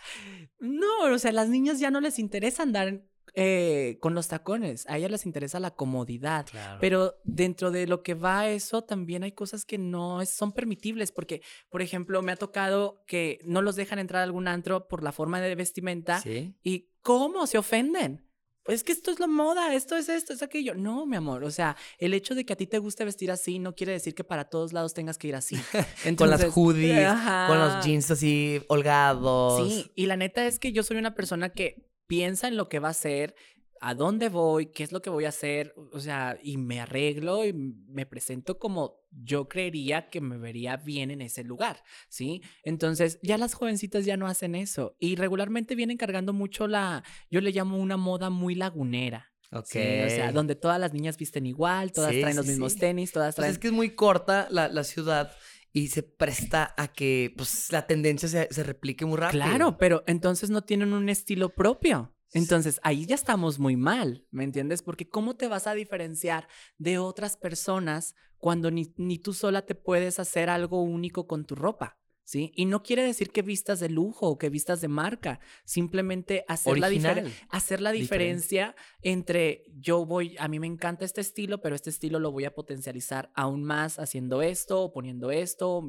No, 0.58 1.04
o 1.14 1.18
sea, 1.20 1.30
a 1.30 1.34
las 1.34 1.48
niñas 1.50 1.80
ya 1.80 1.92
no 1.92 2.02
les 2.02 2.18
interesa 2.18 2.64
andar 2.64 2.88
en- 2.88 3.11
eh, 3.34 3.98
con 4.02 4.14
los 4.14 4.28
tacones. 4.28 4.86
A 4.90 4.98
ellas 4.98 5.12
les 5.12 5.26
interesa 5.26 5.60
la 5.60 5.72
comodidad. 5.72 6.46
Claro. 6.50 6.78
Pero 6.82 7.16
dentro 7.24 7.72
de 7.72 7.88
lo 7.88 8.04
que 8.04 8.14
va 8.14 8.48
eso, 8.50 8.84
también 8.84 9.24
hay 9.24 9.32
cosas 9.32 9.66
que 9.66 9.78
no 9.78 10.22
es- 10.22 10.30
son 10.34 10.52
permitibles, 10.52 11.12
porque, 11.12 11.42
por 11.70 11.82
ejemplo, 11.82 12.22
me 12.22 12.32
ha 12.32 12.36
tocado 12.38 13.04
que 13.08 13.40
no 13.46 13.62
los 13.62 13.76
dejan 13.76 14.00
entrar 14.00 14.20
a 14.22 14.24
algún 14.24 14.48
antro 14.48 14.88
por 14.88 15.04
la 15.04 15.12
forma 15.12 15.40
de 15.42 15.56
vestimenta. 15.56 16.20
Sí. 16.22 16.56
¿Y 16.64 16.90
cómo? 17.02 17.48
Se 17.48 17.58
ofenden. 17.58 18.28
Pues 18.64 18.84
que 18.84 18.92
esto 18.92 19.10
es 19.10 19.20
la 19.20 19.26
moda, 19.26 19.74
esto 19.74 19.98
es 19.98 20.08
esto, 20.08 20.34
es 20.34 20.44
aquello. 20.44 20.76
No, 20.76 21.08
mi 21.08 21.16
amor, 21.16 21.44
o 21.44 21.50
sea, 21.50 21.76
el 21.98 22.14
hecho 22.14 22.36
de 22.36 22.46
que 22.46 22.54
a 22.54 22.56
ti 22.56 22.68
te 22.68 22.78
guste 22.78 23.04
vestir 23.04 23.32
así 23.32 23.58
no 23.58 23.74
quiere 23.74 23.92
decir 23.94 24.14
que 24.14 24.24
para 24.24 24.46
todos 24.50 24.72
lados 24.72 24.94
tengas 24.94 25.18
que 25.18 25.30
ir 25.30 25.36
así. 25.36 25.56
con 25.72 25.80
las 25.82 26.06
Entonces, 26.06 26.52
hoodies, 26.54 27.08
con 27.48 27.58
los 27.58 27.84
jeans 27.84 28.12
así 28.12 28.62
holgados. 28.68 29.68
Sí, 29.68 29.92
y 29.96 30.06
la 30.06 30.16
neta 30.16 30.46
es 30.46 30.60
que 30.60 30.72
yo 30.74 30.84
soy 30.84 30.98
una 30.98 31.16
persona 31.16 31.50
que 31.50 31.90
piensa 32.12 32.50
en 32.50 32.58
lo 32.58 32.68
que 32.68 32.80
va 32.80 32.90
a 32.90 32.92
hacer, 32.92 33.36
a 33.80 33.96
dónde 33.96 34.28
voy, 34.28 34.66
qué 34.66 34.84
es 34.84 34.92
lo 34.92 35.02
que 35.02 35.10
voy 35.10 35.24
a 35.24 35.30
hacer, 35.30 35.74
o 35.94 36.00
sea, 36.02 36.38
y 36.44 36.58
me 36.58 36.82
arreglo 36.82 37.46
y 37.46 37.54
me 37.54 38.06
presento 38.06 38.60
como 38.60 39.00
yo 39.12 39.48
creería 39.48 40.10
que 40.10 40.20
me 40.20 40.38
vería 40.38 40.76
bien 40.76 41.10
en 41.10 41.22
ese 41.22 41.46
lugar, 41.46 41.82
¿sí? 42.10 42.42
Entonces, 42.64 43.18
ya 43.24 43.38
las 43.38 43.54
jovencitas 43.54 44.04
ya 44.04 44.18
no 44.18 44.28
hacen 44.28 44.56
eso 44.56 44.98
y 45.00 45.16
regularmente 45.16 45.74
vienen 45.74 45.96
cargando 45.96 46.34
mucho 46.34 46.68
la, 46.68 47.02
yo 47.30 47.40
le 47.40 47.52
llamo 47.52 47.78
una 47.78 47.96
moda 47.96 48.30
muy 48.30 48.56
lagunera. 48.56 49.32
Ok. 49.54 49.68
Sí, 49.68 49.80
o 49.80 50.10
sea, 50.10 50.34
donde 50.34 50.56
todas 50.56 50.80
las 50.80 50.92
niñas 50.92 51.18
visten 51.18 51.46
igual, 51.46 51.94
todas 51.94 52.14
Sí, 52.14 52.20
traen 52.20 52.36
los 52.36 52.46
sí, 52.46 52.52
mismos 52.52 52.76
tenis, 52.76 53.14
todas 53.14 53.36
Pues 53.36 53.44
traen... 53.44 53.52
es 53.54 53.58
que 53.58 53.68
es 53.68 53.74
muy 53.74 53.96
corta 53.96 54.48
la, 54.52 54.68
la 54.68 54.84
ciudad 54.84 55.32
y 55.74 55.88
se 55.88 56.04
presta 56.04 56.74
a 56.78 56.88
que 56.88 57.34
pues, 57.36 57.72
la 57.72 57.88
tendencia 57.88 58.28
se, 58.28 58.48
se 58.52 58.64
replique 58.64 59.06
muy 59.06 59.18
rápido. 59.18 59.44
Claro, 59.44 59.78
pero 59.78 60.04
entonces 60.08 60.50
no 60.50 60.64
tienen 60.64 60.94
un 60.94 61.10
estilo 61.10 61.50
propio. 61.50 62.14
Entonces 62.34 62.80
ahí 62.84 63.06
ya 63.06 63.16
estamos 63.16 63.60
muy 63.60 63.76
mal, 63.76 64.26
¿me 64.32 64.44
entiendes? 64.44 64.82
Porque 64.84 65.10
¿cómo 65.10 65.36
te 65.36 65.48
vas 65.48 65.68
a 65.68 65.74
diferenciar 65.74 66.48
de 66.78 66.98
otras 66.98 67.36
personas 67.36 68.16
cuando 68.38 68.72
ni, 68.72 68.94
ni 68.98 69.20
tú 69.20 69.34
sola 69.34 69.66
te 69.66 69.76
puedes 69.76 70.18
hacer 70.20 70.50
algo 70.50 70.82
único 70.82 71.28
con 71.28 71.46
tu 71.46 71.56
ropa? 71.56 72.01
¿Sí? 72.32 72.54
Y 72.56 72.64
no 72.64 72.82
quiere 72.82 73.04
decir 73.04 73.32
que 73.32 73.42
vistas 73.42 73.82
de 73.82 73.90
lujo 73.90 74.26
o 74.30 74.38
que 74.38 74.48
vistas 74.50 74.80
de 74.80 74.88
marca, 74.88 75.42
simplemente 75.66 76.46
hacer 76.48 76.80
la, 76.80 76.90
difer- 76.90 77.30
hacer 77.50 77.82
la 77.82 77.92
Diferente. 77.92 78.24
diferencia 78.36 78.76
entre 79.02 79.66
yo 79.78 80.06
voy, 80.06 80.38
a 80.40 80.48
mí 80.48 80.58
me 80.58 80.68
encanta 80.68 81.04
este 81.04 81.20
estilo, 81.20 81.60
pero 81.62 81.76
este 81.76 81.90
estilo 81.90 82.20
lo 82.20 82.32
voy 82.32 82.46
a 82.46 82.56
potencializar 82.56 83.34
aún 83.36 83.66
más 83.66 84.00
haciendo 84.00 84.42
esto 84.42 84.82
o 84.82 84.94
poniendo 84.94 85.30
esto. 85.30 85.84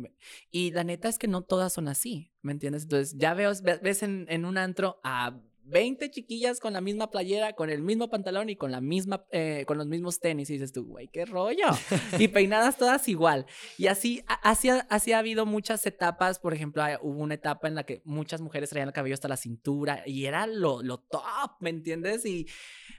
Y 0.50 0.72
la 0.72 0.82
neta 0.82 1.08
es 1.08 1.16
que 1.20 1.28
no 1.28 1.42
todas 1.42 1.72
son 1.74 1.86
así, 1.86 2.32
¿me 2.40 2.50
entiendes? 2.50 2.82
Entonces 2.82 3.14
ya 3.16 3.34
veo, 3.34 3.52
ve- 3.62 3.78
ves 3.80 4.02
en, 4.02 4.26
en 4.28 4.44
un 4.44 4.58
antro 4.58 4.98
a 5.04 5.38
20 5.64 6.10
chiquillas 6.10 6.58
con 6.60 6.72
la 6.72 6.80
misma 6.80 7.10
playera, 7.10 7.52
con 7.52 7.70
el 7.70 7.82
mismo 7.82 8.10
pantalón 8.10 8.50
y 8.50 8.56
con 8.56 8.70
la 8.72 8.80
misma, 8.80 9.24
eh, 9.30 9.64
con 9.66 9.78
los 9.78 9.86
mismos 9.86 10.18
tenis 10.20 10.50
y 10.50 10.54
dices 10.54 10.72
tú, 10.72 10.84
güey, 10.84 11.08
qué 11.08 11.24
rollo. 11.24 11.66
y 12.18 12.28
peinadas 12.28 12.76
todas 12.76 13.06
igual. 13.08 13.46
Y 13.78 13.86
así, 13.86 14.22
así, 14.42 14.68
así 14.70 15.12
ha 15.12 15.18
habido 15.18 15.46
muchas 15.46 15.86
etapas. 15.86 16.38
Por 16.38 16.52
ejemplo, 16.54 16.82
hay- 16.82 16.96
hubo 17.00 17.20
una 17.22 17.34
etapa 17.34 17.68
en 17.68 17.74
la 17.74 17.84
que 17.84 18.02
muchas 18.04 18.40
mujeres 18.40 18.70
traían 18.70 18.88
el 18.88 18.94
cabello 18.94 19.14
hasta 19.14 19.28
la 19.28 19.36
cintura 19.36 20.02
y 20.06 20.26
era 20.26 20.46
lo, 20.46 20.82
lo 20.82 20.98
top, 20.98 21.52
¿me 21.60 21.70
entiendes? 21.70 22.26
Y, 22.26 22.46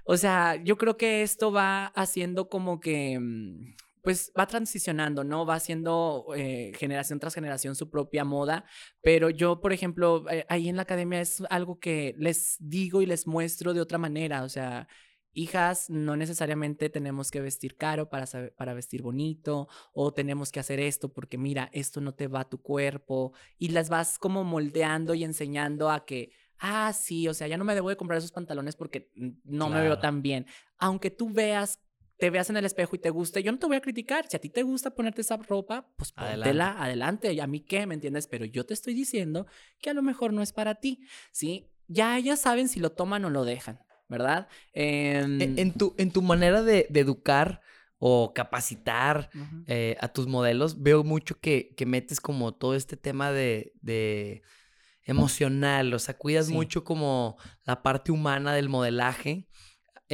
o 0.05 0.17
sea, 0.17 0.55
yo 0.63 0.77
creo 0.77 0.97
que 0.97 1.21
esto 1.23 1.51
va 1.51 1.87
haciendo 1.87 2.49
como 2.49 2.79
que, 2.79 3.19
mm, 3.19 3.75
pues 4.03 4.31
va 4.37 4.45
transicionando, 4.47 5.23
¿no? 5.23 5.45
Va 5.45 5.55
haciendo 5.55 6.27
eh, 6.35 6.73
generación 6.77 7.19
tras 7.19 7.33
generación 7.33 7.75
su 7.75 7.89
propia 7.89 8.25
moda. 8.25 8.65
Pero 9.01 9.29
yo, 9.29 9.61
por 9.61 9.73
ejemplo, 9.73 10.25
eh, 10.29 10.45
ahí 10.49 10.69
en 10.69 10.75
la 10.75 10.83
academia 10.83 11.21
es 11.21 11.41
algo 11.49 11.79
que 11.79 12.13
les 12.17 12.57
digo 12.59 13.01
y 13.01 13.05
les 13.05 13.25
muestro 13.27 13.73
de 13.73 13.81
otra 13.81 13.97
manera. 13.97 14.43
O 14.43 14.49
sea, 14.49 14.87
hijas, 15.31 15.89
no 15.89 16.15
necesariamente 16.17 16.89
tenemos 16.89 17.31
que 17.31 17.41
vestir 17.41 17.77
caro 17.77 18.09
para, 18.09 18.25
saber- 18.27 18.53
para 18.55 18.73
vestir 18.73 19.01
bonito 19.01 19.67
o 19.93 20.13
tenemos 20.13 20.51
que 20.51 20.59
hacer 20.59 20.79
esto 20.79 21.11
porque 21.11 21.37
mira, 21.37 21.69
esto 21.73 22.01
no 22.01 22.13
te 22.13 22.27
va 22.27 22.41
a 22.41 22.49
tu 22.49 22.61
cuerpo 22.61 23.33
y 23.57 23.69
las 23.69 23.89
vas 23.89 24.19
como 24.19 24.43
moldeando 24.43 25.13
y 25.15 25.23
enseñando 25.23 25.89
a 25.89 26.05
que, 26.05 26.31
ah, 26.59 26.93
sí, 26.93 27.27
o 27.29 27.33
sea, 27.33 27.47
ya 27.47 27.57
no 27.57 27.63
me 27.65 27.73
debo 27.73 27.89
de 27.89 27.95
comprar 27.97 28.17
esos 28.19 28.31
pantalones 28.33 28.75
porque 28.75 29.11
mm, 29.15 29.29
no 29.45 29.69
me 29.69 29.81
veo 29.81 29.97
tan 29.99 30.21
bien. 30.21 30.45
Aunque 30.77 31.09
tú 31.09 31.29
veas, 31.31 31.79
te 32.23 32.29
veas 32.29 32.49
en 32.49 32.55
el 32.55 32.63
espejo 32.63 32.95
y 32.95 32.99
te 32.99 33.09
guste, 33.09 33.43
yo 33.43 33.51
no 33.51 33.59
te 33.59 33.67
voy 33.67 33.75
a 33.75 33.81
criticar. 33.81 34.25
Si 34.29 34.37
a 34.37 34.39
ti 34.39 34.47
te 34.47 34.63
gusta 34.63 34.91
ponerte 34.95 35.19
esa 35.19 35.35
ropa, 35.35 35.89
pues 35.97 36.13
Adelante. 36.15 36.43
póntela 36.45 36.81
adelante. 36.81 37.33
¿Y 37.33 37.41
a 37.41 37.47
mí 37.47 37.59
qué? 37.59 37.85
¿Me 37.85 37.95
entiendes? 37.95 38.27
Pero 38.27 38.45
yo 38.45 38.65
te 38.65 38.73
estoy 38.73 38.93
diciendo 38.93 39.45
que 39.81 39.89
a 39.89 39.93
lo 39.93 40.01
mejor 40.01 40.31
no 40.31 40.41
es 40.41 40.53
para 40.53 40.75
ti, 40.75 41.01
¿sí? 41.33 41.67
Ya 41.89 42.17
ellas 42.17 42.39
saben 42.39 42.69
si 42.69 42.79
lo 42.79 42.93
toman 42.93 43.25
o 43.25 43.29
lo 43.29 43.43
dejan, 43.43 43.77
¿verdad? 44.07 44.47
Em, 44.71 45.41
En, 45.41 45.59
en 45.59 45.73
tu, 45.73 45.95
en 45.97 46.11
tu 46.11 46.21
manera 46.21 46.61
de, 46.63 46.87
de 46.89 46.99
educar 47.01 47.59
o 47.97 48.33
capacitar 48.33 49.29
eh, 49.67 49.97
a 49.99 50.07
tus 50.07 50.25
modelos, 50.27 50.81
veo 50.81 51.03
mucho 51.03 51.37
que, 51.41 51.73
que 51.75 51.85
metes 51.85 52.21
como 52.21 52.53
todo 52.53 52.73
este 52.73 52.95
tema 52.95 53.33
de, 53.33 53.73
de 53.81 54.43
emocional, 55.03 55.93
o 55.93 55.99
sea, 55.99 56.17
cuidas 56.17 56.47
Sí. 56.47 56.53
mucho 56.53 56.85
como 56.85 57.35
la 57.65 57.83
parte 57.83 58.13
humana 58.13 58.53
del 58.53 58.69
modelaje. 58.69 59.49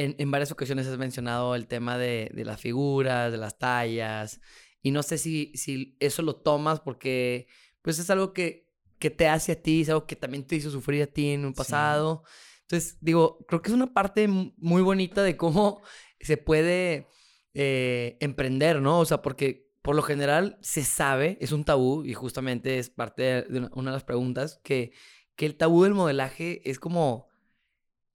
En, 0.02 0.14
en 0.18 0.30
varias 0.30 0.50
ocasiones 0.52 0.86
has 0.86 0.98
mencionado 0.98 1.54
el 1.54 1.66
tema 1.66 1.98
de, 1.98 2.30
de 2.34 2.44
las 2.44 2.60
figuras, 2.60 3.30
de 3.32 3.38
las 3.38 3.58
tallas, 3.58 4.40
y 4.82 4.90
no 4.92 5.02
sé 5.02 5.18
si, 5.18 5.52
si 5.54 5.96
eso 6.00 6.22
lo 6.22 6.36
tomas 6.36 6.80
porque 6.80 7.46
pues 7.82 7.98
es 7.98 8.08
algo 8.10 8.32
que, 8.32 8.66
que 8.98 9.10
te 9.10 9.26
hace 9.28 9.52
a 9.52 9.62
ti, 9.62 9.82
es 9.82 9.88
algo 9.90 10.06
que 10.06 10.16
también 10.16 10.46
te 10.46 10.56
hizo 10.56 10.70
sufrir 10.70 11.02
a 11.02 11.06
ti 11.06 11.30
en 11.30 11.44
un 11.44 11.52
Sí. 11.52 11.58
pasado. 11.58 12.22
Entonces, 12.62 12.96
digo, 13.00 13.44
creo 13.48 13.60
que 13.62 13.68
es 13.70 13.74
una 13.74 13.92
parte 13.92 14.26
mu- 14.28 14.52
muy 14.58 14.82
bonita 14.82 15.22
de 15.22 15.36
cómo 15.36 15.82
se 16.20 16.36
puede 16.36 17.06
eh, 17.54 18.16
emprender, 18.20 18.80
¿no? 18.80 19.00
O 19.00 19.04
sea, 19.04 19.22
porque 19.22 19.68
por 19.82 19.96
lo 19.96 20.02
general 20.02 20.56
se 20.62 20.84
sabe, 20.84 21.36
es 21.40 21.52
un 21.52 21.64
tabú, 21.64 22.04
y 22.04 22.14
justamente 22.14 22.78
es 22.78 22.90
parte 22.90 23.22
de 23.22 23.42
de 23.42 23.58
una, 23.58 23.70
una 23.74 23.90
de 23.90 23.96
las 23.96 24.04
preguntas, 24.04 24.60
que, 24.62 24.92
que 25.36 25.46
el 25.46 25.56
tabú 25.56 25.82
del 25.84 25.94
modelaje 25.94 26.62
es 26.70 26.78
como 26.78 27.29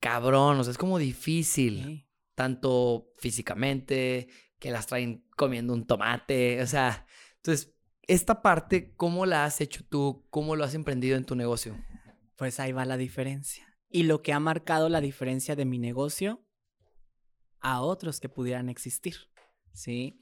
cabrón, 0.06 0.60
o 0.60 0.64
sea, 0.64 0.70
es 0.72 0.78
como 0.78 0.99
difícil, 0.99 1.84
Sí. 1.84 2.08
tanto 2.36 3.10
físicamente, 3.18 4.28
que 4.60 4.70
las 4.70 4.86
traen 4.86 5.26
comiendo 5.36 5.74
un 5.74 5.88
tomate, 5.88 6.62
o 6.62 6.68
sea, 6.68 7.08
entonces, 7.38 7.74
esta 8.03 8.43
parte, 8.43 8.93
¿cómo 8.95 9.26
la 9.26 9.45
has 9.45 9.62
hecho 9.62 9.84
tú? 9.89 10.28
¿Cómo 10.30 10.56
lo 10.56 10.64
has 10.64 10.76
emprendido 10.76 11.18
en 11.18 11.26
tu 11.26 11.36
negocio? 11.36 11.76
Pues 12.36 12.60
ahí 12.60 12.72
va 12.72 12.86
la 12.86 12.97
diferencia. 12.97 13.66
Y 13.89 14.03
lo 14.03 14.22
que 14.22 14.32
ha 14.32 14.39
marcado 14.39 14.89
la 14.89 15.01
diferencia 15.01 15.56
de 15.56 15.66
mi 15.66 15.80
negocio 15.80 16.45
a 17.62 17.82
otros 17.82 18.20
que 18.20 18.30
pudieran 18.30 18.70
existir, 18.70 19.16
¿sí? 19.74 20.20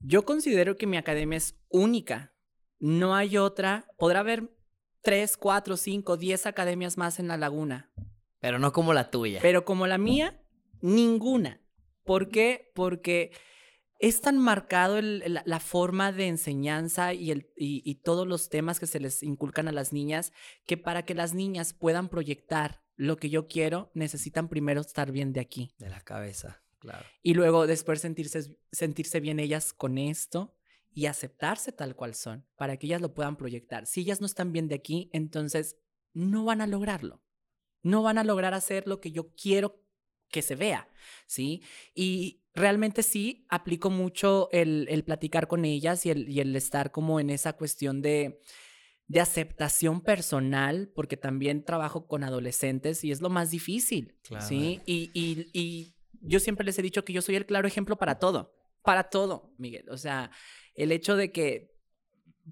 Yo 0.00 0.24
considero 0.24 0.76
que 0.76 0.88
mi 0.88 0.96
academia 0.96 1.36
es 1.36 1.56
única. 1.68 2.34
No 2.80 3.14
hay 3.14 3.36
otra. 3.36 3.86
Podrá 3.96 4.20
haber 4.20 4.50
tres, 5.02 5.36
cuatro, 5.36 5.76
cinco, 5.76 6.16
diez 6.16 6.46
academias 6.46 6.98
más 6.98 7.20
en 7.20 7.28
la 7.28 7.36
laguna. 7.36 7.92
Pero 8.44 8.58
no 8.58 8.74
como 8.74 8.92
la 8.92 9.10
tuya. 9.10 9.38
Pero 9.40 9.64
como 9.64 9.86
la 9.86 9.96
mía, 9.96 10.38
ninguna. 10.82 11.62
¿Por 12.04 12.28
qué? 12.28 12.70
Porque 12.74 13.32
es 13.98 14.20
tan 14.20 14.36
marcado 14.36 14.98
el- 14.98 15.22
la, 15.26 15.42
la 15.46 15.60
forma 15.60 16.12
de 16.12 16.26
enseñanza 16.26 17.14
y, 17.14 17.30
el, 17.30 17.50
y, 17.56 17.80
y 17.90 17.94
todos 18.02 18.26
los 18.26 18.50
temas 18.50 18.78
que 18.80 18.86
se 18.86 19.00
les 19.00 19.22
inculcan 19.22 19.66
a 19.66 19.72
las 19.72 19.94
niñas, 19.94 20.30
que 20.66 20.76
para 20.76 21.06
que 21.06 21.14
las 21.14 21.32
niñas 21.32 21.72
puedan 21.72 22.10
proyectar 22.10 22.82
lo 22.96 23.16
que 23.16 23.30
yo 23.30 23.48
quiero, 23.48 23.90
necesitan 23.94 24.48
primero 24.50 24.82
estar 24.82 25.10
bien 25.10 25.32
de 25.32 25.40
aquí. 25.40 25.72
De 25.78 25.88
la 25.88 26.02
cabeza, 26.02 26.62
claro. 26.80 27.06
Y 27.22 27.32
luego 27.32 27.66
después 27.66 28.02
sentirse, 28.02 28.58
sentirse 28.72 29.20
bien 29.20 29.40
ellas 29.40 29.72
con 29.72 29.96
esto 29.96 30.54
y 30.92 31.06
aceptarse 31.06 31.72
tal 31.72 31.96
cual 31.96 32.14
son 32.14 32.46
para 32.56 32.76
que 32.76 32.88
ellas 32.88 33.00
lo 33.00 33.14
puedan 33.14 33.36
proyectar. 33.36 33.86
Si 33.86 34.02
ellas 34.02 34.20
no 34.20 34.26
están 34.26 34.52
bien 34.52 34.68
de 34.68 34.74
aquí, 34.74 35.08
entonces 35.14 35.78
no 36.12 36.44
van 36.44 36.60
a 36.60 36.66
lograrlo. 36.66 37.22
No 37.84 38.02
van 38.02 38.18
a 38.18 38.24
lograr 38.24 38.54
hacer 38.54 38.88
lo 38.88 39.00
que 39.00 39.12
yo 39.12 39.32
quiero 39.34 39.80
que 40.30 40.42
se 40.42 40.56
vea, 40.56 40.88
¿sí? 41.28 41.62
Y 41.94 42.42
realmente 42.54 43.04
sí, 43.04 43.46
aplico 43.48 43.88
mucho 43.88 44.48
el, 44.50 45.04
platicar 45.04 45.46
con 45.46 45.64
ellas 45.64 46.04
y 46.06 46.10
el, 46.10 46.28
y 46.28 46.40
el 46.40 46.56
estar 46.56 46.90
como 46.90 47.20
en 47.20 47.30
esa 47.30 47.52
cuestión 47.52 48.02
de, 48.02 48.40
de 49.06 49.20
aceptación 49.20 50.00
personal, 50.00 50.90
porque 50.92 51.16
también 51.16 51.64
trabajo 51.64 52.08
con 52.08 52.24
adolescentes 52.24 53.04
y 53.04 53.12
es 53.12 53.20
lo 53.20 53.30
más 53.30 53.50
difícil, 53.50 54.16
¿sí? 54.40 54.80
Y, 54.86 55.10
y, 55.14 55.46
y, 55.52 55.94
yo 56.26 56.40
siempre 56.40 56.64
les 56.64 56.78
he 56.78 56.82
dicho 56.82 57.04
que 57.04 57.12
yo 57.12 57.20
soy 57.20 57.36
el 57.36 57.44
claro 57.44 57.68
ejemplo 57.68 57.96
para 57.96 58.18
todo, 58.18 58.54
para 58.82 59.10
todo, 59.10 59.52
Miguel. 59.58 59.88
O 59.90 59.98
sea, 59.98 60.30
el 60.74 60.90
hecho 60.90 61.16
de 61.16 61.32
que 61.32 61.73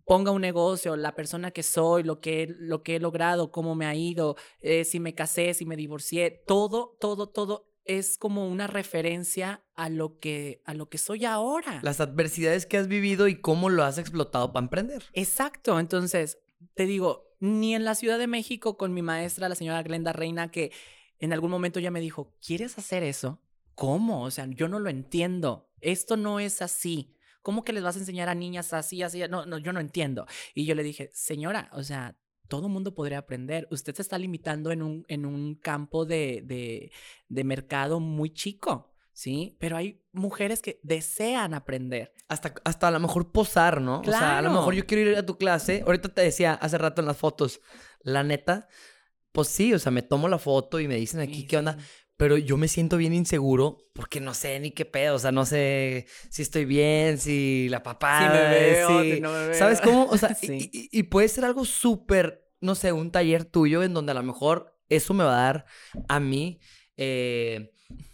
ponga 0.05 0.31
un 0.31 0.41
negocio, 0.41 0.97
la 0.97 1.15
persona 1.15 1.51
que 1.51 1.63
soy, 1.63 2.03
lo 2.03 2.21
que, 2.21 2.55
lo 2.59 2.83
que 2.83 2.97
he 2.97 3.01
logrado, 3.01 3.51
cómo 3.51 3.75
me 3.75 3.87
ha 3.87 3.95
ido, 3.95 4.37
eh, 4.61 4.85
si 4.85 5.01
me 5.01 5.15
casé, 5.15 5.55
si 5.55 5.67
me 5.67 5.77
divorcié, 5.77 6.31
todo, 6.47 6.97
todo, 7.01 7.29
todo 7.29 7.69
es 7.85 8.17
como 8.17 8.49
una 8.49 8.67
referencia 8.67 9.65
a 9.75 9.89
lo 9.89 10.21
que 10.21 10.63
a 10.65 10.75
lo 10.75 10.89
que 10.89 10.99
soy 10.99 11.25
ahora. 11.25 11.81
Las 11.83 12.01
adversidades 12.01 12.65
que 12.67 12.79
has 12.79 12.87
vivido 12.87 13.27
y 13.29 13.41
cómo 13.41 13.71
lo 13.71 13.83
has 13.85 13.99
explotado 13.99 14.53
para 14.53 14.65
emprender. 14.65 15.05
Exacto, 15.13 15.79
entonces 15.81 16.39
te 16.75 16.87
digo, 16.87 17.33
ni 17.41 17.75
en 17.75 17.85
la 17.85 17.95
Ciudad 17.95 18.19
de 18.19 18.29
México 18.29 18.77
con 18.77 18.95
mi 18.95 19.03
maestra, 19.03 19.49
la 19.49 19.57
señora 19.57 19.83
Glenda 19.83 20.13
Reina, 20.13 20.51
que 20.51 20.71
en 21.19 21.33
algún 21.33 21.51
momento 21.51 21.81
ya 21.81 21.91
me 21.91 22.01
dijo, 22.01 22.35
¿quieres 22.45 22.79
hacer 22.79 23.03
eso? 23.03 23.41
¿Cómo? 23.75 24.23
O 24.23 24.31
sea, 24.31 24.47
yo 24.47 24.69
no 24.69 24.79
lo 24.79 24.91
entiendo. 24.91 25.71
Esto 25.81 26.17
no 26.17 26.41
es 26.41 26.63
así. 26.63 27.17
¿Cómo 27.43 27.65
que 27.65 27.73
les 27.73 27.83
vas 27.83 27.97
a 27.97 27.99
enseñar 27.99 28.29
a 28.29 28.35
niñas 28.35 28.73
así, 28.73 29.03
así? 29.03 29.23
No, 29.29 29.47
no, 29.47 29.59
yo 29.59 29.73
no 29.73 29.81
entiendo. 29.81 30.27
Y 30.55 30.65
yo 30.65 30.75
le 30.75 30.83
dije, 30.83 31.11
señora, 31.13 31.71
o 31.73 31.83
sea, 31.83 32.17
todo 32.49 32.69
mundo 32.69 32.95
podría 32.95 33.19
aprender. 33.19 33.67
Usted 33.71 33.95
se 33.95 34.03
está 34.03 34.19
limitando 34.19 34.71
en 34.71 34.83
un, 34.83 35.05
en 35.09 35.27
un 35.27 35.55
campo 35.57 36.05
de, 36.05 36.43
de, 36.45 36.93
de 37.29 37.45
mercado 37.45 38.01
muy 38.01 38.31
chico. 38.31 38.93
¿sí? 39.13 39.57
Pero 39.59 39.77
hay 39.77 40.03
mujeres 40.13 40.63
que 40.63 40.81
desean 40.83 41.55
aprender. 41.55 42.13
Hasta, 42.29 42.55
hasta 42.65 42.89
a 42.89 42.91
lo 42.91 43.01
mejor 43.01 43.31
posar, 43.31 43.81
¿no? 43.81 44.01
O 44.01 44.05
sea, 44.05 44.39
a 44.39 44.43
lo 44.43 44.51
mejor 44.51 44.75
yo 44.75 44.87
quiero 44.87 45.11
ir 45.11 45.17
a 45.17 45.27
tu 45.27 45.37
clase. 45.37 45.83
Ahorita 45.87 46.09
te 46.09 46.23
decía 46.23 46.55
hace 46.55 46.79
rato 46.79 47.01
en 47.03 47.07
las 47.07 47.17
fotos, 47.17 47.61
la 48.01 48.23
neta, 48.23 48.69
pues 49.33 49.49
sí, 49.49 49.73
o 49.75 49.79
sea, 49.79 49.93
me 49.93 50.03
tomo 50.03 50.29
la 50.29 50.39
foto 50.39 50.81
y 50.81 50.89
me 50.89 50.97
dicen 50.97 51.21
aquí 51.21 51.47
qué 51.47 51.57
onda. 51.57 51.79
Pero 52.23 52.39
yo 52.39 52.57
me 52.57 52.69
siento 52.69 52.99
bien 52.99 53.15
inseguro 53.15 53.79
porque 53.95 54.21
no 54.21 54.33
sé 54.33 54.61
ni 54.61 54.71
qué 54.71 54.85
pedo. 54.85 55.17
O 55.17 55.19
sea, 55.19 55.33
no 55.33 55.45
sé 55.45 56.07
si 56.31 56.43
estoy 56.43 56.67
bien, 56.67 57.19
si 57.19 57.67
la 57.69 57.83
papá. 57.83 58.21
Si 58.21 58.29
me 58.29 58.49
veo, 58.49 59.03
si, 59.03 59.21
no 59.21 59.33
me 59.33 59.49
veo. 59.49 59.55
¿Sabes 59.55 59.81
cómo? 59.81 60.05
O 60.05 60.17
sea, 60.17 60.37
y, 60.41 61.03
puede 61.03 61.27
ser 61.27 61.45
algo 61.45 61.65
súper, 61.65 62.49
no 62.61 62.77
sé, 62.77 62.93
un 62.93 63.11
taller 63.11 63.45
tuyo 63.45 63.83
en 63.83 63.93
donde 63.93 64.13
a 64.13 64.15
lo 64.15 64.23
mejor 64.23 64.79
eso 64.89 65.15
me 65.15 65.25
va 65.25 65.33
a 65.33 65.43
dar 65.43 65.67
a 66.07 66.21
mí. 66.21 66.61
Eh, 66.97 67.73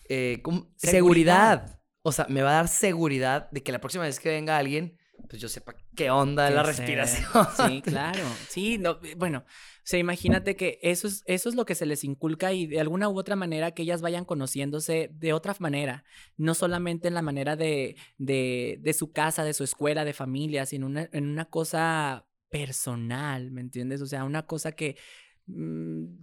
eh, 0.09 0.43
seguridad. 0.79 1.79
O 2.01 2.11
sea, 2.11 2.25
me 2.31 2.41
va 2.41 2.53
a 2.53 2.55
dar 2.55 2.69
seguridad 2.69 3.51
de 3.51 3.63
que 3.63 3.73
la 3.73 3.81
próxima 3.83 4.05
vez 4.05 4.21
que 4.21 4.31
venga 4.31 4.57
alguien, 4.57 4.97
pues 5.29 5.41
yo 5.43 5.49
sepa 5.49 5.75
qué 5.95 6.11
onda 6.11 6.51
la 6.51 6.63
respiración. 6.63 7.29
Sí, 7.57 7.83
claro. 7.85 8.25
Sí, 8.49 8.79
no, 8.79 8.99
eh, 9.05 9.15
bueno, 9.17 9.39
o 9.39 9.91
sea, 9.91 9.99
imagínate 9.99 10.57
que 10.57 10.79
eso 10.83 11.07
es, 11.07 11.23
eso 11.27 11.49
es 11.49 11.55
lo 11.55 11.65
que 11.65 11.75
se 11.75 11.87
les 11.87 12.05
inculca 12.05 12.53
y 12.53 12.67
de 12.67 12.81
alguna 12.81 13.09
u 13.09 13.19
otra 13.19 13.37
manera 13.37 13.73
que 13.73 13.83
ellas 13.83 14.01
vayan 14.01 14.25
conociéndose 14.25 15.11
de 15.13 15.33
otra 15.33 15.55
manera, 15.59 16.05
no 16.37 16.55
solamente 16.55 17.09
en 17.09 17.15
la 17.15 17.23
manera 17.23 17.57
de, 17.57 17.97
de, 18.17 18.79
de 18.81 18.93
su 18.93 19.13
casa, 19.13 19.45
de 19.45 19.55
su 19.55 19.65
escuela, 19.65 20.05
de 20.05 20.13
familia, 20.13 20.67
sino 20.67 20.89
en 21.13 21.29
una 21.29 21.45
cosa 21.45 22.27
personal, 22.49 23.51
¿me 23.51 23.61
entiendes? 23.61 24.01
O 24.01 24.07
sea, 24.07 24.25
una 24.25 24.47
cosa 24.47 24.73
que 24.73 24.97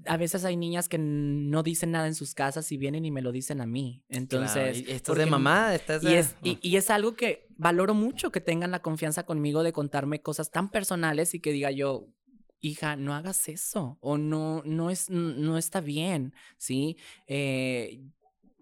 a 0.05 0.17
veces 0.17 0.45
hay 0.45 0.55
niñas 0.55 0.87
que 0.87 0.97
no 0.99 1.63
dicen 1.63 1.91
nada 1.91 2.05
en 2.07 2.13
sus 2.13 2.35
casas 2.35 2.71
y 2.71 2.77
vienen 2.77 3.05
y 3.05 3.11
me 3.11 3.21
lo 3.21 3.31
dicen 3.31 3.59
a 3.59 3.65
mí. 3.65 4.03
Entonces, 4.07 4.83
esto 4.87 5.13
es 5.13 5.17
de 5.17 5.25
mamá, 5.25 5.73
estás 5.73 6.03
y, 6.03 6.13
es, 6.13 6.35
y, 6.43 6.75
es 6.75 6.89
algo 6.91 7.15
que 7.15 7.47
valoro 7.57 7.95
mucho 7.95 8.31
que 8.31 8.41
tengan 8.41 8.71
la 8.71 8.81
confianza 8.81 9.25
conmigo 9.25 9.63
de 9.63 9.73
contarme 9.73 10.21
cosas 10.21 10.51
tan 10.51 10.69
personales 10.69 11.33
y 11.33 11.39
que 11.39 11.51
diga 11.51 11.71
yo, 11.71 12.07
hija, 12.59 12.95
no 12.95 13.15
hagas 13.15 13.49
eso 13.49 13.97
o 13.99 14.17
no, 14.17 14.61
no, 14.65 14.91
es, 14.91 15.09
no 15.09 15.57
está 15.57 15.81
bien, 15.81 16.33
¿sí? 16.57 16.97
Eh, 17.25 18.03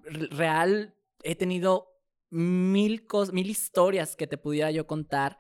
real, 0.05 0.95
he 1.24 1.36
tenido 1.36 1.89
mil, 2.30 3.05
mil 3.34 3.49
historias 3.49 4.16
que 4.16 4.28
te 4.28 4.38
pudiera 4.38 4.72
yo 4.72 4.88
contar 4.88 5.38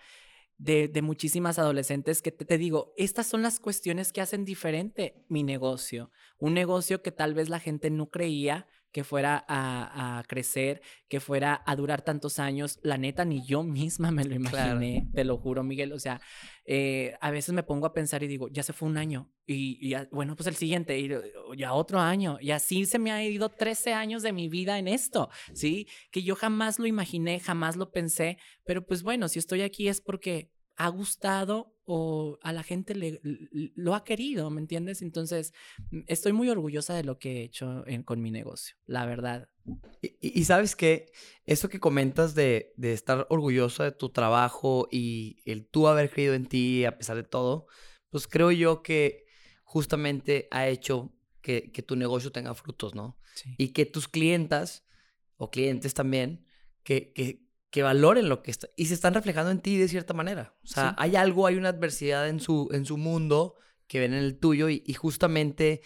de, 0.57 1.01
muchísimas 1.01 1.59
adolescentes 1.59 2.21
que 2.21 2.31
te, 2.31 2.57
digo, 2.57 2.93
estas 2.97 3.27
son 3.27 3.41
las 3.41 3.59
cuestiones 3.59 4.13
que 4.13 4.21
hacen 4.21 4.45
diferente 4.45 5.25
mi 5.27 5.43
negocio. 5.43 6.11
Un 6.37 6.53
negocio 6.53 7.01
que 7.01 7.11
tal 7.11 7.33
vez 7.33 7.49
la 7.49 7.59
gente 7.59 7.89
no 7.89 8.09
creía 8.09 8.67
que 8.93 9.03
fuera 9.03 9.43
a, 9.49 10.23
crecer, 10.27 10.81
que 11.09 11.19
fuera 11.19 11.63
a 11.65 11.75
durar 11.75 12.03
tantos 12.03 12.37
años. 12.37 12.79
La 12.83 12.97
neta, 12.97 13.25
ni 13.25 13.43
yo 13.43 13.63
misma 13.63 14.11
me 14.11 14.23
lo 14.23 14.35
imaginé, 14.35 15.09
te 15.13 15.23
lo 15.23 15.37
juro, 15.37 15.63
Miguel. 15.63 15.91
O 15.93 15.99
sea, 15.99 16.21
eh, 16.63 17.15
a 17.19 17.31
veces 17.31 17.53
me 17.55 17.63
pongo 17.63 17.87
a 17.87 17.93
pensar 17.93 18.21
y 18.23 18.27
digo, 18.27 18.49
ya 18.49 18.61
se 18.61 18.71
fue 18.71 18.87
un 18.87 18.97
año. 18.97 19.31
Y, 19.47 19.93
bueno, 20.11 20.35
pues 20.35 20.45
el 20.47 20.55
siguiente, 20.55 20.97
y 20.99 21.09
ya 21.57 21.73
otro 21.73 21.99
año. 21.99 22.37
Y 22.39 22.51
así 22.51 22.85
se 22.85 22.99
me 22.99 23.11
ha 23.11 23.23
ido 23.25 23.49
13 23.49 23.93
años 23.93 24.21
de 24.21 24.31
mi 24.31 24.47
vida 24.47 24.77
en 24.77 24.87
esto, 24.87 25.29
¿sí? 25.53 25.87
Que 26.11 26.21
yo 26.21 26.35
jamás 26.35 26.77
lo 26.77 26.85
imaginé, 26.85 27.39
jamás 27.39 27.75
lo 27.75 27.91
pensé. 27.91 28.37
Pero 28.63 28.85
pues 28.85 29.01
bueno, 29.01 29.27
si 29.27 29.39
estoy 29.39 29.63
aquí 29.63 29.87
es 29.87 30.01
porque 30.01 30.51
ha 30.75 30.87
gustado 30.89 31.75
o 31.85 32.39
a 32.41 32.53
la 32.53 32.63
gente 32.63 32.95
le, 32.95 33.19
lo 33.75 33.93
ha 33.93 34.03
querido, 34.03 34.49
¿me 34.49 34.61
entiendes? 34.61 35.01
Entonces, 35.01 35.53
mm, 35.91 36.01
estoy 36.07 36.31
muy 36.33 36.49
orgullosa 36.49 36.93
de 36.93 37.03
lo 37.03 37.19
que 37.19 37.41
he 37.41 37.43
hecho 37.43 37.83
con 38.05 38.21
mi 38.21 38.31
negocio, 38.31 38.75
la 38.85 39.05
verdad. 39.05 39.49
Y, 40.01 40.43
sabes 40.45 40.75
que 40.75 41.11
eso 41.45 41.69
que 41.69 41.79
comentas 41.79 42.35
de, 42.35 42.73
de, 42.77 42.93
estar 42.93 43.27
orgullosa 43.29 43.85
de 43.85 43.91
tu 43.91 44.09
trabajo 44.09 44.87
y 44.91 45.41
el 45.45 45.67
tú 45.67 45.87
haber 45.87 46.09
creído 46.09 46.33
en 46.33 46.45
ti 46.45 46.85
a 46.85 46.97
pesar 46.97 47.15
de 47.15 47.23
todo, 47.23 47.67
pues 48.09 48.27
creo 48.27 48.51
yo 48.51 48.81
que 48.83 49.25
justamente 49.63 50.47
ha 50.51 50.67
hecho 50.67 51.13
que, 51.41 51.71
que 51.71 51.83
tu 51.83 51.95
negocio 51.95 52.31
tenga 52.31 52.53
frutos, 52.55 52.95
¿no? 52.95 53.19
Y 53.57 53.69
que 53.69 53.85
tus 53.85 54.07
clientas 54.07 54.85
o 55.37 55.49
clientes 55.49 55.93
también, 55.93 56.45
que, 56.83 57.11
que, 57.13 57.42
que 57.73 57.81
valoren 57.81 58.29
lo 58.29 58.43
que 58.43 58.51
está 58.51 58.69
y 58.75 58.85
se 58.85 58.93
están 58.93 59.15
reflejando 59.15 59.49
en 59.49 59.59
ti 59.59 59.79
de 59.79 59.87
cierta 59.87 60.13
manera. 60.13 60.53
O 60.63 60.67
sea, 60.67 60.93
hay 60.95 61.15
algo, 61.15 61.47
hay 61.47 61.55
una 61.55 61.69
adversidad 61.69 62.29
en 62.29 62.39
su, 62.39 62.69
en 62.71 62.85
su 62.85 62.97
mundo 62.97 63.55
que 63.87 63.99
ven 63.99 64.13
en 64.13 64.19
el 64.19 64.37
tuyo 64.37 64.69
y, 64.69 64.93
justamente, 64.93 65.81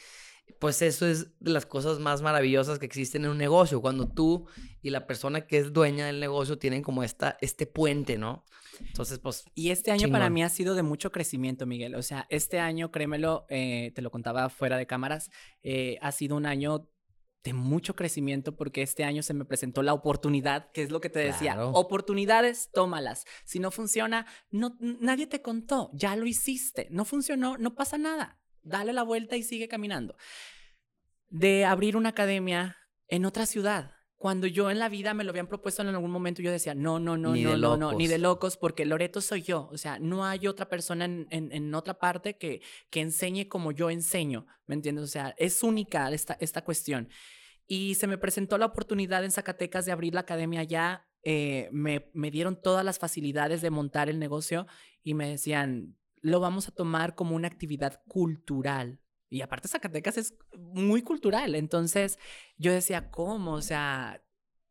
pues 0.59 0.81
eso 0.81 1.07
es 1.07 1.39
de 1.39 1.51
las 1.51 1.65
cosas 1.65 1.99
más 1.99 2.21
maravillosas 2.21 2.77
que 2.77 2.85
existen 2.85 3.23
en 3.23 3.31
un 3.31 3.37
negocio, 3.37 3.79
cuando 3.79 4.05
tú 4.05 4.47
y 4.81 4.89
la 4.89 5.07
persona 5.07 5.47
que 5.47 5.59
es 5.59 5.71
dueña 5.71 6.07
del 6.07 6.19
negocio 6.19 6.57
tienen 6.57 6.83
como 6.83 7.05
esta, 7.05 7.37
este 7.39 7.65
puente, 7.65 8.17
¿no? 8.17 8.43
Entonces, 8.81 9.19
pues... 9.19 9.45
Y 9.55 9.69
este 9.69 9.91
año 9.91 10.09
para 10.09 10.29
mí 10.29 10.43
ha 10.43 10.49
sido 10.49 10.75
de 10.75 10.83
mucho 10.83 11.13
crecimiento, 11.13 11.65
Miguel. 11.65 11.95
O 11.95 12.01
sea, 12.01 12.27
este 12.29 12.59
año, 12.59 12.91
créemelo, 12.91 13.45
eh, 13.47 13.93
te 13.95 14.01
lo 14.01 14.11
contaba 14.11 14.49
fuera 14.49 14.75
de 14.75 14.87
cámaras, 14.87 15.29
eh, 15.63 15.97
ha 16.01 16.11
sido 16.11 16.35
un 16.35 16.47
año 16.47 16.89
de 17.47 17.53
mucho 17.53 17.95
crecimiento 17.95 18.57
porque 18.57 18.81
este 18.81 19.05
año 19.05 19.23
se 19.23 19.33
me 19.33 19.45
presentó 19.45 19.81
la 19.81 19.93
oportunidad, 19.93 20.69
que 20.73 20.83
es 20.83 20.91
lo 20.91 20.99
que 20.99 21.09
te 21.09 21.19
decía, 21.19 21.65
oportunidades, 21.65 22.71
tómalas. 22.73 23.23
Si 23.45 23.59
no 23.59 23.71
funciona, 23.71 24.25
no, 24.51 24.75
nadie 24.81 25.27
te 25.27 25.41
contó, 25.41 25.89
ya 25.93 26.17
lo 26.17 26.25
hiciste, 26.25 26.89
no 26.91 27.05
funcionó, 27.05 27.57
no 27.57 27.73
pasa 27.73 27.97
nada, 27.97 28.41
dale 28.63 28.91
la 28.91 29.03
vuelta 29.03 29.37
y 29.37 29.43
sigue 29.43 29.69
caminando. 29.69 30.17
De 31.29 31.63
abrir 31.63 31.95
una 31.95 32.09
academia 32.09 32.75
en 33.07 33.23
otra 33.23 33.45
ciudad, 33.45 33.93
cuando 34.17 34.45
yo 34.45 34.69
en 34.69 34.79
la 34.79 34.89
vida 34.89 35.13
me 35.13 35.23
lo 35.23 35.29
habían 35.29 35.47
propuesto 35.47 35.83
en 35.83 35.87
algún 35.87 36.11
momento, 36.11 36.41
yo 36.41 36.51
decía, 36.51 36.75
no, 36.75 36.99
no, 36.99 37.15
no, 37.15 37.33
no, 37.33 37.55
no, 37.55 37.77
no, 37.77 37.93
ni 37.93 38.07
de 38.07 38.17
locos, 38.17 38.57
porque 38.57 38.85
Loreto 38.85 39.21
soy 39.21 39.41
yo. 39.41 39.69
O 39.71 39.77
sea, 39.77 39.99
no 39.99 40.25
hay 40.25 40.47
otra 40.47 40.67
persona 40.67 41.05
en, 41.05 41.27
en, 41.29 41.73
otra 41.73 41.97
parte 41.97 42.35
que, 42.35 42.61
que 42.89 42.99
enseñe 42.99 43.47
como 43.47 43.71
yo 43.71 43.89
enseño, 43.89 44.47
¿me 44.65 44.75
entiendes? 44.75 45.05
O 45.05 45.07
sea, 45.07 45.33
es 45.37 45.63
única 45.63 46.11
esta, 46.11 46.35
esta 46.41 46.61
cuestión. 46.65 47.07
Y 47.67 47.95
se 47.95 48.07
me 48.07 48.17
presentó 48.17 48.57
la 48.57 48.67
oportunidad 48.67 49.23
en 49.23 49.31
Zacatecas 49.31 49.85
de 49.85 49.91
abrir 49.91 50.13
la 50.13 50.21
academia 50.21 50.61
allá. 50.61 51.07
Eh, 51.23 51.69
me, 51.71 52.09
me 52.13 52.31
dieron 52.31 52.61
todas 52.61 52.85
las 52.85 52.99
facilidades 52.99 53.61
de 53.61 53.69
montar 53.69 54.09
el 54.09 54.19
negocio 54.19 54.65
y 55.03 55.13
me 55.13 55.29
decían, 55.29 55.97
lo 56.21 56.39
vamos 56.39 56.67
a 56.67 56.71
tomar 56.71 57.15
como 57.15 57.35
una 57.35 57.47
actividad 57.47 58.01
cultural. 58.07 59.01
Y 59.29 59.41
aparte 59.41 59.67
Zacatecas 59.67 60.17
es 60.17 60.33
muy 60.57 61.01
cultural. 61.01 61.55
Entonces 61.55 62.17
yo 62.57 62.71
decía, 62.71 63.11
¿cómo? 63.11 63.53
O 63.53 63.61
sea, 63.61 64.21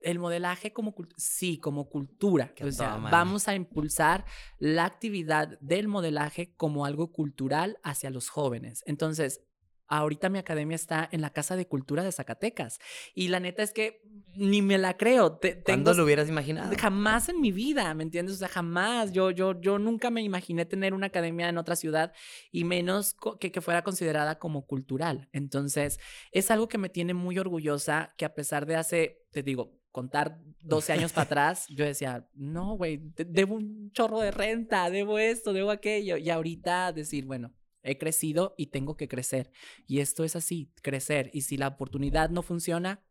el 0.01 0.19
modelaje 0.19 0.73
como 0.73 0.95
sí, 1.17 1.59
como 1.59 1.89
cultura. 1.89 2.55
o 2.63 2.71
sea, 2.71 2.97
vamos 2.97 3.49
a 3.49 3.55
impulsar 3.55 4.25
la 4.59 4.85
actividad 4.85 5.59
del 5.61 5.89
modelaje 5.89 6.55
como 6.57 6.87
algo 6.87 7.13
cultural 7.13 7.79
hacia 7.83 8.11
los 8.11 8.29
jóvenes. 8.29 8.83
Entonces, 8.87 9.43
Ahorita 9.89 10.29
mi 10.29 10.39
academia 10.39 10.75
está 10.75 11.09
en 11.13 11.21
la 11.21 11.31
Casa 11.31 11.57
de 11.57 11.67
Cultura 11.67 12.03
de 12.03 12.13
Zacatecas. 12.13 12.79
Y 13.15 13.29
la 13.29 13.41
neta 13.41 13.63
es 13.63 13.73
que 13.73 14.03
ni 14.35 14.63
me 14.63 14.79
la 14.79 14.97
creo. 14.97 15.37
Te, 15.37 15.63
¿Cuándo 15.63 15.95
lo 15.95 16.05
hubieras 16.05 16.29
imaginado? 16.29 16.73
Jamás 16.79 17.29
en 17.29 17.41
mi 17.41 17.53
vida, 17.53 17.93
¿me 17.95 18.03
entiendes? 18.03 18.37
O 18.37 18.39
sea, 18.39 18.49
jamás. 18.49 19.13
Yo, 19.13 19.31
yo, 19.31 19.61
yo 19.61 19.79
nunca 19.79 20.11
me 20.11 20.23
imaginé 20.23 20.65
tener 20.65 20.95
una 20.95 21.07
academia 21.07 21.49
en 21.49 21.59
otra 21.59 21.77
ciudad 21.77 22.13
y 22.51 22.65
menos 22.65 23.17
que, 23.41 23.53
que 23.53 23.61
fuera 23.61 23.83
considerada 23.83 24.39
como 24.39 24.67
cultural. 24.67 25.29
Entonces, 25.33 25.99
es 26.33 26.51
algo 26.51 26.69
que 26.69 26.79
me 26.79 26.89
tiene 26.89 27.15
muy 27.15 27.39
orgullosa 27.39 28.15
que 28.17 28.25
a 28.25 28.35
pesar 28.35 28.67
de 28.67 28.77
hace, 28.77 29.27
te 29.31 29.43
digo, 29.43 29.81
contar 29.93 30.39
12 30.61 30.93
años 30.93 31.13
para 31.13 31.25
atrás, 31.27 31.67
yo 31.69 31.85
decía, 31.85 32.29
no, 32.35 32.77
güey, 32.77 33.01
debo 33.17 33.55
un 33.55 33.91
chorro 33.93 34.21
de 34.21 34.31
renta, 34.31 34.91
debo 34.91 35.19
esto, 35.19 35.53
debo 35.53 35.71
aquello. 35.71 36.17
Y 36.17 36.29
ahorita 36.29 36.93
decir, 36.93 37.25
bueno, 37.25 37.55
he 37.87 37.99
crecido 37.99 38.55
y 38.59 38.67
tengo 38.67 38.97
que 38.97 39.09
crecer. 39.09 39.51
Y 39.87 40.01
esto 40.01 40.25
es 40.25 40.37
así, 40.37 40.73
crecer. 40.83 41.31
Y 41.33 41.43
si 41.43 41.57
la 41.57 41.69
oportunidad 41.69 42.31
no 42.31 42.43
funciona, 42.43 43.03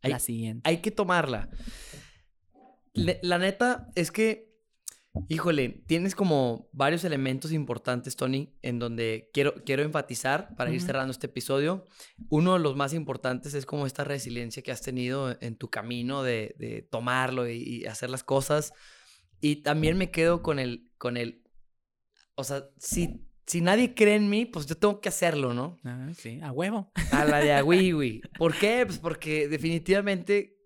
hay, 0.00 0.10
la 0.10 0.18
siguiente. 0.18 0.68
Hay 0.68 0.78
que 0.78 0.90
tomarla. 0.90 1.50
la 2.94 3.38
neta 3.38 3.90
es 3.94 4.10
que, 4.10 4.52
híjole, 5.28 5.82
tienes 5.86 6.14
como 6.14 6.68
varios 6.72 7.04
elementos 7.04 7.52
importantes, 7.52 8.16
Tony, 8.16 8.54
en 8.62 8.78
donde 8.78 9.30
quiero, 9.32 9.54
quiero 9.64 9.82
enfatizar 9.82 10.54
para 10.56 10.70
ir 10.72 10.80
cerrando 10.80 11.10
este 11.10 11.26
episodio. 11.26 11.84
Uno 12.28 12.54
de 12.54 12.60
los 12.60 12.76
más 12.76 12.94
importantes 12.94 13.54
es 13.54 13.66
como 13.66 13.86
esta 13.86 14.04
resiliencia 14.04 14.62
que 14.62 14.72
has 14.72 14.82
tenido 14.82 15.36
en 15.40 15.56
tu 15.56 15.68
camino 15.68 16.22
de, 16.22 16.86
tomarlo 16.90 17.48
y, 17.48 17.62
y, 17.62 17.86
hacer 17.86 18.10
las 18.10 18.24
cosas. 18.24 18.72
Y 19.40 19.56
también 19.56 19.98
me 19.98 20.10
quedo 20.10 20.42
con 20.42 20.58
el, 20.58 20.90
con 20.98 21.16
el, 21.16 21.42
o 22.36 22.44
sea, 22.44 22.68
si 22.78 23.26
si 23.46 23.60
nadie 23.60 23.94
cree 23.94 24.16
en 24.16 24.28
mí, 24.28 24.46
pues 24.46 24.66
yo 24.66 24.76
tengo 24.76 25.00
que 25.00 25.08
hacerlo, 25.08 25.54
¿no? 25.54 25.78
Ah, 25.84 26.10
sí, 26.16 26.40
a 26.42 26.52
huevo. 26.52 26.92
A 27.10 27.24
la 27.24 27.38
de 27.38 27.52
a 27.52 27.62
¿Por 28.38 28.54
qué? 28.56 28.84
Pues 28.86 28.98
porque 28.98 29.48
definitivamente 29.48 30.58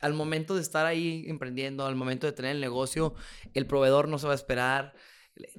al 0.00 0.14
momento 0.14 0.54
de 0.54 0.62
estar 0.62 0.86
ahí 0.86 1.24
emprendiendo, 1.26 1.86
al 1.86 1.96
momento 1.96 2.26
de 2.26 2.32
tener 2.32 2.52
el 2.52 2.60
negocio, 2.60 3.14
el 3.54 3.66
proveedor 3.66 4.08
no 4.08 4.18
se 4.18 4.26
va 4.26 4.32
a 4.32 4.36
esperar, 4.36 4.94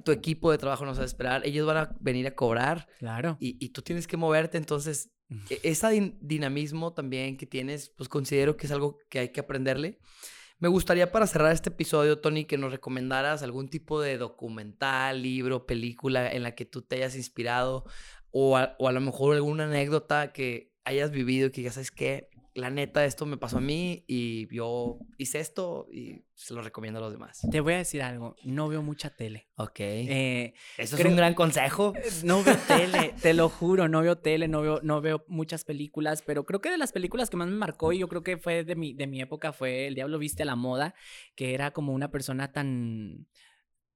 tu 0.04 0.12
equipo 0.12 0.50
de 0.50 0.58
trabajo 0.58 0.84
no 0.84 0.94
se 0.94 0.98
va 0.98 1.04
a 1.04 1.06
esperar, 1.06 1.46
ellos 1.46 1.66
van 1.66 1.76
a 1.76 1.96
venir 2.00 2.26
a 2.26 2.34
cobrar. 2.34 2.88
Claro. 2.98 3.36
Y, 3.40 3.68
tú 3.70 3.82
tienes 3.82 4.06
que 4.06 4.16
moverte, 4.16 4.58
entonces, 4.58 5.10
e, 5.50 5.60
ese 5.62 6.14
dinamismo 6.20 6.92
también 6.92 7.36
que 7.36 7.46
tienes, 7.46 7.90
pues 7.90 8.08
considero 8.08 8.56
que 8.56 8.66
es 8.66 8.72
algo 8.72 8.98
que 9.08 9.20
hay 9.20 9.28
que 9.30 9.40
aprenderle. 9.40 9.98
Me 10.60 10.66
gustaría 10.66 11.12
para 11.12 11.28
cerrar 11.28 11.52
este 11.52 11.68
episodio, 11.68 12.18
Tony, 12.18 12.44
que 12.44 12.58
nos 12.58 12.72
recomendaras 12.72 13.44
algún 13.44 13.68
tipo 13.68 14.00
de 14.00 14.18
documental, 14.18 15.22
libro, 15.22 15.66
película 15.66 16.32
en 16.32 16.42
la 16.42 16.56
que 16.56 16.64
tú 16.64 16.82
te 16.82 16.96
hayas 16.96 17.14
inspirado 17.14 17.84
o 18.32 18.56
a, 18.56 18.74
o 18.80 18.88
a 18.88 18.92
lo 18.92 19.00
mejor 19.00 19.36
alguna 19.36 19.64
anécdota 19.64 20.32
que 20.32 20.72
hayas 20.84 21.12
vivido 21.12 21.46
y 21.46 21.50
que 21.52 21.62
ya 21.62 21.70
sabes 21.70 21.92
que 21.92 22.28
la 22.58 22.70
neta, 22.70 23.04
esto 23.04 23.26
me 23.26 23.36
pasó 23.36 23.58
a 23.58 23.60
mí 23.60 24.04
y 24.06 24.52
yo 24.54 24.98
hice 25.16 25.40
esto 25.40 25.86
y 25.92 26.24
se 26.34 26.54
lo 26.54 26.62
recomiendo 26.62 26.98
a 26.98 27.02
los 27.02 27.12
demás. 27.12 27.40
Te 27.50 27.60
voy 27.60 27.74
a 27.74 27.78
decir 27.78 28.02
algo, 28.02 28.36
no 28.44 28.68
veo 28.68 28.82
mucha 28.82 29.10
tele. 29.10 29.48
Ok. 29.56 29.80
Eh, 29.80 30.54
Eso 30.76 30.96
es 30.96 31.04
un 31.04 31.16
gran 31.16 31.34
consejo. 31.34 31.92
Eh, 31.96 32.02
no 32.24 32.42
veo 32.42 32.56
tele, 32.66 33.14
te 33.22 33.34
lo 33.34 33.48
juro, 33.48 33.88
no 33.88 34.02
veo 34.02 34.18
tele, 34.18 34.48
no 34.48 34.62
veo, 34.62 34.80
no 34.82 35.00
veo 35.00 35.24
muchas 35.28 35.64
películas, 35.64 36.22
pero 36.22 36.44
creo 36.44 36.60
que 36.60 36.70
de 36.70 36.78
las 36.78 36.92
películas 36.92 37.30
que 37.30 37.36
más 37.36 37.48
me 37.48 37.56
marcó 37.56 37.92
y 37.92 37.98
yo 37.98 38.08
creo 38.08 38.22
que 38.22 38.36
fue 38.36 38.64
de 38.64 38.76
mi, 38.76 38.92
de 38.92 39.06
mi 39.06 39.20
época 39.20 39.52
fue 39.52 39.86
El 39.86 39.94
Diablo 39.94 40.18
Viste 40.18 40.42
a 40.42 40.46
la 40.46 40.56
Moda, 40.56 40.94
que 41.34 41.54
era 41.54 41.70
como 41.72 41.92
una 41.92 42.10
persona 42.10 42.52
tan... 42.52 43.26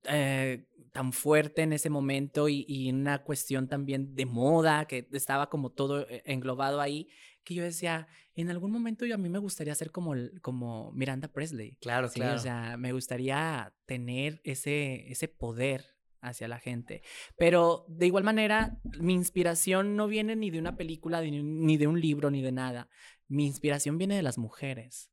Eh, 0.04 0.66
tan 0.92 1.12
fuerte 1.12 1.62
en 1.62 1.72
ese 1.72 1.88
momento 1.88 2.50
y, 2.50 2.66
y, 2.68 2.90
una 2.90 3.22
cuestión 3.22 3.66
también 3.66 4.14
de 4.14 4.26
moda, 4.26 4.84
que 4.84 5.08
estaba 5.12 5.48
como 5.48 5.70
todo 5.70 6.06
englobado 6.24 6.82
ahí, 6.82 7.08
que 7.45 7.55
yo 7.55 7.62
decía, 7.62 8.09
en 8.34 8.51
algún 8.51 8.70
momento 8.70 9.05
yo 9.05 9.14
a 9.14 9.18
mí 9.18 9.28
me 9.28 9.38
gustaría 9.38 9.74
ser 9.74 9.90
como, 9.90 10.14
como 10.40 10.93
Miranda 10.93 11.28
Presley. 11.28 11.76
Claro, 11.80 12.09
claro. 12.09 12.36
O 12.36 12.38
sea, 12.38 12.76
me 12.76 12.93
gustaría 12.93 13.74
tener 13.86 14.40
ese, 14.45 15.11
ese 15.11 15.28
poder 15.28 15.97
hacia 16.22 16.49
la 16.49 16.59
gente. 16.59 17.03
Pero 17.36 17.84
de 17.88 18.07
igual 18.07 18.24
manera, 18.24 18.78
mi 18.99 19.12
inspiración 19.12 19.97
no 19.97 20.07
viene 20.07 20.36
ni 20.36 20.51
de 20.51 20.59
una 20.59 20.76
película, 20.76 21.20
ni 21.20 21.76
de 21.76 21.86
un 21.86 22.01
libro, 22.01 22.30
ni 22.30 22.40
de 22.40 22.53
nada. 22.53 22.88
Mi 23.28 23.47
inspiración 23.47 23.99
viene 23.99 24.16
de 24.16 24.22
las 24.22 24.38
mujeres. 24.38 25.11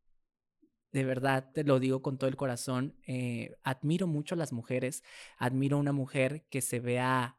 De 0.91 1.03
verdad, 1.03 1.51
te 1.53 1.63
lo 1.63 1.79
digo 1.79 2.01
con 2.01 2.17
todo 2.17 2.29
el 2.29 2.35
corazón. 2.35 2.95
Eh, 3.05 3.55
admiro 3.63 4.07
mucho 4.07 4.35
a 4.35 4.37
las 4.37 4.53
mujeres. 4.53 5.03
Admiro 5.37 5.77
a 5.77 5.79
una 5.79 5.91
mujer 5.91 6.45
que 6.49 6.61
se 6.61 6.79
vea 6.79 7.37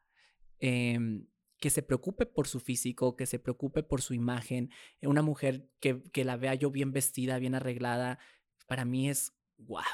em, 0.58 1.26
que 1.60 1.70
se 1.70 1.82
preocupe 1.82 2.26
por 2.26 2.48
su 2.48 2.58
físico, 2.58 3.16
que 3.16 3.26
se 3.26 3.38
preocupe 3.38 3.82
por 3.82 4.00
su 4.00 4.14
imagen, 4.14 4.70
eh, 5.00 5.06
una 5.06 5.22
mujer 5.22 5.68
que, 5.78 6.02
que 6.10 6.24
la 6.24 6.36
vea 6.36 6.54
yo 6.54 6.70
bien 6.70 6.90
vestida, 6.90 7.38
bien 7.38 7.54
arreglada, 7.54 8.18
para 8.66 8.84
mí 8.84 9.08
es 9.08 9.34
wow. 9.58 9.84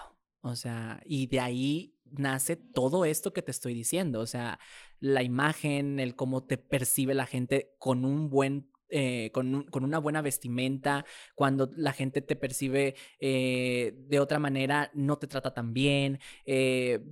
O 0.40 0.54
sea, 0.54 1.02
y 1.04 1.26
de 1.26 1.40
ahí 1.40 1.98
nace 2.04 2.54
todo 2.54 3.04
esto 3.04 3.32
que 3.32 3.42
te 3.42 3.50
estoy 3.50 3.74
diciendo. 3.74 4.20
O 4.20 4.26
sea, 4.26 4.60
la 5.00 5.24
imagen, 5.24 5.98
el 5.98 6.14
cómo 6.14 6.44
te 6.44 6.56
percibe 6.56 7.14
la 7.14 7.26
gente 7.26 7.74
con 7.78 8.04
un 8.04 8.30
buen 8.30 8.70
eh, 8.88 9.32
con, 9.32 9.64
con, 9.64 9.82
una 9.82 9.98
buena 9.98 10.22
vestimenta, 10.22 11.04
cuando 11.34 11.72
la 11.74 11.92
gente 11.92 12.22
te 12.22 12.36
percibe 12.36 12.94
eh, 13.18 13.94
de 14.06 14.20
otra 14.20 14.38
manera, 14.38 14.92
no 14.94 15.18
te 15.18 15.26
trata 15.26 15.52
tan 15.52 15.72
bien. 15.72 16.20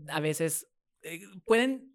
a 0.08 0.20
veces 0.20 0.68
pueden 1.44 1.92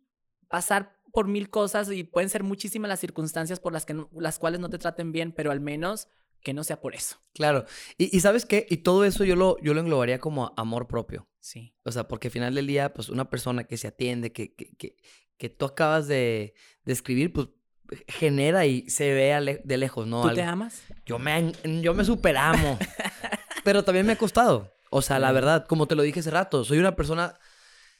pasar 0.49 0.99
por 1.12 1.28
mil 1.28 1.49
cosas 1.49 1.91
y 1.91 2.03
pueden 2.03 2.30
ser 2.30 2.43
muchísimas 2.43 2.89
las 2.89 2.99
circunstancias 2.99 3.60
por 3.60 3.74
las, 3.74 3.86
que 3.86 3.95
las 4.14 4.39
cuales 4.39 4.60
no 4.60 4.70
te 4.70 4.78
traten 4.78 5.12
bien, 5.12 5.32
pero 5.32 5.51
al 5.51 5.60
menos 5.60 6.07
que 6.41 6.53
no 6.53 6.64
sea 6.64 6.80
por 6.80 6.95
eso. 6.95 7.18
Claro. 7.34 7.66
Y, 7.97 8.20
sabes 8.22 8.45
qué, 8.45 8.66
y 8.70 8.78
todo 8.78 9.05
eso 9.05 9.24
yo 9.24 9.36
lo, 9.36 9.57
yo 9.62 9.74
lo 9.74 9.82
englobaría 9.82 10.20
como 10.20 10.53
amor 10.57 10.88
propio. 10.88 11.28
Sí. 11.39 11.76
O 11.84 11.91
sea, 11.91 12.07
porque 12.07 12.30
al 12.30 12.32
final 12.32 12.55
del 12.55 12.68
día, 12.68 12.93
pues 12.93 13.10
una 13.10 13.30
persona 13.30 13.66
que 13.66 13.78
se 13.78 13.88
atiende, 13.88 14.32
que, 14.32 14.53
que, 14.53 14.76
que, 14.78 14.95
que 15.38 15.49
tú 15.49 15.66
acabas 15.66 16.07
de, 16.07 16.53
de, 16.86 16.93
escribir, 16.93 17.34
pues 17.34 17.49
genera 18.07 18.66
y 18.66 18.89
se 18.89 19.14
ve 19.14 19.62
de 19.64 19.78
lejos, 19.78 20.07
¿no? 20.07 20.22
¿Tú 20.22 20.34
te 20.34 20.43
amas? 20.43 20.84
Yo 21.05 21.20
me, 21.20 21.51
yo 21.82 21.93
me 21.93 22.05
superamo. 22.05 22.78
pero 23.64 23.84
también 23.84 24.05
me 24.05 24.14
ha 24.14 24.18
costado. 24.18 24.74
O 24.89 25.01
sea, 25.01 25.20
la 25.20 25.32
verdad, 25.32 25.66
como 25.68 25.88
te 25.88 25.95
lo 25.95 26.03
dije 26.03 26.20
hace 26.20 26.32
rato, 26.32 26.64
soy 26.64 26.80
una 26.80 26.95
persona, 26.95 27.38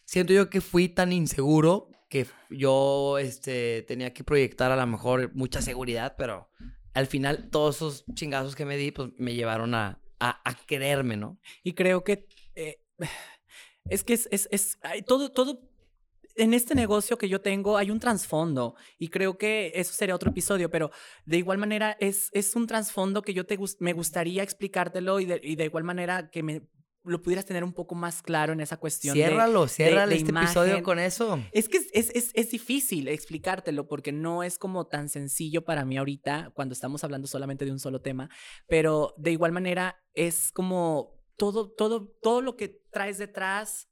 siento 0.05 0.34
yo 0.34 0.49
que 0.49 0.62
fui 0.62 0.89
tan 0.89 1.12
inseguro 1.12 1.91
que 2.10 2.28
yo 2.49 3.18
este, 3.20 3.84
tenía 3.84 4.14
que 4.14 4.24
proyectar 4.24 4.72
a 4.72 4.76
lo 4.76 4.88
mejor 4.88 5.34
mucha 5.36 5.62
seguridad, 5.62 6.16
pero 6.18 6.49
al 6.93 7.07
final 7.07 7.49
todos 7.49 7.78
esos 7.78 8.05
chingazos 8.14 8.55
que 8.55 8.66
me 8.66 8.78
di, 8.78 8.91
pues 8.91 9.12
me 9.18 9.36
llevaron 9.36 9.76
a, 9.76 10.01
a, 10.20 10.55
quererme, 10.66 11.18
¿no? 11.18 11.39
Y 11.64 11.74
creo 11.74 12.03
que 12.03 12.28
eh, 12.55 12.82
es 13.86 14.03
que 14.03 14.14
es, 14.14 14.28
es, 14.32 14.49
es 14.51 14.80
todo, 15.05 15.32
todo 15.32 15.70
en 16.36 16.53
este 16.53 16.74
negocio 16.74 17.18
que 17.18 17.30
yo 17.30 17.41
tengo 17.41 17.78
hay 17.78 17.91
un 17.91 17.99
trasfondo 17.99 18.76
y 18.97 19.10
creo 19.10 19.38
que 19.38 19.72
eso 19.76 19.93
sería 19.93 20.16
otro 20.16 20.32
episodio, 20.32 20.72
pero 20.72 20.89
de 21.26 21.38
igual 21.38 21.57
manera 21.57 21.95
es, 21.99 22.30
es 22.34 22.55
un 22.55 22.66
trasfondo 22.66 23.22
que 23.22 23.34
yo 23.34 23.45
te, 23.45 23.60
me 23.80 23.93
gustaría 23.93 24.41
explicártelo 24.41 25.20
y 25.20 25.26
de, 25.26 25.39
y 25.43 25.55
de 25.55 25.66
igual 25.66 25.84
manera 25.84 26.30
que 26.32 26.41
me 26.43 26.64
lo 27.04 27.22
pudieras 27.22 27.45
tener 27.45 27.64
un 27.64 27.74
poco 27.74 27.95
más 27.95 28.22
claro 28.22 28.54
en 28.54 28.60
esa 28.60 28.78
cuestión. 28.78 29.14
Ciérralo, 29.14 29.68
ciérralo 29.68 30.12
este 30.12 30.32
episodio 30.32 30.84
con 30.84 31.00
eso. 31.00 31.39
Es 31.52 31.70
que 31.70 31.78
es, 31.78 32.12
es, 32.14 32.32
es, 32.34 32.52
difícil 32.52 33.08
explicártelo 33.08 33.88
porque 33.88 34.12
no 34.12 34.43
es 34.43 34.58
como 34.58 34.88
tan 34.88 35.10
sencillo 35.10 35.64
para 35.64 35.86
mí 35.86 35.97
ahorita 35.97 36.52
cuando 36.54 36.74
estamos 36.74 37.04
hablando 37.04 37.28
solamente 37.28 37.66
de 37.66 37.72
un 37.72 37.80
solo 37.80 38.02
tema, 38.02 38.30
pero 38.68 39.14
de 39.18 39.32
igual 39.32 39.52
manera 39.52 40.04
es 40.14 40.52
como 40.52 41.20
todo, 41.38 41.70
todo, 41.70 42.08
todo 42.22 42.41
lo 42.41 42.58
que 42.58 42.82
traes 42.91 43.18
detrás 43.18 43.88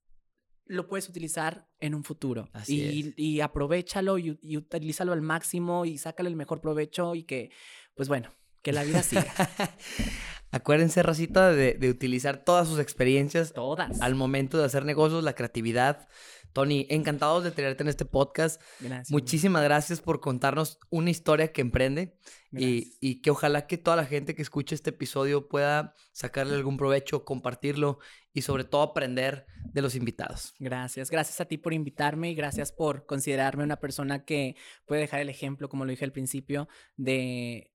lo 0.65 0.89
puedes 0.89 1.07
utilizar 1.07 1.69
en 1.79 1.95
un 1.95 2.03
futuro. 2.03 2.49
Así 2.51 3.13
y, 3.17 3.35
y 3.37 3.41
aprovechalo 3.41 4.17
y, 4.17 4.37
y 4.41 4.57
utilízalo 4.57 5.13
al 5.13 5.21
máximo 5.21 5.85
y 5.85 5.97
sácale 5.97 6.29
el 6.29 6.35
mejor 6.35 6.59
provecho 6.59 7.15
y 7.15 7.23
que, 7.23 7.51
pues 7.95 8.09
bueno, 8.09 8.31
que 8.67 8.73
la 8.73 8.83
vida 8.83 9.01
siga. 9.01 9.33
Acuérdense, 10.51 11.01
Racita, 11.01 11.53
de, 11.53 11.89
utilizar 11.89 12.43
todas 12.43 12.67
sus 12.67 12.79
experiencias. 12.79 13.53
Todas. 13.53 14.01
Al 14.01 14.13
momento 14.13 14.57
de 14.57 14.65
hacer 14.65 14.83
negocios, 14.83 15.23
la 15.23 15.35
creatividad. 15.35 16.09
Tony, 16.51 16.85
encantados 16.89 17.45
de 17.45 17.51
tenerte 17.51 17.83
en 17.83 17.87
este 17.87 18.03
podcast. 18.03 18.61
Gracias. 18.81 19.09
Muchísimas 19.09 19.63
gracias 19.63 20.01
por 20.01 20.19
contarnos 20.19 20.79
una 20.89 21.11
historia 21.11 21.53
que 21.53 21.61
emprende 21.61 22.17
y, 22.51 22.97
y, 22.99 23.21
que 23.21 23.31
ojalá 23.31 23.67
que 23.67 23.77
toda 23.77 23.95
la 23.95 24.05
gente 24.05 24.35
que 24.35 24.41
escuche 24.41 24.75
este 24.75 24.89
episodio 24.89 25.47
pueda 25.47 25.93
sacarle 26.11 26.55
algún 26.55 26.75
provecho, 26.75 27.23
compartirlo 27.23 27.99
y 28.33 28.41
sobre 28.41 28.65
todo 28.65 28.81
aprender 28.81 29.45
de 29.63 29.81
los 29.81 29.95
invitados. 29.95 30.55
Gracias, 30.59 31.09
gracias 31.09 31.39
a 31.39 31.45
ti 31.45 31.57
por 31.57 31.73
invitarme 31.73 32.31
y 32.31 32.35
gracias 32.35 32.73
por 32.73 33.05
considerarme 33.05 33.63
una 33.63 33.79
persona 33.79 34.25
que 34.25 34.57
puede 34.85 35.01
dejar 35.01 35.21
el 35.21 35.29
ejemplo, 35.29 35.69
como 35.69 35.85
lo 35.85 35.91
dije 35.91 36.03
al 36.03 36.11
principio, 36.11 36.67
de 36.97 37.71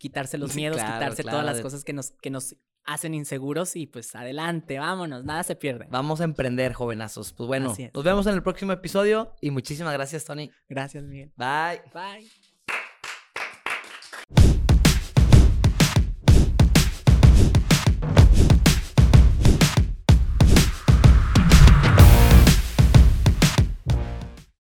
quitarse 0.00 0.38
los 0.38 0.54
miedos, 0.56 0.78
quitarse 0.78 1.22
todas 1.22 1.44
las 1.44 1.60
cosas 1.60 1.84
que 1.84 1.92
nos, 1.92 2.12
que 2.22 2.30
nos 2.30 2.56
hacen 2.84 3.14
inseguros 3.14 3.76
y 3.76 3.86
pues 3.86 4.14
adelante, 4.16 4.78
vámonos, 4.78 5.24
nada 5.24 5.42
se 5.44 5.54
pierde. 5.54 5.86
Vamos 5.90 6.20
a 6.20 6.24
emprender, 6.24 6.72
jovenazos. 6.72 7.32
Pues 7.32 7.46
bueno, 7.46 7.76
nos 7.94 8.04
vemos 8.04 8.26
en 8.26 8.34
el 8.34 8.42
próximo 8.42 8.72
episodio 8.72 9.36
y 9.40 9.50
muchísimas 9.50 9.92
gracias, 9.92 10.24
Tony. 10.24 10.50
Gracias, 10.68 11.04
Miguel. 11.04 11.32
Bye. 11.36 11.82
Bye. 11.94 12.49